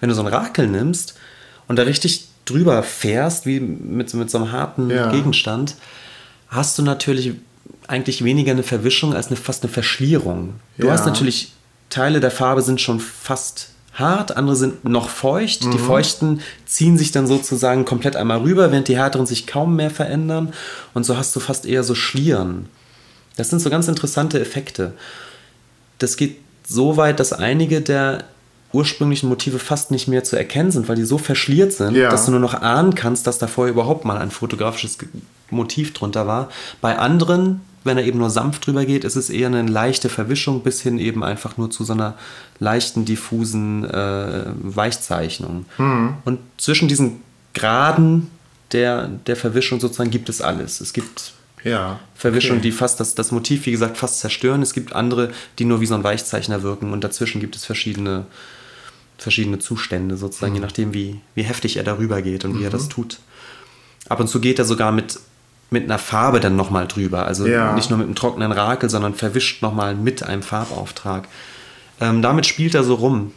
[0.00, 1.14] Wenn du so einen Rakel nimmst
[1.68, 5.10] und da richtig drüber fährst, wie mit, so- mit so einem harten Ja.
[5.10, 5.74] Gegenstand,
[6.48, 7.32] hast du natürlich
[7.88, 10.54] eigentlich weniger eine Verwischung als eine, fast eine Verschlierung.
[10.78, 10.92] Du Ja.
[10.92, 11.52] hast natürlich,
[11.90, 15.64] Teile der Farbe sind schon fast hart, andere sind noch feucht.
[15.64, 15.70] Mhm.
[15.72, 19.90] Die feuchten ziehen sich dann sozusagen komplett einmal rüber, während die härteren sich kaum mehr
[19.90, 20.52] verändern.
[20.94, 22.66] Und so hast du fast eher so Schlieren.
[23.36, 24.92] Das sind so ganz interessante Effekte.
[25.98, 28.24] Das geht so weit, dass einige der
[28.72, 32.10] ursprünglichen Motive fast nicht mehr zu erkennen sind, weil die so verschliert sind, Ja.
[32.10, 34.98] dass du nur noch ahnen kannst, dass da vorher überhaupt mal ein fotografisches
[35.50, 36.48] Motiv drunter war.
[36.80, 40.62] Bei anderen, wenn er eben nur sanft drüber geht, ist es eher eine leichte Verwischung
[40.62, 42.14] bis hin eben einfach nur zu so einer
[42.58, 45.66] leichten, diffusen äh, Weichzeichnung.
[46.24, 47.22] Und zwischen diesen
[47.54, 48.30] Graden
[48.72, 50.80] der, der Verwischung sozusagen gibt es alles.
[50.80, 51.32] Es gibt
[51.64, 51.98] Ja.
[52.14, 52.68] Verwischungen, okay.
[52.68, 54.60] die fast das, das Motiv, wie gesagt, fast zerstören.
[54.62, 58.26] Es gibt andere, die nur wie so ein Weichzeichner wirken und dazwischen gibt es verschiedene,
[59.18, 60.56] verschiedene Zustände sozusagen, Mhm.
[60.56, 63.18] je nachdem, wie, wie heftig er darüber geht und wie er das tut.
[64.08, 65.18] Ab und zu geht er sogar mit,
[65.70, 67.26] mit einer Farbe dann nochmal drüber.
[67.26, 67.74] Also Ja.
[67.74, 71.26] nicht nur mit einem trockenen Rakel, sondern verwischt nochmal mit einem Farbauftrag.
[72.00, 73.32] Ähm, damit spielt er so rum.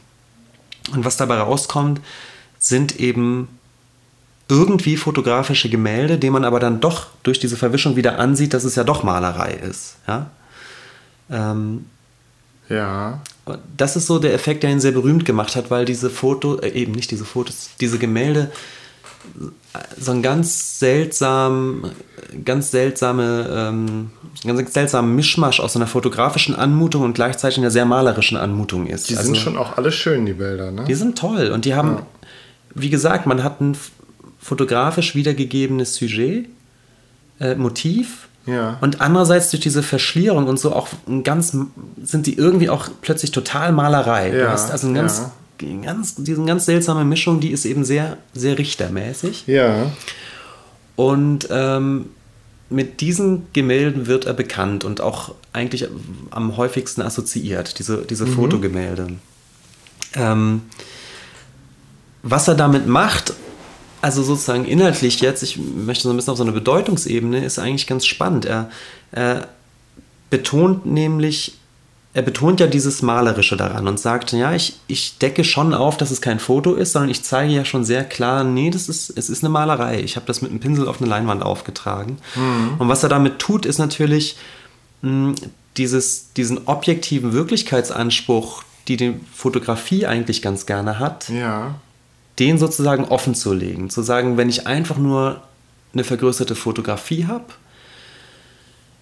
[0.93, 2.01] Und was dabei rauskommt,
[2.59, 3.47] sind eben
[4.47, 8.75] irgendwie fotografische Gemälde, denen man aber dann doch durch diese Verwischung wieder ansieht, dass es
[8.75, 9.97] ja doch Malerei ist.
[10.07, 10.29] Ja?
[11.29, 11.85] Ähm,
[12.67, 13.21] Ja.
[13.77, 16.69] das ist so der Effekt, der ihn sehr berühmt gemacht hat, weil diese Foto, äh,
[16.69, 18.51] eben nicht diese Fotos, diese Gemälde
[19.99, 21.85] so ein ganz seltsam,
[22.45, 24.11] ganz seltsame, ähm,
[24.45, 29.09] ganz seltsamen Mischmasch aus so einer fotografischen Anmutung und gleichzeitig einer sehr malerischen Anmutung ist.
[29.09, 30.85] Die Also- sind schon auch alle schön, die Bilder, ne?
[30.87, 32.05] die sind toll und die haben, Ja.
[32.75, 33.77] wie gesagt, man hat ein
[34.39, 36.47] fotografisch wiedergegebenes Sujet,
[37.39, 38.27] äh, Motiv.
[38.45, 38.77] Ja.
[38.81, 41.55] Und andererseits durch diese Verschlierung und so auch ein ganz,
[42.01, 44.31] sind die irgendwie auch plötzlich total Malerei.
[44.31, 45.23] Du Ja, hast also ein ganz,
[45.81, 49.45] ganz, diese ganz seltsame Mischung, die ist eben sehr, sehr richtermäßig.
[49.47, 49.91] Ja.
[50.95, 52.05] Und ähm,
[52.69, 55.87] mit diesen Gemälden wird er bekannt und auch eigentlich
[56.29, 59.07] am häufigsten assoziiert, diese, diese Fotogemälde.
[60.13, 60.61] Ähm,
[62.21, 63.33] was er damit macht,
[64.01, 67.87] also sozusagen inhaltlich jetzt, ich möchte so ein bisschen auf so eine Bedeutungsebene, ist eigentlich
[67.87, 68.45] ganz spannend.
[68.45, 68.69] Er,
[69.11, 69.47] er
[70.29, 71.58] betont nämlich,
[72.19, 76.11] er betont ja dieses Malerische daran und sagt, ja, ich, ich decke schon auf, dass
[76.11, 79.29] es kein Foto ist, sondern ich zeige ja schon sehr klar, nee, das ist, es
[79.29, 80.01] ist eine Malerei.
[80.01, 82.17] Ich habe das mit einem Pinsel auf eine Leinwand aufgetragen.
[82.77, 84.35] Und was er damit tut, ist natürlich
[85.01, 85.35] mh,
[85.77, 91.75] dieses, diesen objektiven Wirklichkeitsanspruch, die die Fotografie eigentlich ganz gerne hat, Ja.
[92.37, 93.89] den sozusagen offen zu legen.
[93.89, 95.41] Zu sagen, wenn ich einfach nur
[95.93, 97.45] eine vergrößerte Fotografie habe,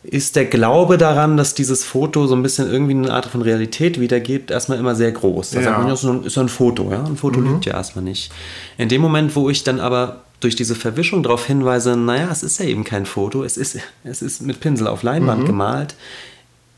[0.09, 3.99] ist der Glaube daran, dass dieses Foto so ein bisschen irgendwie eine Art von Realität
[3.99, 5.51] wiedergibt, erstmal immer sehr groß.
[5.51, 5.65] Da Ja.
[5.65, 5.93] sagt man, ja,
[6.25, 7.03] ist ja ein Foto, ja.
[7.03, 8.31] Ein Foto lügt ja erstmal nicht.
[8.77, 12.59] In dem Moment, wo ich dann aber durch diese Verwischung darauf hinweise, naja, es ist
[12.59, 15.95] ja eben kein Foto, es ist, es ist mit Pinsel auf Leinwand gemalt,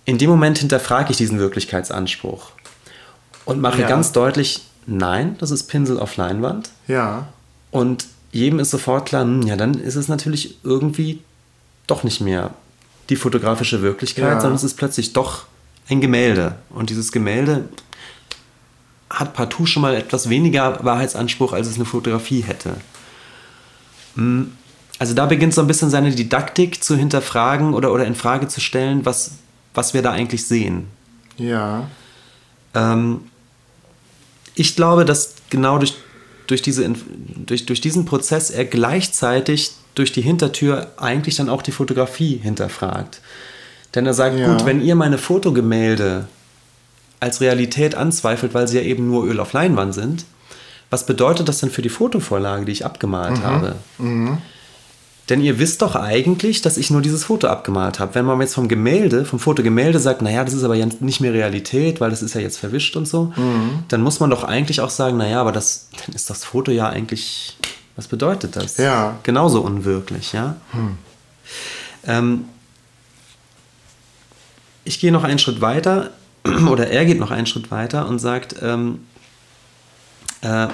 [0.05, 2.51] in dem Moment hinterfrage ich diesen Wirklichkeitsanspruch
[3.45, 3.87] und mache Ja.
[3.87, 6.71] ganz deutlich, nein, das ist Pinsel auf Leinwand.
[6.87, 7.27] Ja.
[7.69, 11.19] Und jedem ist sofort klar, hm, ja, dann ist es natürlich irgendwie
[11.85, 12.51] doch nicht mehr
[13.09, 14.39] die fotografische Wirklichkeit, Ja.
[14.39, 15.45] sondern es ist plötzlich doch
[15.89, 16.55] ein Gemälde.
[16.69, 17.67] Und dieses Gemälde
[19.09, 22.75] hat partout schon mal etwas weniger Wahrheitsanspruch, als es eine Fotografie hätte.
[24.15, 24.51] Hm,
[24.99, 28.59] Also da beginnt so ein bisschen seine Didaktik zu hinterfragen oder, oder in Frage zu
[28.59, 29.31] stellen, was,
[29.73, 30.87] was wir da eigentlich sehen.
[31.37, 31.87] Ja.
[32.75, 33.21] Ähm,
[34.55, 35.93] ich glaube, dass genau durch,
[36.47, 36.93] durch, diese,
[37.45, 43.21] durch, durch diesen Prozess er gleichzeitig durch die Hintertür eigentlich dann auch die Fotografie hinterfragt.
[43.95, 44.51] Denn er sagt, Ja.
[44.53, 46.27] gut, wenn ihr meine Fotogemälde
[47.19, 50.25] als Realität anzweifelt, weil sie ja eben nur Öl auf Leinwand sind,
[50.89, 53.75] was bedeutet das denn für die Fotovorlage, die ich abgemalt habe?
[55.29, 58.15] Denn ihr wisst doch eigentlich, dass ich nur dieses Foto abgemalt habe.
[58.15, 61.33] Wenn man jetzt vom Gemälde, vom Fotogemälde sagt, naja, das ist aber jetzt nicht mehr
[61.33, 63.31] Realität, weil das ist ja jetzt verwischt und so,
[63.89, 66.89] dann muss man doch eigentlich auch sagen, naja, aber das, dann ist das Foto ja
[66.89, 67.57] eigentlich,
[67.99, 68.77] was bedeutet das?
[68.77, 69.19] Ja.
[69.23, 70.55] Genauso unwirklich, ja.
[72.05, 72.45] Ähm,
[74.85, 76.11] ich gehe noch einen Schritt weiter,
[76.69, 79.05] oder er geht noch einen Schritt weiter und sagt, ähm,
[80.39, 80.69] äh,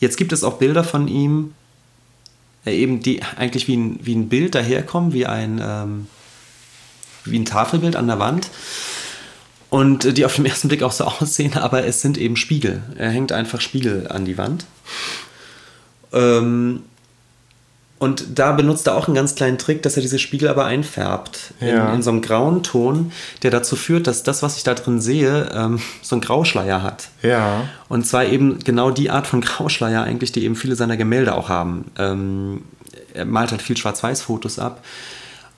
[0.00, 1.54] jetzt gibt es auch Bilder von ihm,
[2.66, 6.08] äh, eben die eigentlich wie ein, wie ein Bild daherkommen, wie ein, ähm,
[7.24, 8.50] wie ein Tafelbild an der Wand.
[9.70, 12.82] Und äh, die auf den ersten Blick auch so aussehen, aber es sind eben Spiegel.
[12.98, 14.66] Er hängt einfach Spiegel an die Wand.
[16.12, 16.82] Ähm,
[17.98, 21.52] und da benutzt er auch einen ganz kleinen Trick, dass er diese Spiegel aber einfärbt.
[21.60, 21.88] Ja.
[21.88, 23.12] In, in so einem grauen Ton,
[23.42, 27.08] der dazu führt, dass das, was ich da drin sehe, ähm, so einen Grauschleier hat.
[27.22, 27.68] Ja.
[27.88, 31.48] Und zwar eben genau die Art von Grauschleier eigentlich, die eben viele seiner Gemälde auch
[31.48, 31.90] haben.
[31.98, 32.62] Ähm,
[33.14, 34.84] er malt halt viel Schwarz-Weiß-Fotos ab.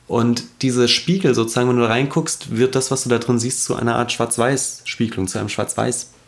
[0.07, 3.65] Und diese Spiegel sozusagen, wenn du da reinguckst, wird das, was du da drin siehst,
[3.65, 6.20] zu einer Art Schwarz-Weiß-Spiegelung, zu einem Schwarz-Weiß-Bild.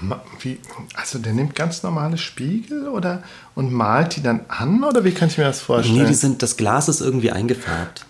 [0.00, 0.58] Ma- Wie,
[0.94, 3.22] also der nimmt ganz normale Spiegel oder
[3.54, 5.98] und malt die dann an oder wie kann ich mir das vorstellen?
[5.98, 8.06] Nee, die sind, das Glas ist irgendwie eingefärbt.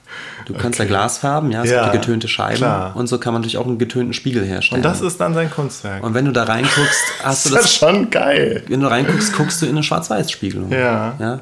[0.47, 0.89] Du kannst Okay.
[0.89, 2.57] da Glas färben, ja, es Ja, gibt die getönte Scheiben.
[2.59, 2.95] klar.
[2.97, 4.79] Und so kann man natürlich auch einen getönten Spiegel herstellen.
[4.81, 6.03] und das ist dann sein Kunstwerk.
[6.05, 8.63] und wenn du da reinguckst, hast du das das ist schon geil.
[8.69, 10.71] wenn du reinguckst, guckst du in eine Schwarz-Weiß-Spiegelung.
[10.71, 11.15] Ja.
[11.19, 11.41] ja.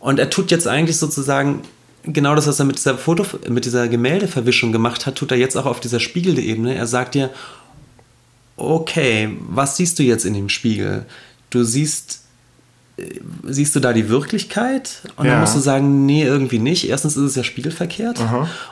[0.00, 1.60] Und er tut jetzt eigentlich sozusagen
[2.02, 5.56] genau das, was er mit dieser Foto, mit dieser Gemäldeverwischung gemacht hat, tut er jetzt
[5.56, 6.74] auch auf dieser Spiegelebene.
[6.74, 7.30] Er sagt dir,
[8.60, 11.06] okay, was siehst du jetzt in dem Spiegel?
[11.50, 12.20] Du siehst
[13.44, 15.30] siehst du da die Wirklichkeit und Ja.
[15.32, 16.86] dann musst du sagen, nee, irgendwie nicht.
[16.86, 18.20] Erstens ist es ja spiegelverkehrt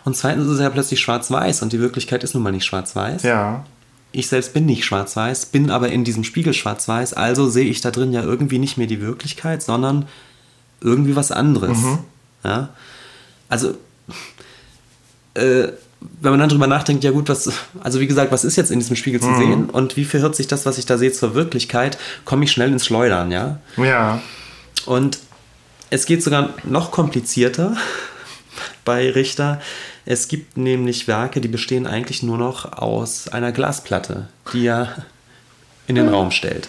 [0.05, 3.23] und zweitens ist es ja plötzlich schwarz-weiß und die Wirklichkeit ist nun mal nicht schwarz-weiß.
[3.23, 3.65] Ja.
[4.13, 7.91] Ich selbst bin nicht schwarz-weiß, bin aber in diesem Spiegel schwarz-weiß, also sehe ich da
[7.91, 10.07] drin ja irgendwie nicht mehr die Wirklichkeit, sondern
[10.83, 11.79] irgendwie was anderes.
[12.45, 12.69] Ja?
[13.49, 13.77] Also,
[15.35, 15.69] äh,
[16.01, 17.51] wenn man dann drüber nachdenkt, ja gut, was,
[17.81, 20.47] also wie gesagt, was ist jetzt in diesem Spiegel zu sehen und wie verhört sich
[20.47, 23.59] das, was ich da sehe, zur Wirklichkeit, komme ich schnell ins Schleudern, ja.
[23.77, 24.21] Ja.
[24.87, 25.19] Und
[25.91, 27.77] es geht sogar noch komplizierter
[28.85, 29.61] bei Richter.
[30.07, 35.05] Es gibt nämlich Werke, die bestehen eigentlich nur noch aus einer Glasplatte, die er
[35.87, 36.69] in den Raum stellt.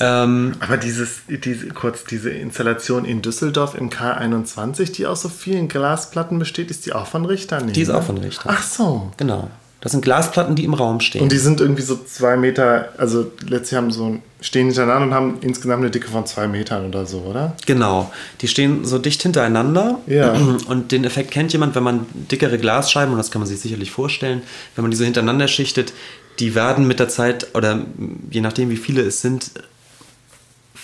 [0.00, 5.68] Ähm, Aber dieses, diese, kurz, diese Installation in Düsseldorf im K21, die aus so vielen
[5.68, 7.60] Glasplatten besteht, ist die auch von Richter?
[7.60, 7.96] Nee, die ist ne?
[7.96, 8.50] auch von Richter.
[8.52, 9.12] Ach so.
[9.16, 9.48] Genau.
[9.84, 11.20] Das sind Glasplatten, die im Raum stehen.
[11.20, 15.38] Und die sind irgendwie so zwei Meter, also letztlich haben so, stehen hintereinander und haben
[15.42, 17.54] insgesamt eine Dicke von zwei Metern oder so, oder?
[17.66, 18.10] Genau,
[18.40, 19.98] die stehen so dicht hintereinander.
[20.06, 20.32] Ja.
[20.68, 23.90] Und den Effekt kennt jemand, wenn man dickere Glasscheiben, und das kann man sich sicherlich
[23.90, 24.40] vorstellen,
[24.74, 25.92] wenn man die so hintereinander schichtet,
[26.38, 27.84] die werden mit der Zeit, oder
[28.30, 29.50] je nachdem wie viele es sind,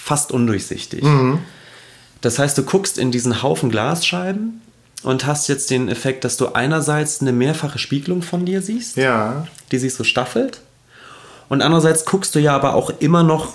[0.03, 1.05] fast undurchsichtig.
[2.21, 4.61] Das heißt, du guckst in diesen Haufen Glasscheiben
[5.03, 9.47] und hast jetzt den Effekt, dass du einerseits eine mehrfache Spiegelung von dir siehst Ja.
[9.73, 10.61] die sich so staffelt.
[11.49, 13.55] Und andererseits guckst du ja aber auch immer noch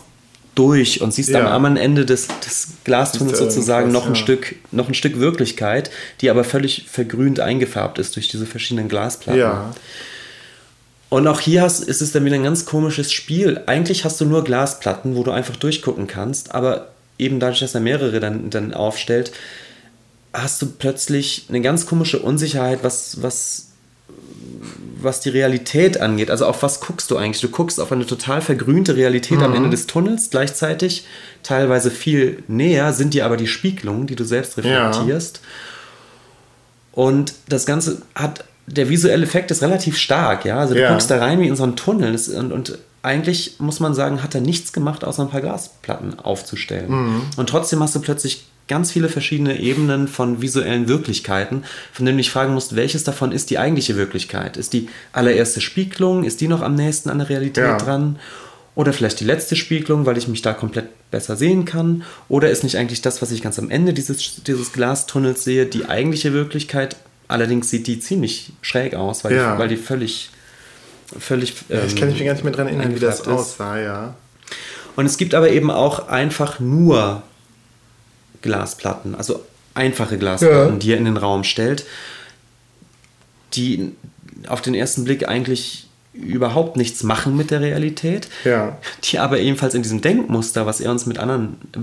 [0.55, 1.53] durch und siehst Ja.
[1.53, 4.21] am, Ende des, des Glastunnels sozusagen noch ein, ja.
[4.21, 5.91] Stück, noch ein Stück Wirklichkeit,
[6.21, 9.39] die aber völlig vergrünt eingefärbt ist durch diese verschiedenen Glasplatten.
[9.39, 9.73] Ja.
[11.15, 13.61] Und auch hier hast, ist es dann wieder ein ganz komisches Spiel.
[13.67, 17.79] Eigentlich hast du nur Glasplatten, wo du einfach durchgucken kannst, aber eben dadurch, dass er
[17.79, 19.31] mehrere dann, dann aufstellt,
[20.33, 23.67] hast du plötzlich eine ganz komische Unsicherheit, was, was,
[24.99, 26.29] was die Realität angeht.
[26.29, 27.39] Also auf was guckst du eigentlich?
[27.39, 30.31] Du guckst auf eine total vergrünte Realität am Ende des Tunnels.
[30.31, 31.05] Gleichzeitig,
[31.43, 34.89] teilweise viel näher, sind dir aber die Spiegelungen, die du selbst Ja.
[34.89, 35.39] reflektierst.
[36.91, 40.57] Und das Ganze hat, der visuelle Effekt ist relativ stark, ja.
[40.59, 40.89] Also du Ja.
[40.91, 44.23] guckst da rein wie in so einen Tunnel Das- und, und eigentlich muss man sagen,
[44.23, 46.89] hat er nichts gemacht, außer ein paar Glasplatten aufzustellen.
[46.91, 47.21] Mhm.
[47.37, 51.63] Und trotzdem hast du plötzlich ganz viele verschiedene Ebenen von visuellen Wirklichkeiten,
[51.93, 54.57] von denen du dich fragen musst, welches davon ist die eigentliche Wirklichkeit?
[54.57, 57.77] Ist die allererste Spiegelung, ist die noch am nächsten an der Realität Ja.
[57.77, 58.17] dran?
[58.73, 62.03] Oder vielleicht die letzte Spiegelung, weil ich mich da komplett besser sehen kann?
[62.27, 65.85] Oder ist nicht eigentlich das, was ich ganz am Ende dieses, dieses Glastunnels sehe, die
[65.87, 66.95] eigentliche Wirklichkeit?
[67.27, 69.53] Allerdings sieht die ziemlich schräg aus, weil, Ja.
[69.53, 70.29] die, weil die völlig,
[71.19, 71.53] völlig.
[71.69, 73.27] Ich ähm, kann mich gar nicht mehr dran erinnern, wie das ist.
[73.27, 74.13] aussah, ja.
[74.95, 77.23] Und es gibt aber eben auch einfach nur
[78.41, 79.43] Glasplatten, also
[79.73, 80.79] einfache Glasplatten, Ja.
[80.79, 81.85] die er in den Raum stellt,
[83.53, 83.91] die
[84.47, 85.84] auf den ersten Blick eigentlich
[86.15, 88.77] überhaupt nichts machen mit der Realität, Ja.
[89.03, 91.79] die aber ebenfalls in diesem Denkmuster, was er uns mit anderen äh,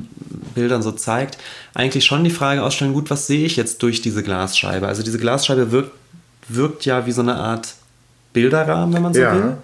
[0.54, 1.38] Bildern so zeigt,
[1.74, 4.86] eigentlich schon die Frage ausstellen, gut, was sehe ich jetzt durch diese Glasscheibe?
[4.88, 5.92] Also diese Glasscheibe wirkt,
[6.48, 7.74] wirkt ja wie so eine Art
[8.32, 9.34] Bilderrahmen, wenn man so Ja.
[9.34, 9.56] will.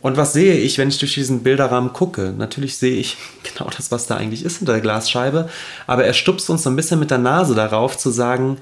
[0.00, 2.32] Und was sehe ich, wenn ich durch diesen Bilderrahmen gucke?
[2.36, 5.48] Natürlich sehe ich genau das, was da eigentlich ist hinter der Glasscheibe,
[5.86, 8.58] aber er stupst uns so ein bisschen mit der Nase darauf zu sagen,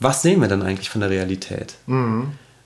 [0.00, 1.74] was sehen wir denn eigentlich von der Realität?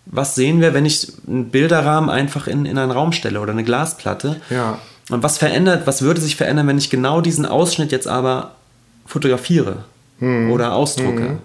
[0.07, 3.65] Was sehen wir, wenn ich einen Bilderrahmen einfach in, in einen Raum stelle oder eine
[3.65, 4.41] Glasplatte?
[4.51, 4.78] Ja.
[5.11, 8.53] Und was verändert, was würde sich verändern, wenn ich genau diesen Ausschnitt jetzt aber
[9.05, 9.85] fotografiere
[10.51, 11.39] oder ausdrucke?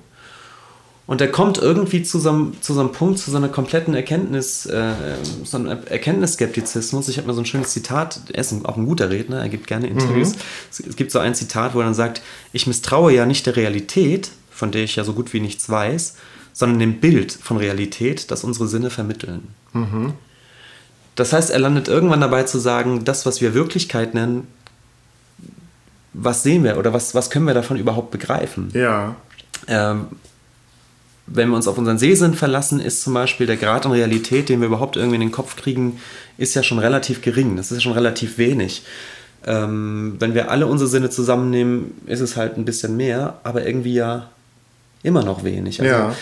[1.11, 3.93] Und er kommt irgendwie zu so, einem, zu so einem Punkt, zu so einer kompletten
[3.93, 4.93] Erkenntnis, äh,
[5.43, 7.09] so einem Erkenntnisskeptizismus.
[7.09, 9.67] Ich habe mal so ein schönes Zitat, er ist auch ein guter Redner, er gibt
[9.67, 10.35] gerne Interviews.
[10.71, 12.21] Es, es gibt so ein Zitat, wo er dann sagt,
[12.53, 16.15] ich misstraue ja nicht der Realität, von der ich ja so gut wie nichts weiß,
[16.53, 19.47] sondern dem Bild von Realität, das unsere Sinne vermitteln.
[21.15, 24.47] Das heißt, er landet irgendwann dabei zu sagen, das, was wir Wirklichkeit nennen,
[26.13, 28.69] was sehen wir oder was, was können wir davon überhaupt begreifen?
[28.73, 29.15] Ja.
[29.67, 30.07] Ähm,
[31.27, 34.59] wenn wir uns auf unseren Sehsinn verlassen, ist zum Beispiel der Grad an Realität, den
[34.59, 35.99] wir überhaupt irgendwie in den Kopf kriegen,
[36.37, 37.55] ist ja schon relativ gering.
[37.55, 38.83] Das ist ja schon relativ wenig.
[39.45, 43.93] Ähm, wenn wir alle unsere Sinne zusammennehmen, ist es halt ein bisschen mehr, aber irgendwie
[43.93, 44.29] ja
[45.03, 45.81] immer noch wenig.
[45.81, 46.15] Also, Ja.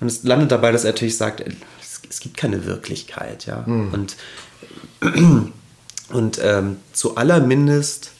[0.00, 1.40] Und es landet dabei, dass er natürlich sagt,
[1.80, 3.64] es, es gibt keine Wirklichkeit, ja.
[3.92, 4.16] Und,
[6.10, 8.10] und ähm, zu allermindest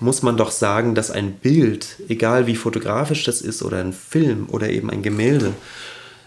[0.00, 4.48] muss man doch sagen, dass ein Bild, egal wie fotografisch das ist oder ein Film
[4.50, 5.52] oder eben ein Gemälde,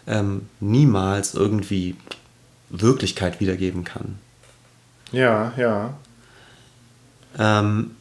[0.06, 1.96] ähm, niemals irgendwie
[2.70, 4.20] Wirklichkeit wiedergeben kann.
[5.12, 5.94] Ja, ja.
[7.38, 7.92] Ähm,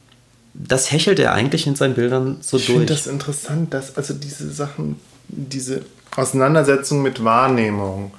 [0.54, 3.00] das hechelt er eigentlich in seinen Bildern so Ich finde durch.
[3.00, 5.82] das interessant, dass also diese Sachen, diese
[6.16, 8.12] Auseinandersetzung mit Wahrnehmung,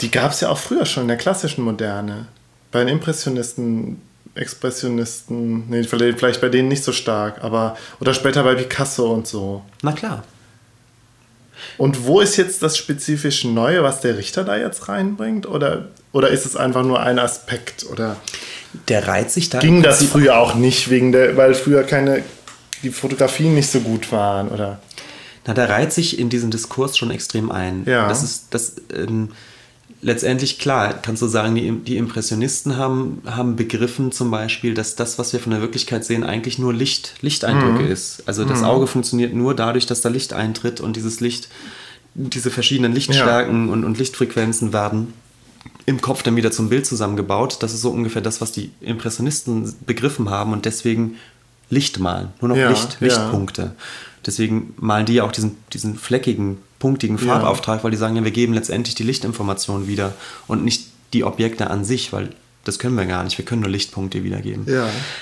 [0.00, 2.28] die gab es ja auch früher schon in der klassischen Moderne.
[2.70, 4.00] Bei den Impressionisten
[4.34, 9.64] Expressionisten, nee, vielleicht bei denen nicht so stark, aber oder später bei Picasso und so.
[9.82, 10.22] Na klar.
[11.76, 15.46] Und wo ist jetzt das spezifisch Neue, was der Richter da jetzt reinbringt?
[15.46, 17.84] Oder, oder ist es einfach nur ein Aspekt?
[17.90, 18.16] Oder
[18.88, 19.58] der reizt sich da.
[19.58, 22.22] Ging das früher auch nicht, wegen der, weil früher keine,
[22.82, 24.80] die Fotografien nicht so gut waren, oder?
[25.46, 27.84] Na, der reiht sich in diesen Diskurs schon extrem ein.
[27.86, 28.08] Ja.
[28.08, 29.30] Das ist, das, ähm,
[30.02, 35.18] letztendlich klar, kannst du sagen, die, die Impressionisten haben, haben begriffen zum Beispiel, dass das,
[35.18, 37.90] was wir von der Wirklichkeit sehen, eigentlich nur Licht, Lichteindrücke mhm.
[37.90, 38.22] ist.
[38.26, 38.66] Also das mhm.
[38.66, 41.48] Auge funktioniert nur dadurch, dass da Licht eintritt und dieses Licht,
[42.14, 43.72] diese verschiedenen Lichtstärken ja.
[43.72, 45.14] und, und Lichtfrequenzen werden
[45.86, 47.58] im Kopf dann wieder zum Bild zusammengebaut.
[47.60, 51.16] Das ist so ungefähr das, was die Impressionisten begriffen haben und deswegen
[51.70, 52.28] Licht malen.
[52.40, 53.62] Nur noch ja, Licht, Lichtpunkte.
[53.62, 53.72] Ja.
[54.26, 57.84] Deswegen malen die ja auch diesen, diesen fleckigen, punktigen Farbauftrag, ja.
[57.84, 60.14] weil die sagen, ja, wir geben letztendlich die Lichtinformation wieder
[60.46, 62.30] und nicht die Objekte an sich, weil
[62.64, 63.38] das können wir gar nicht.
[63.38, 64.64] Wir können nur Lichtpunkte wiedergeben.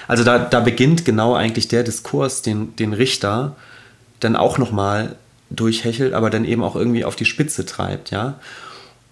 [0.08, 3.54] Also da, da beginnt genau eigentlich der Diskurs, den, den Richter
[4.18, 5.16] dann auch nochmal
[5.50, 8.40] durchhechelt, aber dann eben auch irgendwie auf die Spitze treibt, ja.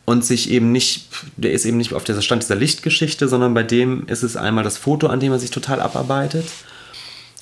[0.07, 3.63] Und sich eben nicht, der ist eben nicht auf dieser Stand dieser Lichtgeschichte, sondern bei
[3.63, 6.45] dem ist es einmal das Foto, an dem er sich total abarbeitet.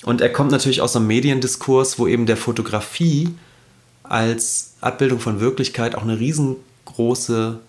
[0.03, 3.29] Und er kommt natürlich aus einem Mediendiskurs, wo eben der Fotografie
[4.03, 7.59] als Abbildung von Wirklichkeit auch eine riesengroße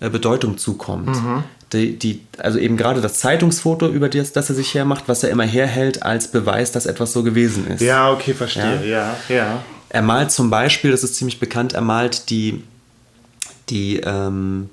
[0.00, 1.08] äh, Bedeutung zukommt.
[1.08, 1.44] Mhm.
[1.72, 5.30] Die, die, also eben gerade das Zeitungsfoto, über das, das er sich hermacht, was er
[5.30, 7.80] immer herhält als Beweis, dass etwas so gewesen ist.
[7.80, 8.84] Ja, okay, verstehe.
[8.84, 9.36] Ja, ja.
[9.36, 9.64] ja.
[9.88, 12.64] Er malt zum Beispiel, das ist ziemlich bekannt, er malt die,
[13.70, 14.70] die, ähm,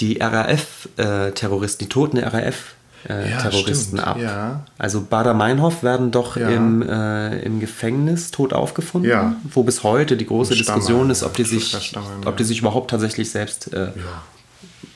[0.00, 2.74] die RAF-Terroristen, äh, die toten RAF
[3.08, 4.18] äh, ja, ab.
[4.18, 4.64] Ja.
[4.76, 6.48] Also Bader-Meinhof werden doch ja.
[6.48, 11.44] im, äh, im Gefängnis tot aufgefunden, wo bis heute die große Diskussion ist, ob die,
[11.44, 13.92] sich, ob die sich überhaupt tatsächlich selbst äh,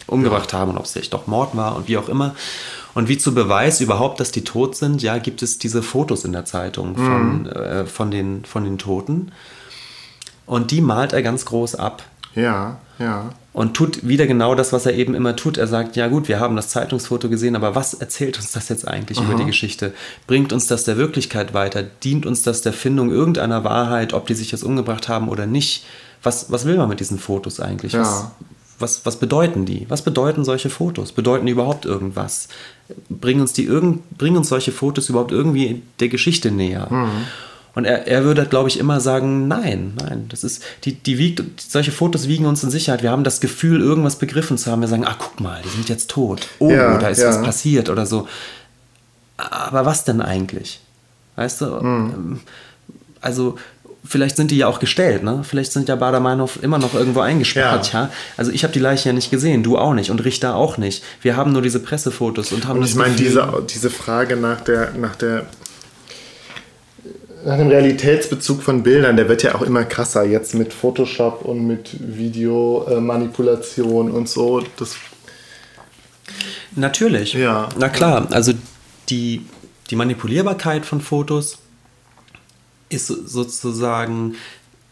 [0.06, 2.34] umgebracht haben und ob es vielleicht doch Mord war und wie auch immer.
[2.94, 6.32] Und wie zu Beweis überhaupt, dass die tot sind, ja, gibt es diese Fotos in
[6.32, 7.46] der Zeitung von, mhm.
[7.46, 9.32] äh, von, den, von den Toten.
[10.44, 12.02] Und die malt er ganz groß ab.
[12.34, 13.30] Ja, ja.
[13.52, 15.58] Und tut wieder genau das, was er eben immer tut.
[15.58, 18.88] Er sagt, ja gut, wir haben das Zeitungsfoto gesehen, aber was erzählt uns das jetzt
[18.88, 19.26] eigentlich Aha.
[19.26, 19.92] über die Geschichte?
[20.26, 21.82] Bringt uns das der Wirklichkeit weiter?
[21.82, 25.84] Dient uns das der Findung irgendeiner Wahrheit, ob die sich jetzt umgebracht haben oder nicht?
[26.22, 27.92] Was, was will man mit diesen Fotos eigentlich?
[27.92, 28.00] Ja.
[28.00, 28.30] Was,
[28.78, 29.84] was, was bedeuten die?
[29.90, 31.12] Was bedeuten solche Fotos?
[31.12, 32.48] Bedeuten die überhaupt irgendwas?
[33.10, 36.88] Bringen uns, die irgend, bringen uns solche Fotos überhaupt irgendwie der Geschichte näher?
[36.90, 37.26] Mhm.
[37.74, 41.42] Und er, er würde, glaube ich, immer sagen, nein, nein, das ist, die, die wiegt,
[41.60, 43.02] solche Fotos wiegen uns in Sicherheit.
[43.02, 44.82] Wir haben das Gefühl, irgendwas begriffen zu haben.
[44.82, 46.48] Wir sagen, ach, guck mal, die sind jetzt tot.
[46.58, 47.28] Oh, ja, da ist ja.
[47.28, 48.28] was passiert oder so.
[49.38, 50.80] Aber was denn eigentlich?
[51.36, 51.66] Weißt du?
[51.66, 52.40] Mhm.
[53.22, 53.56] Also,
[54.04, 55.42] vielleicht sind die ja auch gestellt, ne?
[55.42, 58.02] Vielleicht sind ja Bader-Meinhof immer noch irgendwo eingesperrt, ja.
[58.02, 58.10] ja?
[58.36, 61.02] Also ich habe die Leiche ja nicht gesehen, du auch nicht und Richter auch nicht.
[61.22, 64.92] Wir haben nur diese Pressefotos und haben und ich meine, diese, diese Frage nach der,
[64.92, 65.46] nach der
[67.44, 71.66] nach dem Realitätsbezug von Bildern, der wird ja auch immer krasser jetzt mit Photoshop und
[71.66, 74.62] mit Videomanipulation und so.
[74.76, 74.96] Das
[76.74, 77.34] Natürlich.
[77.34, 77.68] Ja.
[77.78, 78.52] Na klar, also
[79.08, 79.44] die,
[79.90, 81.58] die Manipulierbarkeit von Fotos
[82.88, 84.36] ist sozusagen,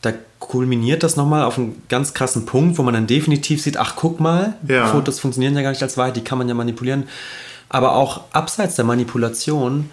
[0.03, 3.95] da kulminiert das nochmal auf einen ganz krassen Punkt, wo man dann definitiv sieht, ach
[3.97, 4.87] guck mal, ja.
[4.87, 7.09] Fotos funktionieren ja gar nicht als Wahrheit, die kann man ja manipulieren.
[7.69, 9.91] Aber auch abseits der Manipulation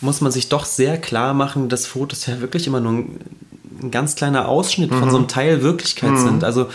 [0.00, 3.20] muss man sich doch sehr klar machen, dass Fotos ja wirklich immer nur ein,
[3.82, 4.98] ein ganz kleiner Ausschnitt mhm.
[4.98, 6.18] von so einem Teil Wirklichkeit mhm.
[6.18, 6.44] sind.
[6.44, 6.68] Also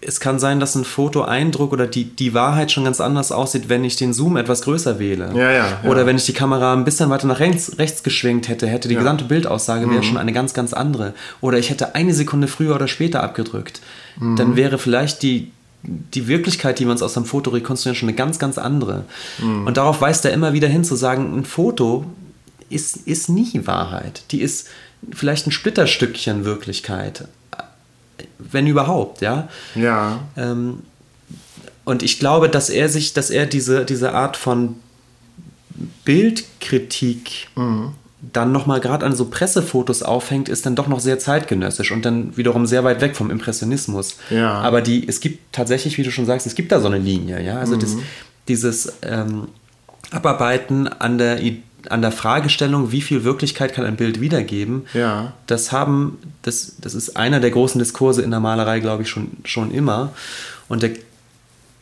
[0.00, 3.84] es kann sein, dass ein Fotoeindruck oder die, die Wahrheit schon ganz anders aussieht, wenn
[3.84, 5.30] ich den Zoom etwas größer wähle.
[5.34, 5.88] Ja, ja, ja.
[5.88, 8.96] Oder wenn ich die Kamera ein bisschen weiter nach rechts, rechts geschwenkt hätte, hätte die
[8.96, 9.92] gesamte Bildaussage mhm.
[9.92, 11.14] wäre schon eine ganz, ganz andere.
[11.40, 13.80] Oder ich hätte eine Sekunde früher oder später abgedrückt.
[14.18, 14.36] Mhm.
[14.36, 15.52] Dann wäre vielleicht die,
[15.84, 19.04] die Wirklichkeit, die wir uns aus einem Foto rekonstruieren, schon eine ganz, ganz andere.
[19.38, 19.66] Mhm.
[19.66, 22.04] Und darauf weist er immer wieder hin, zu sagen, ein Foto
[22.70, 24.22] ist, ist nie Wahrheit.
[24.30, 24.68] Die ist
[25.12, 27.28] vielleicht ein Splitterstückchen Wirklichkeit.
[28.38, 29.48] Wenn überhaupt, ja.
[29.74, 30.20] Ja.
[30.36, 30.80] Ähm,
[31.84, 34.76] und ich glaube, dass er sich, dass er diese, diese Art von
[36.04, 37.92] Bildkritik mhm.
[38.20, 42.36] dann nochmal gerade an so Pressefotos aufhängt, ist dann doch noch sehr zeitgenössisch und dann
[42.36, 44.16] wiederum sehr weit weg vom Impressionismus.
[44.30, 44.54] Ja.
[44.54, 47.42] Aber die, es gibt tatsächlich, wie du schon sagst, es gibt da so eine Linie,
[47.42, 47.58] ja.
[47.58, 47.80] Also mhm.
[47.80, 47.96] das,
[48.48, 49.48] dieses ähm,
[50.10, 55.32] Abarbeiten an der Idee, an der Fragestellung, wie viel Wirklichkeit kann ein Bild wiedergeben, ja.
[55.46, 59.28] das haben, das, das ist einer der großen Diskurse in der Malerei, glaube ich, schon,
[59.44, 60.10] schon immer.
[60.68, 60.90] Und der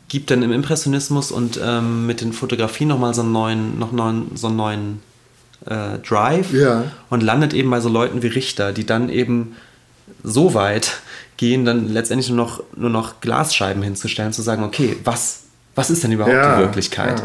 [0.09, 4.37] gibt dann im Impressionismus und ähm, mit den Fotografien nochmal so einen neuen, noch neuen,
[4.37, 5.03] so einen neuen
[5.67, 6.85] äh, Drive ja.
[7.11, 9.57] und landet eben bei so Leuten wie Richter, die dann eben
[10.23, 10.99] so weit
[11.37, 15.45] gehen, dann letztendlich nur noch, nur noch Glasscheiben hinzustellen, zu sagen, okay, was,
[15.75, 17.23] was ist denn überhaupt ja, die Wirklichkeit?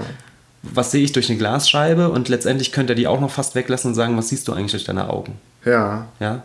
[0.63, 3.89] Was sehe ich durch eine Glasscheibe und letztendlich könnte er die auch noch fast weglassen
[3.89, 5.39] und sagen, was siehst du eigentlich durch deine Augen?
[5.65, 6.07] Ja.
[6.19, 6.43] Ja.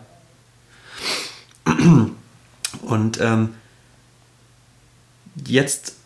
[2.81, 3.49] Und ähm,
[5.45, 5.97] jetzt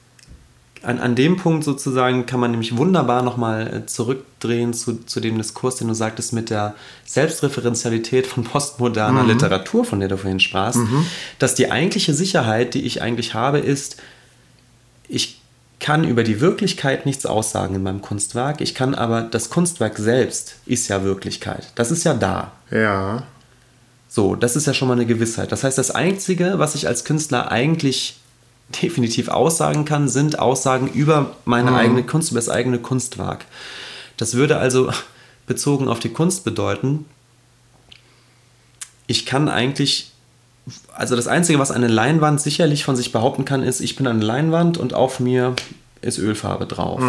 [0.83, 5.75] an, an dem Punkt sozusagen kann man nämlich wunderbar nochmal zurückdrehen zu, zu dem Diskurs,
[5.75, 6.75] den du sagtest, mit der
[7.05, 10.79] Selbstreferenzialität von postmoderner Literatur, von der du vorhin sprachst,
[11.37, 13.97] dass die eigentliche Sicherheit, die ich eigentlich habe, ist,
[15.07, 15.40] ich
[15.81, 20.55] kann über die Wirklichkeit nichts aussagen in meinem Kunstwerk, ich kann aber, das Kunstwerk selbst
[20.65, 21.73] ist ja Wirklichkeit.
[21.75, 22.53] Das ist ja da.
[22.69, 23.23] Ja.
[24.07, 25.51] So, das ist ja schon mal eine Gewissheit.
[25.51, 28.19] Das heißt, das Einzige, was ich als Künstler eigentlich
[28.81, 33.45] definitiv aussagen kann, sind Aussagen über meine eigene Kunst, über das eigene Kunstwerk.
[34.17, 34.91] Das würde also
[35.47, 37.05] bezogen auf die Kunst bedeuten,
[39.07, 40.10] ich kann eigentlich,
[40.93, 44.23] also das Einzige, was eine Leinwand sicherlich von sich behaupten kann, ist, ich bin eine
[44.23, 45.55] Leinwand und auf mir
[46.01, 46.99] ist Ölfarbe drauf.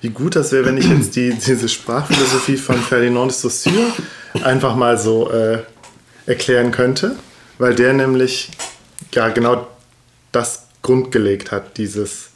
[0.00, 3.92] Wie gut das wäre, wenn ich jetzt die, diese Sprachphilosophie von Ferdinand de Saussure
[4.42, 5.58] einfach mal so äh,
[6.26, 7.16] erklären könnte,
[7.58, 8.50] weil der nämlich
[9.14, 9.66] ja genau
[10.32, 12.30] das grundgelegt hat, dieses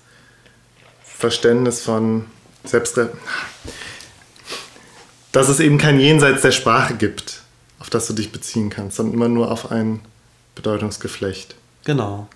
[1.03, 2.27] Verständnis von
[2.65, 3.11] Selbstre
[5.35, 7.43] dass es eben kein Jenseits der Sprache gibt,
[7.85, 10.01] auf das du dich beziehen kannst, sondern immer nur auf ein
[10.55, 11.55] Bedeutungsgeflecht.
[11.85, 12.29] Genau.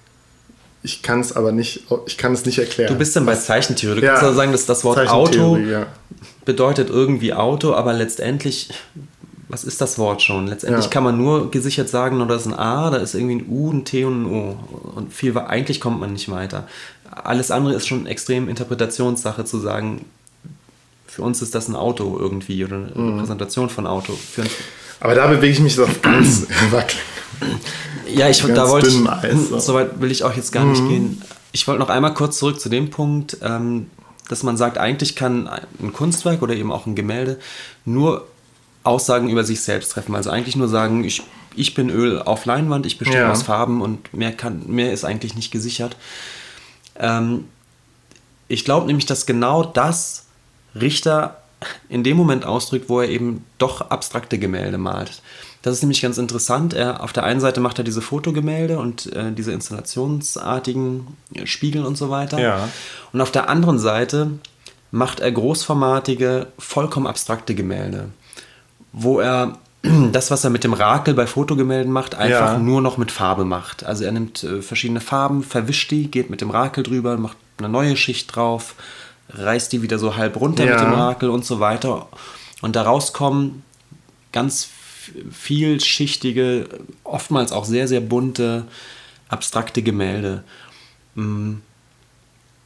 [0.83, 2.93] Ich kann es aber nicht, ich kann es nicht erklären.
[2.93, 4.01] Du bist dann bei Zeichentheorie.
[4.01, 4.13] Du Ja.
[4.13, 5.87] kannst also sagen, dass das Wort Auto ja.
[6.45, 8.69] bedeutet irgendwie Auto, aber letztendlich,
[9.49, 10.49] was ist das Wort schon?
[10.49, 10.91] Letztendlich Ja.
[10.91, 13.87] kann man nur gesichert sagen, da ist ein A, da ist irgendwie ein U, ein
[13.87, 14.59] T und ein O.
[14.97, 16.69] Und viel, eigentlich kommt man nicht weiter.
[17.11, 20.05] Alles andere ist schon extrem Interpretationssache zu sagen,
[21.07, 23.13] für uns ist das ein Auto irgendwie oder eine Mhm.
[23.15, 24.13] Repräsentation von Auto.
[24.13, 24.45] Für
[25.01, 27.03] Aber da bewege ich mich so auf ganz wackelig.
[28.15, 29.59] Ja, ich da wollte ich, dünnem Eis, so.
[29.59, 31.23] so weit will ich auch jetzt gar nicht gehen.
[31.53, 33.91] Ich wollte noch einmal kurz zurück zu dem Punkt, ähm,
[34.29, 37.39] dass man sagt, eigentlich kann ein Kunstwerk oder eben auch ein Gemälde
[37.85, 38.27] nur
[38.83, 40.15] Aussagen über sich selbst treffen.
[40.15, 41.23] Also eigentlich nur sagen, ich,
[41.55, 43.31] ich bin Öl auf Leinwand, ich bestehe Ja.
[43.31, 45.97] aus Farben und mehr, kann, mehr ist eigentlich nicht gesichert.
[46.99, 47.45] Ähm,
[48.49, 50.25] ich glaube nämlich, dass genau das
[50.75, 51.43] Richter
[51.89, 55.23] in dem Moment ausdrückt, wo er eben doch abstrakte Gemälde malt.
[55.63, 56.73] Das ist nämlich ganz interessant.
[56.73, 61.07] Er, auf der einen Seite macht er diese Fotogemälde und äh, diese installationsartigen
[61.45, 62.39] Spiegel und so weiter.
[62.39, 62.69] Ja.
[63.13, 64.31] Und auf der anderen Seite
[64.91, 68.07] macht er großformatige, vollkommen abstrakte Gemälde,
[68.93, 69.59] wo er
[70.13, 72.59] das, was er mit dem Rakel bei Fotogemälden macht, einfach Ja.
[72.59, 73.85] nur noch mit Farbe macht.
[73.85, 77.69] Also er nimmt äh, verschiedene Farben, verwischt die, geht mit dem Rakel drüber, macht eine
[77.69, 78.75] neue Schicht drauf,
[79.31, 80.73] reißt die wieder so halb runter Ja.
[80.73, 82.09] mit dem Rakel und so weiter.
[82.63, 83.63] Und daraus kommen
[84.33, 84.69] ganz
[85.31, 86.69] vielschichtige,
[87.05, 88.65] oftmals auch sehr, sehr bunte,
[89.29, 90.45] abstrakte Gemälde,
[91.15, 91.55] mm,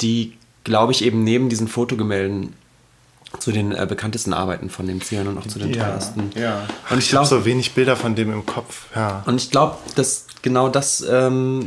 [0.00, 2.52] die, glaube ich, eben neben diesen Fotogemälden
[3.38, 6.30] zu den äh, bekanntesten Arbeiten von dem Zieren und auch zu den teuersten.
[6.36, 6.66] ja.
[6.90, 8.86] Und ich ich habe glaube, so wenig Bilder von dem im Kopf.
[8.94, 9.22] Ja.
[9.26, 11.66] und ich glaube, dass genau das, ähm,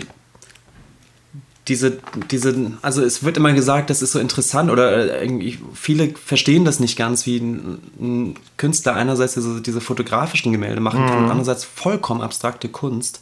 [1.68, 1.98] diese,
[2.30, 6.64] diese, also es wird immer gesagt, das ist so interessant oder äh, irgendwie, viele verstehen
[6.64, 11.30] das nicht ganz, wie ein, ein Künstler einerseits diese, diese fotografischen Gemälde machen kann und
[11.32, 13.20] andererseits vollkommen abstrakte Kunst.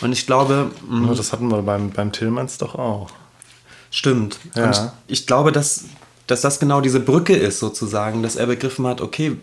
[0.00, 3.10] Und ich glaube, Oh, das hatten wir beim, beim Tillmanns doch auch.
[3.90, 4.38] Stimmt.
[4.56, 4.66] Ja.
[4.66, 5.84] Und ich glaube, dass,
[6.26, 9.36] dass das genau diese Brücke ist, sozusagen, dass er begriffen hat, okay,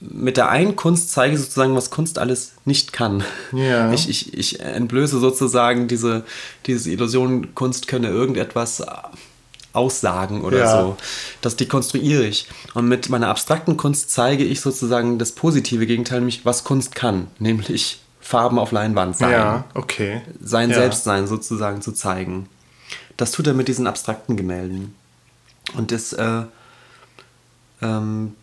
[0.00, 3.22] mit der einen Kunst zeige ich sozusagen, was Kunst alles nicht kann.
[3.52, 3.92] Ja.
[3.92, 6.24] Ich, ich, ich entblöße sozusagen diese,
[6.66, 8.82] diese Illusion, Kunst könne irgendetwas
[9.72, 10.80] aussagen oder Ja.
[10.82, 10.96] so.
[11.42, 12.48] Das dekonstruiere ich.
[12.74, 17.28] Und mit meiner abstrakten Kunst zeige ich sozusagen das positive Gegenteil, nämlich was Kunst kann,
[17.38, 20.22] nämlich Farben auf Leinwand sein Ja, okay.
[20.42, 20.76] sein ja.
[20.76, 22.48] Selbstsein sozusagen zu zeigen.
[23.16, 24.94] Das tut er mit diesen abstrakten Gemälden.
[25.76, 26.42] Und es äh,
[27.82, 28.34] ähm,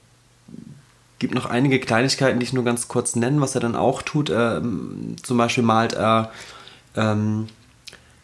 [1.19, 4.30] gibt noch einige Kleinigkeiten, die ich nur ganz kurz nennen, was er dann auch tut.
[4.30, 6.31] Ähm, zum Beispiel malt er,
[6.95, 7.48] ähm,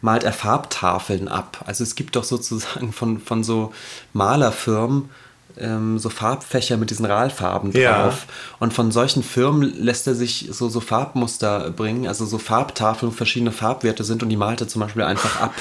[0.00, 1.64] malt er Farbtafeln ab.
[1.66, 3.72] Also es gibt doch sozusagen von, von so
[4.12, 5.10] Malerfirmen
[5.58, 7.82] ähm, so Farbfächer mit diesen Ralfarben drauf.
[7.82, 8.12] Ja.
[8.58, 13.16] Und von solchen Firmen lässt er sich so, so Farbmuster bringen, also so Farbtafeln, wo
[13.16, 15.54] verschiedene Farbwerte sind und die malt er zum Beispiel einfach ab.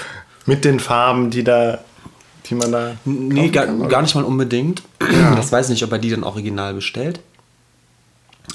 [0.45, 1.80] Mit den Farben, die da,
[2.45, 2.95] die man da.
[3.06, 4.84] Nee, gar, kann, gar nicht mal unbedingt.
[5.36, 7.20] Das weiß ich nicht, ob er die dann original bestellt.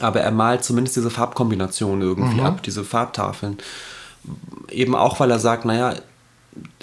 [0.00, 3.58] Aber er malt zumindest diese Farbkombination irgendwie ab, diese Farbtafeln.
[4.70, 5.94] Eben auch, weil er sagt, naja,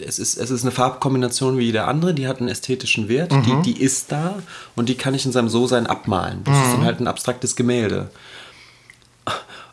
[0.03, 3.61] es ist, es ist eine Farbkombination wie jede andere, die hat einen ästhetischen Wert, die,
[3.61, 4.35] die ist da
[4.75, 6.43] und die kann ich in seinem So-Sein abmalen.
[6.43, 8.09] Das ist dann halt ein abstraktes Gemälde.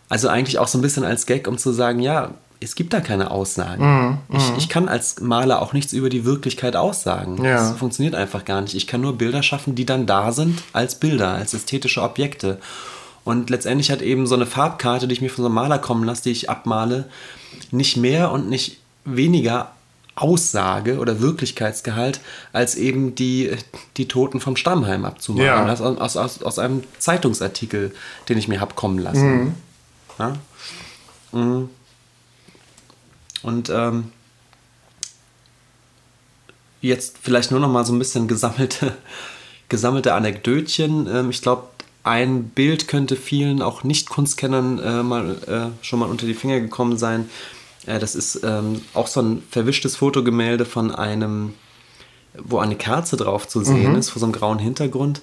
[0.09, 3.01] Also eigentlich auch so ein bisschen als Gag, um zu sagen, ja, es gibt da
[3.01, 4.19] keine Aussagen.
[4.31, 7.43] ich, ich kann als Maler auch nichts über die Wirklichkeit aussagen.
[7.43, 7.55] Ja.
[7.55, 8.75] Das funktioniert einfach gar nicht.
[8.75, 12.59] Ich kann nur Bilder schaffen, die dann da sind als Bilder, als ästhetische Objekte.
[13.25, 16.05] Und letztendlich hat eben so eine Farbkarte, die ich mir von so einem Maler kommen
[16.05, 17.09] lasse, die ich abmale,
[17.71, 19.73] nicht mehr und nicht weniger
[20.15, 22.21] Aussage oder Wirklichkeitsgehalt,
[22.53, 23.51] als eben die,
[23.97, 25.47] die Toten vom Stammheim abzumalen.
[25.47, 25.67] Ja.
[25.67, 27.95] Das aus, aus, aus, aus einem Zeitungsartikel,
[28.29, 29.55] den ich mir hab kommen lassen.
[30.19, 30.37] Ja?
[31.33, 31.71] Mhm.
[33.43, 34.13] Und ähm,
[36.81, 38.95] jetzt vielleicht nur noch mal so ein bisschen gesammelte,
[39.69, 41.07] gesammelte Anekdötchen.
[41.07, 41.69] Ähm, ich glaube,
[42.05, 46.99] ein Bild könnte vielen auch Nicht-Kunstkennern äh, mal, äh, schon mal unter die Finger gekommen
[46.99, 47.31] sein.
[47.87, 51.55] Äh, das ist ähm, auch so ein verwischtes Fotogemälde von einem,
[52.35, 55.21] wo eine Kerze drauf zu sehen ist, vor so einem grauen Hintergrund.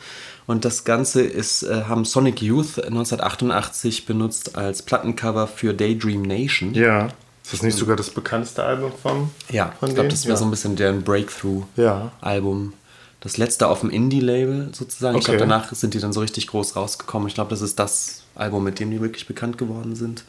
[0.47, 6.73] Und das Ganze ist, äh, haben Sonic Youth 1988 benutzt als Plattencover für Daydream Nation.
[6.73, 7.09] Ja.
[7.49, 9.31] Ist das nicht sogar das bekannteste Album von?
[9.49, 10.37] Ja, von ich glaube, das wäre ja.
[10.37, 11.01] so ein bisschen deren Ja.
[11.01, 12.73] Breakthrough-Album.
[13.21, 15.17] Das letzte auf dem Indie-Label sozusagen.
[15.17, 15.49] Ich glaube, Okay.
[15.49, 17.27] danach sind die dann so richtig groß rausgekommen.
[17.27, 20.23] Ich glaube, das ist das Album, mit dem die wirklich bekannt geworden sind.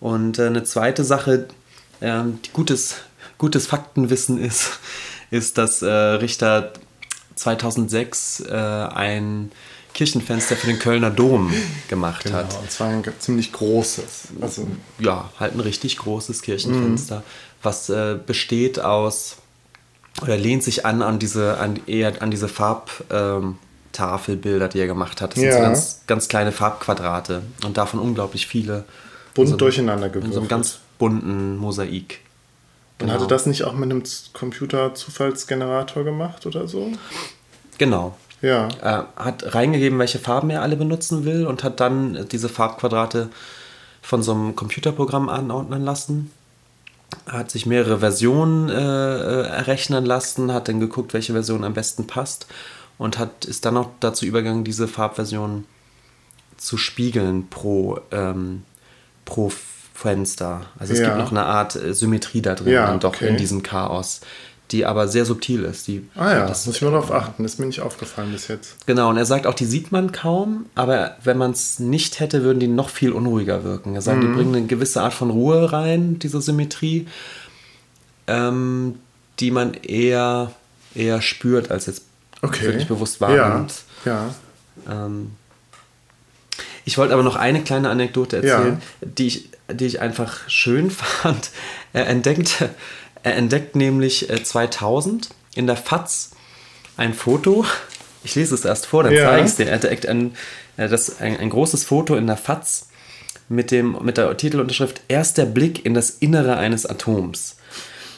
[0.00, 1.48] Und äh, eine zweite Sache,
[2.00, 2.96] ähm, die gutes,
[3.36, 4.78] gutes Faktenwissen ist,
[5.30, 6.72] ist, dass äh, Richter
[7.34, 9.50] 2006 äh, ein
[9.94, 11.52] Kirchenfenster für den Kölner Dom
[11.88, 14.28] gemacht Genau, hat und zwar ein ziemlich großes.
[14.40, 14.66] Also,
[14.98, 17.22] ja, halt ein richtig großes Kirchenfenster, Mhm.
[17.62, 19.36] was äh, besteht aus
[20.22, 25.20] oder lehnt sich an an diese an eher an diese Farbtafelbilder, ähm, die er gemacht
[25.20, 25.32] hat.
[25.32, 25.64] Das sind so Ja.
[25.64, 28.84] ganz, ganz kleine Farbquadrate und davon unglaublich viele.
[29.34, 30.48] bunt so, durcheinander In so einem gewürfelt.
[30.50, 32.20] ganz bunten Mosaik.
[33.00, 34.02] Und hatte das nicht auch mit einem
[34.34, 36.92] Computer-Zufallsgenerator gemacht oder so?
[37.78, 38.16] Genau.
[38.42, 38.68] Ja.
[38.82, 43.28] Er hat reingegeben, welche Farben er alle benutzen will und hat dann diese Farbquadrate
[44.02, 46.30] von so einem Computerprogramm anordnen lassen.
[47.26, 51.74] Er hat sich mehrere Versionen äh, äh, errechnen lassen, hat dann geguckt, welche Version am
[51.74, 52.46] besten passt
[52.98, 55.64] und hat, ist dann auch dazu übergegangen, diese Farbversion
[56.56, 58.62] zu spiegeln pro, ähm,
[59.24, 59.52] pro
[59.94, 60.62] Fenster.
[60.78, 61.06] Also es Ja.
[61.06, 63.28] gibt noch eine Art äh, Symmetrie da drin, Ja, dann doch okay.
[63.28, 64.20] in diesem Chaos,
[64.72, 65.86] die aber sehr subtil ist.
[65.88, 67.42] Die, Ah ja, das, muss ich mal darauf achten.
[67.42, 68.86] Das ist mir nicht aufgefallen bis jetzt.
[68.86, 72.42] Genau, und er sagt auch, die sieht man kaum, aber wenn man es nicht hätte,
[72.42, 73.94] würden die noch viel unruhiger wirken.
[73.94, 74.22] Er sagt, Mhm.
[74.22, 77.06] die bringen eine gewisse Art von Ruhe rein, diese Symmetrie,
[78.26, 78.96] ähm,
[79.40, 80.52] die man eher,
[80.94, 82.04] eher spürt, als jetzt
[82.42, 82.62] Okay.
[82.66, 83.28] wirklich bewusst Ja.
[83.28, 83.74] wahrnimmt.
[84.04, 84.34] Ja.
[84.90, 85.32] Ähm,
[86.84, 89.08] ich wollte aber noch eine kleine Anekdote erzählen, Ja.
[89.08, 91.50] die, ich, die ich einfach schön fand.
[91.92, 92.64] Er entdeckt,
[93.22, 96.30] er entdeckt nämlich äh, 2000 in der FAZ
[96.96, 97.64] ein Foto.
[98.24, 99.24] Ich lese es erst vor, dann Ja.
[99.24, 99.66] zeige ich es dir.
[99.66, 100.34] Er entdeckt ein,
[100.76, 102.88] äh, das, ein, ein großes Foto in der FAZ
[103.48, 107.56] mit, dem, mit der Titelunterschrift Erster Blick in das Innere eines Atoms.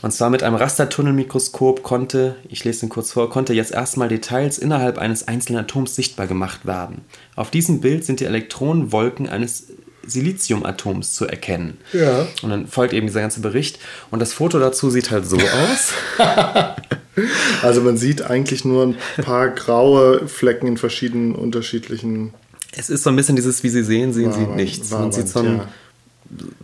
[0.03, 4.59] Und zwar mit einem Rastertunnelmikroskop konnte, ich lese den kurz vor, konnte jetzt erstmal Details
[4.59, 7.07] innerhalb eines einzelnen Atoms sichtbar gemacht werden.
[7.37, 9.69] Auf diesem Bild sind die Elektronenwolken eines
[10.07, 11.79] Siliziumatoms zu erkennen.
[11.93, 12.27] Ja.
[12.43, 13.79] Und dann folgt eben dieser ganze Bericht.
[14.11, 15.93] Und das Foto dazu sieht halt so aus.
[17.63, 22.35] Also man sieht eigentlich nur ein paar graue Flecken in verschiedenen unterschiedlichen.
[22.77, 24.91] Es ist so ein bisschen dieses, wie Sie sehen, sehen Sie Wabernd- nichts.
[24.91, 25.61] Man sieht so ein,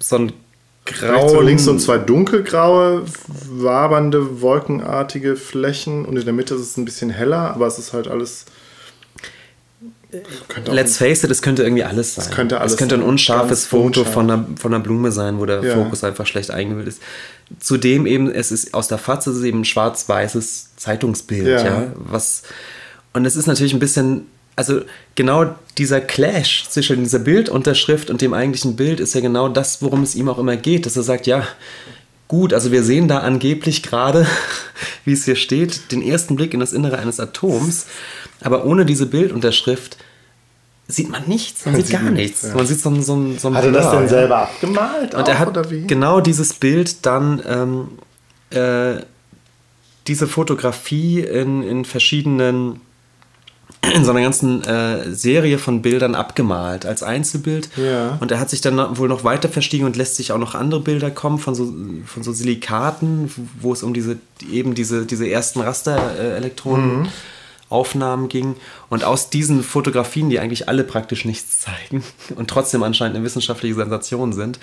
[0.00, 0.32] so ein
[0.88, 3.04] Rechts und links so zwei dunkelgraue,
[3.48, 7.92] wabernde, wolkenartige Flächen und in der Mitte ist es ein bisschen heller, aber es ist
[7.92, 8.46] halt alles.
[10.66, 12.30] Let's face it, es könnte irgendwie alles sein.
[12.30, 14.12] könnte alles es könnte ein unscharfes Foto unscharf.
[14.12, 15.74] von einer, von einer Blume sein, wo der Ja.
[15.74, 17.02] Fokus einfach schlecht eingebildet ist.
[17.60, 21.64] Zudem eben, es ist aus der Fatz, es ist eben ein schwarz-weißes Zeitungsbild, Ja.
[21.64, 21.86] ja.
[21.96, 22.42] Was,
[23.12, 24.26] und es ist natürlich ein bisschen,
[24.56, 24.82] also
[25.14, 30.02] genau dieser Clash zwischen dieser Bildunterschrift und dem eigentlichen Bild ist ja genau das, worum
[30.02, 31.46] es ihm auch immer geht, dass er sagt, ja,
[32.28, 34.26] gut, also wir sehen da angeblich gerade,
[35.04, 37.86] wie es hier steht, den ersten Blick in das Innere eines Atoms,
[38.42, 39.96] aber ohne diese Bildunterschrift
[40.88, 42.56] sieht man nichts, man, Man sieht sieht gar nichts, nichts.
[42.56, 45.14] Man sieht so, ein- so, so ein Hat er das denn selber abgemalt?
[45.14, 45.86] Und er auch, hat oder wie?
[45.86, 47.88] genau dieses Bild dann, ähm,
[48.50, 49.02] äh,
[50.08, 52.80] diese Fotografie in, in verschiedenen,
[53.94, 57.68] in so einer ganzen äh, Serie von Bildern abgemalt als Einzelbild.
[57.76, 58.16] Ja.
[58.20, 60.80] Und er hat sich dann wohl noch weiter verstiegen und lässt sich auch noch andere
[60.80, 61.72] Bilder kommen von so,
[62.06, 63.30] von so Silikaten,
[63.60, 64.16] wo es um diese,
[64.50, 67.08] eben diese, diese ersten Rasterelektronen
[67.70, 68.56] Aufnahmen ging.
[68.88, 72.04] Und aus diesen Fotografien, die eigentlich alle praktisch nichts zeigen
[72.36, 74.58] und trotzdem anscheinend eine wissenschaftliche Sensation sind,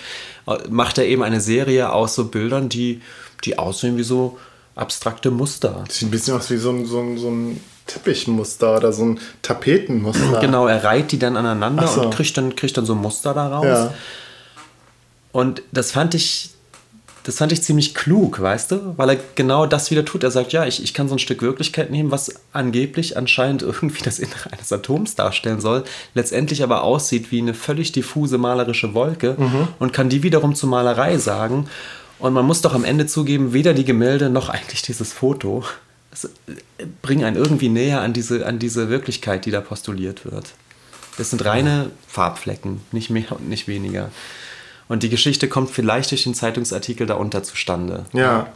[0.46, 3.00] äh, macht er eben eine Serie aus so Bildern, die,
[3.44, 4.38] die aussehen wie so
[4.76, 5.84] abstrakte Muster.
[5.88, 9.20] Sieht ein bisschen aus wie so ein, so ein, so ein Teppichmuster oder so ein
[9.42, 10.38] Tapetenmuster.
[10.40, 12.02] Genau, er reiht die dann aneinander so.
[12.02, 13.64] und kriegt dann, kriegt dann so Muster daraus.
[13.64, 13.94] Ja.
[15.32, 16.50] Und das fand ich
[17.28, 18.94] das fand ich ziemlich klug, weißt du?
[18.96, 20.24] Weil er genau das wieder tut.
[20.24, 24.02] Er sagt, ja, ich, ich kann so ein Stück Wirklichkeit nehmen, was angeblich anscheinend irgendwie
[24.02, 25.84] das Innere eines Atoms darstellen soll,
[26.14, 29.68] letztendlich aber aussieht wie eine völlig diffuse malerische Wolke mhm.
[29.78, 31.68] und kann die wiederum zur Malerei sagen.
[32.18, 35.64] Und man muss doch am Ende zugeben, weder die Gemälde noch eigentlich dieses Foto
[37.02, 40.54] bringen einen irgendwie näher an diese, an diese Wirklichkeit, die da postuliert wird.
[41.18, 44.10] Das sind reine Farbflecken, nicht mehr und nicht weniger.
[44.88, 48.06] Und die Geschichte kommt vielleicht durch den Zeitungsartikel darunter zustande.
[48.12, 48.48] Ja.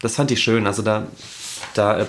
[0.00, 0.66] Das fand ich schön.
[0.66, 1.06] Also da,
[1.74, 2.06] da äh,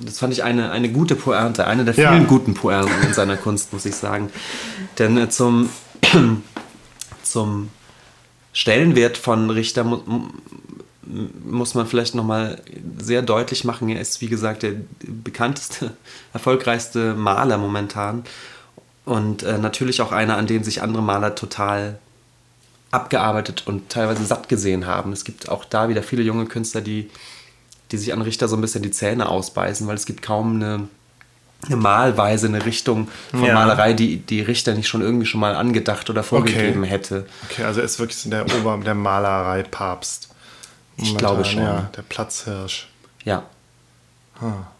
[0.00, 2.24] das fand ich eine, eine gute Pointe, eine der vielen ja.
[2.24, 4.30] guten Pointen in seiner Kunst, muss ich sagen.
[4.98, 5.70] Denn äh, zum,
[7.22, 7.70] zum
[8.52, 10.00] Stellenwert von Richter mu
[11.44, 12.60] muss man vielleicht nochmal
[12.98, 13.88] sehr deutlich machen.
[13.88, 15.92] Er ist, wie gesagt, der bekannteste,
[16.32, 18.24] erfolgreichste Maler momentan.
[19.06, 21.98] Und äh, natürlich auch einer, an dem sich andere Maler total
[22.90, 25.12] abgearbeitet und teilweise satt gesehen haben.
[25.12, 27.08] Es gibt auch da wieder viele junge Künstler, die,
[27.92, 30.88] die sich an Richter so ein bisschen die Zähne ausbeißen, weil es gibt kaum eine,
[31.66, 33.54] eine Malweise, eine Richtung von ja.
[33.54, 36.90] Malerei, die die Richter nicht schon irgendwie schon mal angedacht oder vorgegeben okay.
[36.90, 37.26] hätte.
[37.48, 40.30] Okay, also er ist wirklich der Ober der Malerei-Papst.
[40.96, 41.62] Ich glaube schon.
[41.62, 42.88] Ja, der Platzhirsch.
[43.24, 43.44] Ja,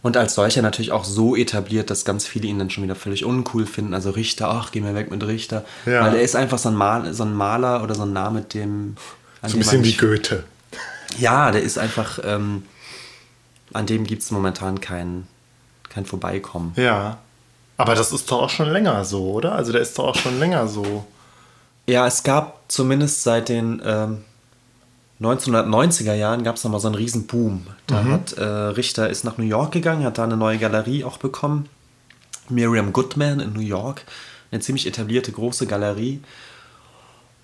[0.03, 3.25] und als solcher natürlich auch so etabliert, dass ganz viele ihn dann schon wieder völlig
[3.25, 3.95] uncool finden.
[3.95, 5.65] Also Richter, ach, geh mir weg mit Richter.
[5.87, 6.05] Ja.
[6.05, 8.55] Weil er ist einfach so ein, Mal, so ein Maler oder so ein Name, mit
[8.55, 8.97] dem.
[9.43, 10.45] So ein bisschen wie Goethe.
[11.19, 12.19] Ja, der ist einfach.
[12.25, 12.65] Ähm,
[13.73, 15.27] an dem gibt es momentan kein,
[15.89, 16.73] kein Vorbeikommen.
[16.77, 17.19] Ja.
[17.79, 19.55] Aber das ist doch auch schon länger so, oder?
[19.55, 21.05] Also der ist doch auch schon länger so.
[21.87, 23.83] Ja, es gab zumindest seit den.
[23.85, 24.25] Ähm,
[25.21, 27.67] 1990er Jahren gab es nochmal so einen riesen Boom.
[27.87, 28.13] Da mhm.
[28.13, 31.69] hat äh, Richter ist nach New York gegangen, hat da eine neue Galerie auch bekommen.
[32.49, 34.05] Miriam Goodman in New York,
[34.51, 36.21] eine ziemlich etablierte große Galerie.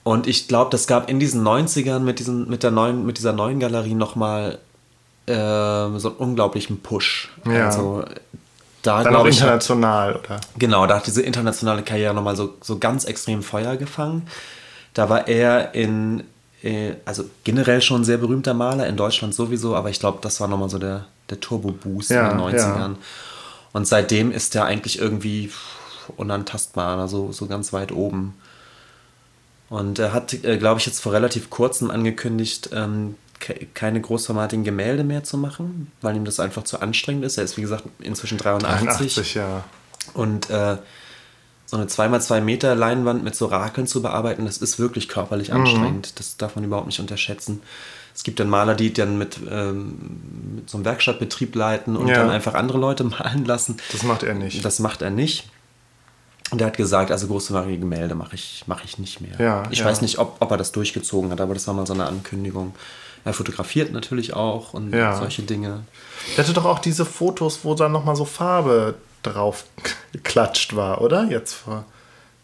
[0.04, 3.32] Und ich glaube, das gab in diesen 90ern mit, diesen, mit, der neuen, mit dieser
[3.32, 4.58] neuen Galerie nochmal
[5.26, 7.30] äh, so einen unglaublichen Push.
[7.46, 7.66] Ja.
[7.66, 8.04] Also,
[8.82, 10.40] da Dann auch international, ich, oder?
[10.58, 14.26] Genau, da hat diese internationale Karriere nochmal so, so ganz extrem Feuer gefangen.
[14.92, 16.24] Da war er in
[16.62, 20.40] äh, also generell schon ein sehr berühmter Maler, in Deutschland sowieso, aber ich glaube, das
[20.40, 22.78] war nochmal so der, der Turbo-Boost ja, in den 90ern.
[22.78, 22.94] Ja.
[23.72, 25.50] Und seitdem ist er eigentlich irgendwie
[26.16, 28.34] unantastbar, also so ganz weit oben.
[29.68, 33.16] Und er hat, äh, glaube ich, jetzt vor relativ kurzem angekündigt, ähm,
[33.74, 37.38] keine großformatigen Gemälde mehr zu machen, weil ihm das einfach zu anstrengend ist.
[37.38, 38.86] Er ist, wie gesagt, inzwischen 83.
[38.86, 39.64] 83 ja.
[40.14, 40.76] Und äh,
[41.72, 45.56] so eine 2x2 Meter Leinwand mit so Rakeln zu bearbeiten, das ist wirklich körperlich mhm.
[45.56, 46.18] anstrengend.
[46.18, 47.62] Das darf man überhaupt nicht unterschätzen.
[48.14, 49.96] Es gibt dann Maler, die dann mit, ähm,
[50.56, 52.16] mit so einem Werkstattbetrieb leiten und ja.
[52.16, 53.78] dann einfach andere Leute malen lassen.
[53.90, 54.62] Das macht er nicht.
[54.62, 55.48] Das macht er nicht.
[56.50, 59.40] Und er hat gesagt, also großformatige Gemälde mache ich, mach ich nicht mehr.
[59.40, 59.86] Ja, ich ja.
[59.86, 62.74] weiß nicht, ob, ob er das durchgezogen hat, aber das war mal so eine Ankündigung.
[63.24, 65.84] Er fotografiert natürlich auch und solche Dinge.
[66.36, 69.64] Er hatte doch auch diese Fotos, wo dann nochmal so Farbe drauf
[70.12, 71.24] geklatscht war, oder?
[71.24, 71.84] Jetzt vor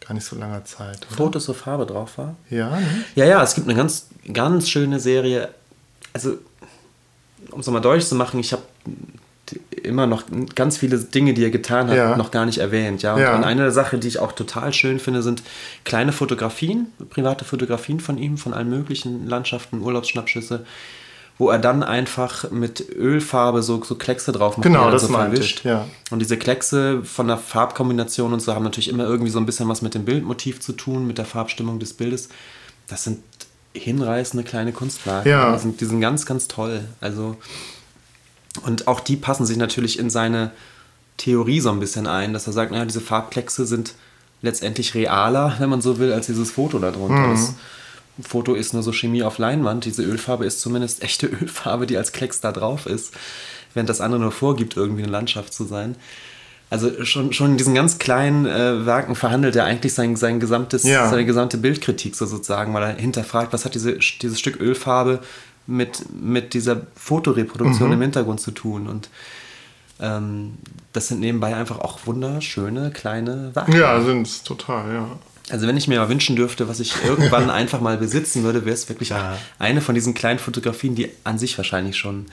[0.09, 1.07] gar nicht so langer Zeit.
[1.07, 1.17] Oder?
[1.17, 2.35] Fotos, wo Farbe drauf war?
[2.49, 3.05] Ja, ne?
[3.15, 5.51] Ja, ja, es gibt eine ganz, ganz schöne Serie.
[6.15, 6.39] Also,
[7.51, 8.63] um es nochmal deutlich zu machen, ich habe
[9.83, 10.25] immer noch
[10.55, 12.17] ganz viele Dinge, die er getan hat, ja.
[12.17, 13.03] noch gar nicht erwähnt.
[13.03, 13.15] Ja?
[13.15, 13.37] Und, ja.
[13.37, 15.43] und eine Sache, die ich auch total schön finde, sind
[15.85, 20.65] kleine Fotografien, private Fotografien von ihm, von allen möglichen Landschaften, Urlaubsschnappschüsse,
[21.39, 24.65] wo er dann einfach mit Ölfarbe so, so Kleckse drauf macht.
[24.65, 25.61] Genau, das so verwischt.
[25.61, 25.87] Ich, ja.
[26.11, 29.69] Und diese Kleckse von der Farbkombination und so haben natürlich immer irgendwie so ein bisschen
[29.69, 32.29] was mit dem Bildmotiv zu tun, mit der Farbstimmung des Bildes.
[32.89, 33.21] Das sind
[33.73, 35.29] hinreißende kleine Kunstwerke.
[35.29, 35.53] Ja.
[35.53, 36.81] Die sind, die sind ganz, ganz toll.
[37.01, 37.37] Also,
[38.65, 40.51] und auch die passen sich natürlich in seine
[41.19, 43.95] Theorie so ein bisschen ein, dass er sagt, naja, diese Farbkleckse sind
[44.43, 47.29] letztendlich realer, wenn man so will, als dieses Foto darunter.
[47.29, 47.31] Mhm.
[47.31, 47.55] Das,
[48.21, 49.85] Foto ist nur so Chemie auf Leinwand.
[49.85, 53.15] Diese Ölfarbe ist zumindest echte Ölfarbe, die als Klecks da drauf ist,
[53.75, 55.97] während das andere nur vorgibt, irgendwie eine Landschaft zu sein.
[56.71, 60.85] Also schon, schon in diesen ganz kleinen äh, Werken verhandelt er eigentlich sein, sein gesamtes,
[60.85, 61.09] ja.
[61.09, 65.21] seine gesamte Bildkritik so sozusagen, weil er hinterfragt, was hat diese, dieses Stück Ölfarbe
[65.67, 67.95] mit, mit dieser Fotoreproduktion mhm.
[67.95, 68.87] im Hintergrund zu tun.
[68.87, 69.09] Und
[69.99, 70.59] ähm,
[70.93, 73.79] das sind nebenbei einfach auch wunderschöne kleine Werke.
[73.79, 75.09] Ja, sind es total, ja.
[75.51, 78.75] Also wenn ich mir mal wünschen dürfte, was ich irgendwann einfach mal besitzen würde, wäre
[78.75, 79.39] es wirklich ja.
[79.59, 82.27] eine von diesen kleinen Fotografien, die an sich wahrscheinlich schon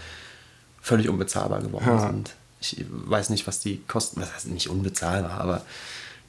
[0.82, 2.00] völlig unbezahlbar geworden ja.
[2.00, 2.36] sind.
[2.60, 4.20] Ich weiß nicht, was die kosten.
[4.20, 5.66] Das heißt nicht unbezahlbar, aber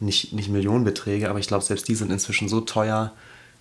[0.01, 1.29] nicht, nicht Millionenbeträge.
[1.29, 3.13] Aber ich glaube, selbst die sind inzwischen so teuer,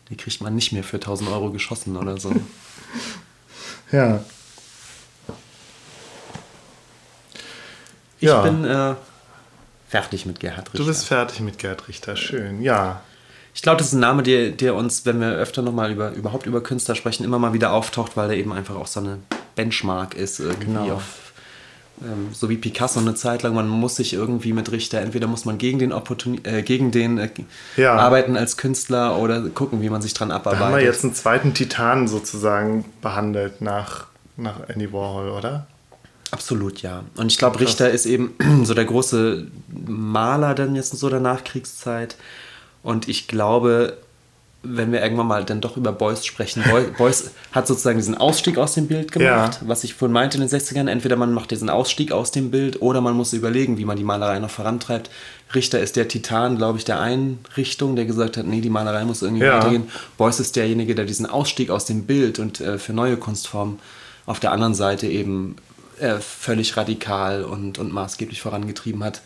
[0.09, 2.31] die kriegt man nicht mehr für 1000 Euro geschossen oder so.
[3.91, 4.23] ja.
[8.19, 8.41] Ich ja.
[8.41, 8.95] bin äh,
[9.89, 10.77] fertig mit Gerhard Richter.
[10.77, 13.01] Du bist fertig mit Gerhard Richter, schön, ja.
[13.55, 16.45] Ich glaube, das ist ein Name, der, der uns, wenn wir öfter nochmal über, überhaupt
[16.45, 19.19] über Künstler sprechen, immer mal wieder auftaucht, weil er eben einfach auch so eine
[19.55, 20.95] Benchmark ist, irgendwie Genau.
[20.95, 21.03] auf
[22.01, 25.45] ähm, so wie Picasso eine Zeit lang, man muss sich irgendwie mit Richter, entweder muss
[25.45, 27.29] man gegen den, Opportuni äh, gegen den äh,
[27.77, 27.93] Ja.
[27.95, 30.65] arbeiten als Künstler oder gucken, wie man sich dran Da abarbeitet.
[30.65, 35.67] haben wir jetzt einen zweiten Titan sozusagen behandelt nach, nach Andy Warhol, oder?
[36.31, 37.03] Absolut, ja.
[37.15, 37.61] Und ich glaube.
[37.61, 38.33] Richter ist eben
[38.65, 39.47] so der große
[39.87, 42.17] Maler dann jetzt so der Nachkriegszeit.
[42.85, 43.97] Und ich glaube,
[44.61, 46.63] wenn wir irgendwann mal dann doch über Beuys sprechen,
[46.97, 49.67] Beuys, hat sozusagen diesen Ausstieg aus dem Bild gemacht, Ja.
[49.67, 50.87] was ich vorhin meinte in den 60ern.
[50.87, 54.03] Entweder man macht diesen Ausstieg aus dem Bild oder man muss überlegen, wie man die
[54.03, 55.09] Malerei noch vorantreibt.
[55.53, 59.03] Richter ist der Titan, glaube ich, der einen Richtung, der gesagt hat, nee, die Malerei
[59.05, 59.57] muss irgendwie Ja.
[59.59, 59.89] weitergehen.
[60.17, 63.79] Beuys ist derjenige, der diesen Ausstieg aus dem Bild und äh, für neue Kunstformen
[64.27, 65.55] auf der anderen Seite eben
[65.99, 69.21] äh, völlig radikal und, und maßgeblich vorangetrieben hat,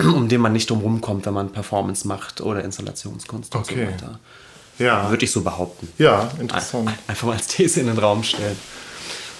[0.14, 3.86] um den man nicht drum rumkommt, wenn man Performance macht oder Installationskunst und Okay.
[3.86, 4.18] so weiter.
[4.78, 5.10] Ja.
[5.10, 5.88] Würde ich so behaupten.
[5.98, 6.88] Ja, interessant.
[6.88, 8.56] Ein- Einfach mal als These in den Raum stellen.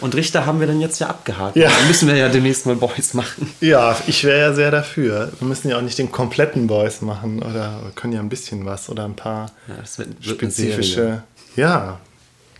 [0.02, 1.56] Und Richter haben wir dann jetzt ja abgehakt.
[1.56, 1.68] Ja.
[1.70, 3.52] Dann müssen wir ja demnächst mal Boys machen.
[3.60, 5.30] Ja, ich wäre ja sehr dafür.
[5.38, 8.64] Wir müssen ja auch nicht den kompletten Boys machen oder wir können ja ein bisschen
[8.64, 11.22] was oder ein paar Ja, wird, wird spezifische.
[11.56, 12.00] Ja,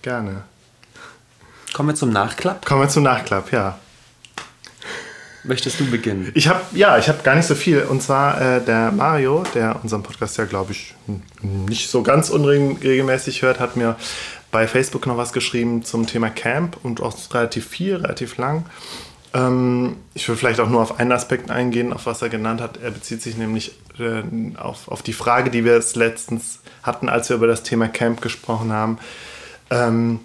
[0.03, 0.43] gerne.
[1.73, 2.67] Kommen wir zum Nachklapp.
[2.67, 3.79] Kommen wir zum Nachklapp, ja.
[5.45, 6.31] Möchtest du beginnen?
[6.35, 7.83] Ich habe ja, ich habe gar nicht so viel.
[7.83, 10.95] Und zwar äh, der Mario, der unseren Podcast ja, glaube ich,
[11.43, 13.97] nicht so ganz unregelmäßig hört, hat mir
[14.51, 18.67] bei Facebook noch was geschrieben zum Thema Camp und auch relativ viel, relativ lang.
[19.33, 22.79] Ähm, ich will vielleicht auch nur auf einen Aspekt eingehen, auf was er genannt hat.
[22.83, 24.23] Er bezieht sich nämlich äh,
[24.59, 28.73] auf, auf die Frage, die wir letztens hatten, als wir über das Thema Camp gesprochen
[28.73, 28.99] haben.
[29.71, 30.21] Ähm,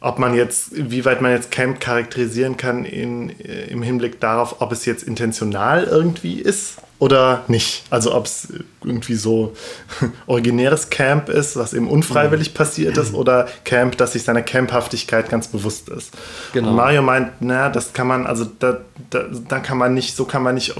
[0.00, 4.60] ob man jetzt, wie weit man jetzt Camp charakterisieren kann in, äh, im Hinblick darauf,
[4.60, 7.84] ob es jetzt intentional irgendwie ist oder nicht.
[7.90, 8.48] Also ob es
[8.82, 9.54] irgendwie so
[10.26, 15.48] originäres Camp ist, was eben unfreiwillig passiert ist, oder Camp, das sich seiner Camphaftigkeit ganz
[15.48, 16.12] bewusst ist.
[16.52, 16.70] Genau.
[16.70, 18.80] Und Mario meint, na, das kann man, also da,
[19.10, 20.74] da, da kann man nicht, so kann man nicht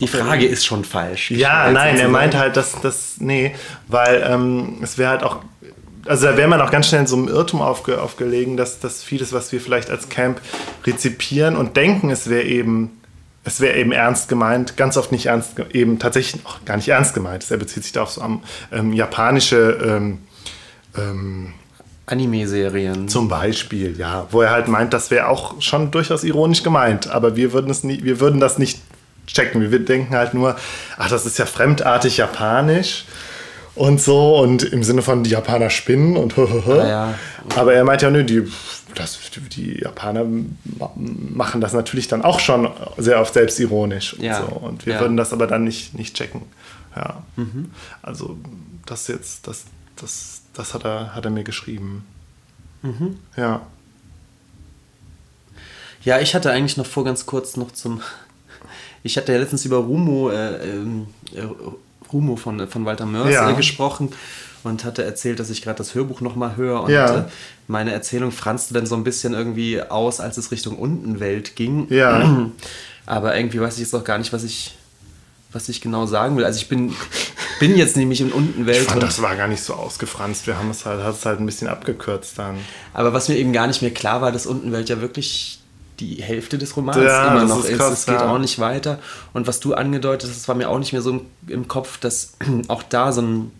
[0.00, 1.30] Die Frage ist schon falsch.
[1.32, 3.54] ja, nein, er meint halt, dass das, nee,
[3.88, 5.40] weil ähm, es wäre halt auch,
[6.06, 9.02] also da wäre man auch ganz schnell in so einem Irrtum aufge, aufgelegen, dass, dass
[9.02, 10.40] vieles, was wir vielleicht als Camp
[10.86, 13.00] rezipieren und denken, es wäre eben,
[13.44, 17.14] es wäre eben ernst gemeint, ganz oft nicht ernst, eben tatsächlich auch gar nicht ernst
[17.14, 17.50] gemeint.
[17.50, 20.18] Er bezieht sich da auf so am, ähm, japanische ähm,
[20.96, 21.52] ähm,
[22.06, 23.08] Anime-Serien.
[23.08, 27.34] zum Beispiel, ja, wo er halt meint, das wäre auch schon durchaus ironisch gemeint, aber
[27.34, 28.80] wir würden es nie, wir würden das nicht
[29.26, 29.70] checken.
[29.70, 30.56] Wir denken halt nur,
[30.98, 33.06] ach, das ist ja fremdartig japanisch
[33.74, 37.14] und so und im Sinne von die Japaner spinnen und Ah, ja.
[37.56, 38.42] aber er meint ja, nö, die,
[38.94, 39.18] das,
[39.56, 42.68] die Japaner ma- machen das natürlich dann auch schon
[42.98, 44.40] sehr oft selbstironisch und Ja.
[44.46, 45.00] so und wir Ja.
[45.00, 46.42] würden das aber dann nicht, nicht checken.
[46.94, 47.22] Ja.
[47.36, 47.70] Mhm.
[48.02, 48.38] Also
[48.86, 49.64] das jetzt, das,
[49.96, 52.04] das, das hat er, hat er mir geschrieben.
[52.82, 53.16] Mhm.
[53.36, 53.62] Ja.
[56.04, 58.00] Ja, ich hatte eigentlich noch vor, ganz kurz noch zum.
[59.06, 61.42] Ich hatte ja letztens über Rumo, äh, ähm, äh,
[62.14, 63.50] Rumo von, von Walter Mörs Ja.
[63.50, 64.10] äh, gesprochen
[64.62, 66.84] und hatte erzählt, dass ich gerade das Hörbuch nochmal höre.
[66.84, 67.18] Und Ja.
[67.18, 67.24] äh,
[67.68, 71.86] meine Erzählung franzte dann so ein bisschen irgendwie aus, als es Richtung Untenwelt ging.
[71.90, 72.50] Ja.
[73.06, 74.74] Aber irgendwie weiß ich jetzt auch gar nicht, was ich,
[75.52, 76.44] was ich genau sagen will.
[76.46, 76.94] Also ich bin,
[77.60, 78.78] bin jetzt nämlich in Untenwelt.
[78.82, 80.46] Ich fand, das war gar nicht so ausgefranst.
[80.46, 82.56] Wir haben es halt, hat es halt ein bisschen abgekürzt dann.
[82.94, 85.58] Aber was mir eben gar nicht mehr klar war, dass Untenwelt ja wirklich
[86.00, 87.78] die Hälfte des Romans Ja, immer das noch ist ist.
[87.78, 88.30] krass, es geht ja.
[88.32, 88.98] auch nicht weiter.
[89.32, 91.98] Und was du angedeutet hast, das war mir auch nicht mehr so im, im Kopf,
[91.98, 92.32] dass
[92.68, 93.50] auch da so ein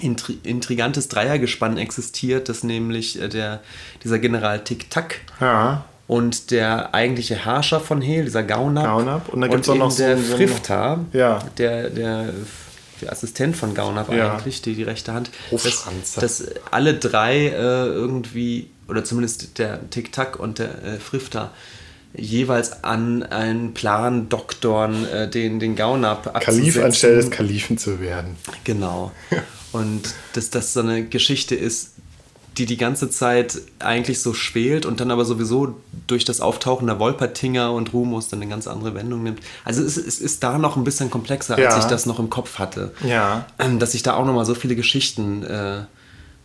[0.00, 3.60] intri intrigantes Dreiergespann existiert, dass nämlich äh, der,
[4.04, 5.84] dieser General Tic-Tac Ja.
[6.06, 9.28] und der eigentliche Herrscher von Hel, dieser Gaunab, Gaunab.
[9.28, 11.40] Und da gibt's auch eben noch der so Frifta, Ja.
[11.58, 12.28] der, der,
[13.02, 14.32] der Assistent von Gaunab Ja.
[14.36, 17.52] eigentlich, die, die rechte Hand, dass, dass alle drei äh,
[17.86, 21.50] irgendwie, oder zumindest der Tic-Tac und der äh, Frifta,
[22.12, 26.82] jeweils an einen Plan doktorn, äh, den, den Gaunab Kalif abzusetzen.
[26.84, 28.36] anstelle des Kalifen zu werden.
[28.64, 29.12] Genau.
[29.72, 31.90] Und dass das so eine Geschichte ist,
[32.58, 35.76] die die ganze Zeit eigentlich so schwelt und dann aber sowieso
[36.08, 39.38] durch das Auftauchen der Wolpertinger und Rumus dann eine ganz andere Wendung nimmt.
[39.64, 41.78] Also es, es ist da noch ein bisschen komplexer, als Ja.
[41.78, 42.92] ich das noch im Kopf hatte.
[43.06, 43.46] Ja.
[43.60, 45.82] Ähm, Dass sich da auch nochmal so viele Geschichten, äh,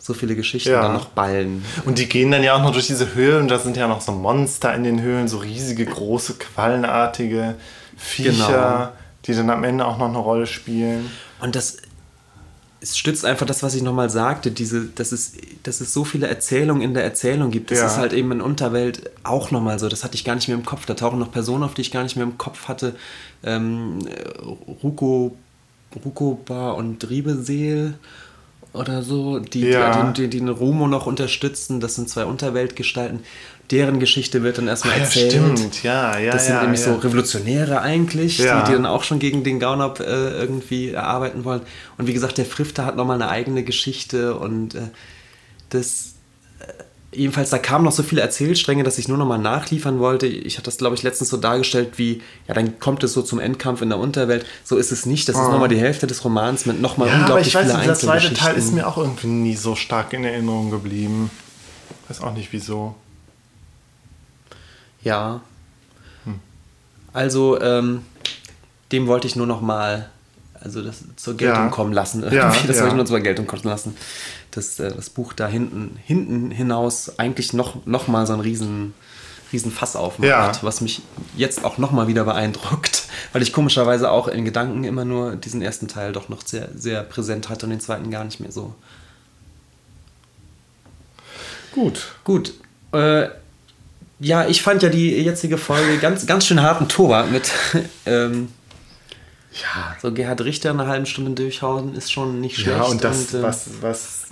[0.05, 0.81] so viele Geschichten Ja.
[0.83, 1.65] dann noch ballen.
[1.85, 3.47] Und die gehen dann ja auch noch durch diese Höhlen.
[3.47, 7.55] Da sind ja noch so Monster in den Höhlen, so riesige, große, quallenartige
[7.97, 8.89] Viecher, Genau.
[9.25, 11.09] die dann am Ende auch noch eine Rolle spielen.
[11.41, 11.77] Und das
[12.81, 15.33] es stützt einfach das, was ich nochmal sagte, diese, dass, es,
[15.63, 17.71] dass es so viele Erzählungen in der Erzählung gibt.
[17.71, 17.87] Das Ja.
[17.87, 19.89] ist halt eben in Unterwelt auch nochmal so.
[19.89, 20.85] Das hatte ich gar nicht mehr im Kopf.
[20.85, 22.95] Da tauchen noch Personen auf, die ich gar nicht mehr im Kopf hatte.
[23.43, 24.39] Ähm, äh,
[24.83, 25.35] Ruko
[26.03, 27.95] Rukoba und Riebeseel
[28.75, 30.11] oder so, die, Ja.
[30.11, 31.79] die, die, den Rumo noch unterstützen.
[31.79, 33.21] Das sind zwei Unterweltgestalten.
[33.71, 35.31] Deren Geschichte wird dann erstmal Ah, ja, erzählt.
[35.31, 35.81] stimmt.
[35.83, 39.43] Ja, ja, Das sind ja, nämlich so Revolutionäre eigentlich, die, die dann auch schon gegen
[39.43, 41.61] den Gaunop äh, irgendwie erarbeiten wollen.
[41.97, 44.81] Und wie gesagt, der Frifter hat nochmal eine eigene Geschichte und äh,
[45.69, 46.11] das.
[47.15, 50.27] Jedenfalls, da kamen noch so viele Erzählstränge, dass ich nur nochmal nachliefern wollte.
[50.27, 53.39] Ich hatte das, glaube ich, letztens so dargestellt, wie, ja, dann kommt es so zum
[53.39, 54.45] Endkampf in der Unterwelt.
[54.63, 55.29] So ist es nicht.
[55.29, 57.11] Das ist nochmal die Hälfte des Romans mit nochmal Ah.
[57.11, 58.33] Ja, aber unglaublich ich weiß viele nicht, der zweite.
[58.33, 61.29] Teil ist mir auch irgendwie nie so stark in Erinnerung geblieben.
[62.07, 62.95] Weiß auch nicht wieso.
[65.01, 65.41] Ja.
[66.25, 66.39] Hm.
[67.13, 68.01] Also, ähm,
[68.91, 70.09] dem wollte ich nur noch mal
[70.65, 71.69] also das zur Geltung Ja.
[71.69, 72.23] kommen lassen.
[72.23, 72.67] Ja, Irgendwie.
[72.67, 72.81] das ja.
[72.81, 73.95] wollte ich nur zur Geltung kommen lassen.
[74.55, 78.93] Dass äh, das Buch da hinten, hinten hinaus eigentlich noch, noch mal so ein riesen,
[79.51, 80.51] riesen Fass aufmacht, Ja.
[80.61, 81.01] was mich
[81.35, 83.03] jetzt auch noch mal wieder beeindruckt,
[83.33, 87.03] weil ich komischerweise auch in Gedanken immer nur diesen ersten Teil doch noch sehr, sehr
[87.03, 88.73] präsent hatte und den zweiten gar nicht mehr so.
[91.73, 92.13] Gut.
[92.23, 92.53] Gut.
[92.93, 93.27] Äh,
[94.19, 97.51] ja, ich fand ja die jetzige Folge ganz, ganz schön harten Tobak mit.
[98.05, 98.47] ähm,
[99.51, 102.77] ja, so Gerhard Richter eine halbe Stunde durchhauen ist schon nicht schlecht.
[102.77, 104.27] Ja, und das, äh, was, was,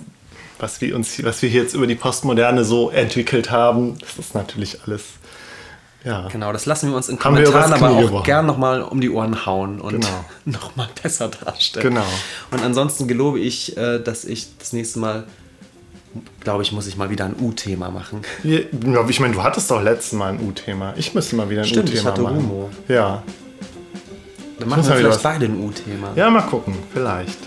[0.58, 4.34] was, wir uns, was wir hier jetzt über die Postmoderne so entwickelt haben, das ist
[4.34, 5.02] natürlich alles.
[6.04, 6.28] Ja.
[6.28, 8.24] Genau, das lassen wir uns in Haben Kommentaren aber auch gebrochen.
[8.24, 10.24] gern nochmal um die Ohren hauen und Genau.
[10.44, 11.88] nochmal besser darstellen.
[11.94, 12.04] Genau.
[12.50, 15.24] Und ansonsten gelobe ich, äh, dass ich das nächste Mal,
[16.40, 18.20] glaube ich, muss ich mal wieder ein U-Thema machen.
[18.42, 18.58] Ja,
[19.08, 20.92] ich meine, du hattest doch letztes Mal ein U-Thema.
[20.96, 22.36] Ich müsste mal wieder ein Stimmt, U-Thema ich hatte machen.
[22.36, 22.70] Rumo.
[22.86, 23.22] Ja.
[24.58, 26.10] Dann machen wir vielleicht beide ein U-Thema.
[26.16, 26.74] Ja, mal gucken.
[26.92, 27.38] Vielleicht.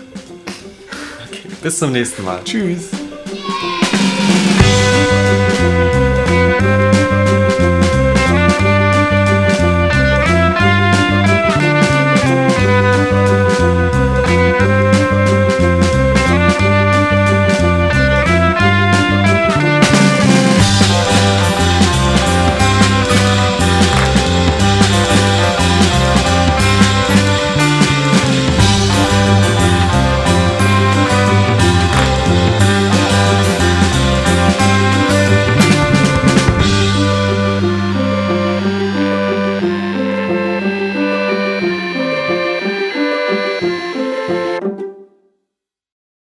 [1.62, 2.40] Bis zum nächsten Mal.
[2.44, 2.88] Tschüss.
[3.30, 3.58] Yeah.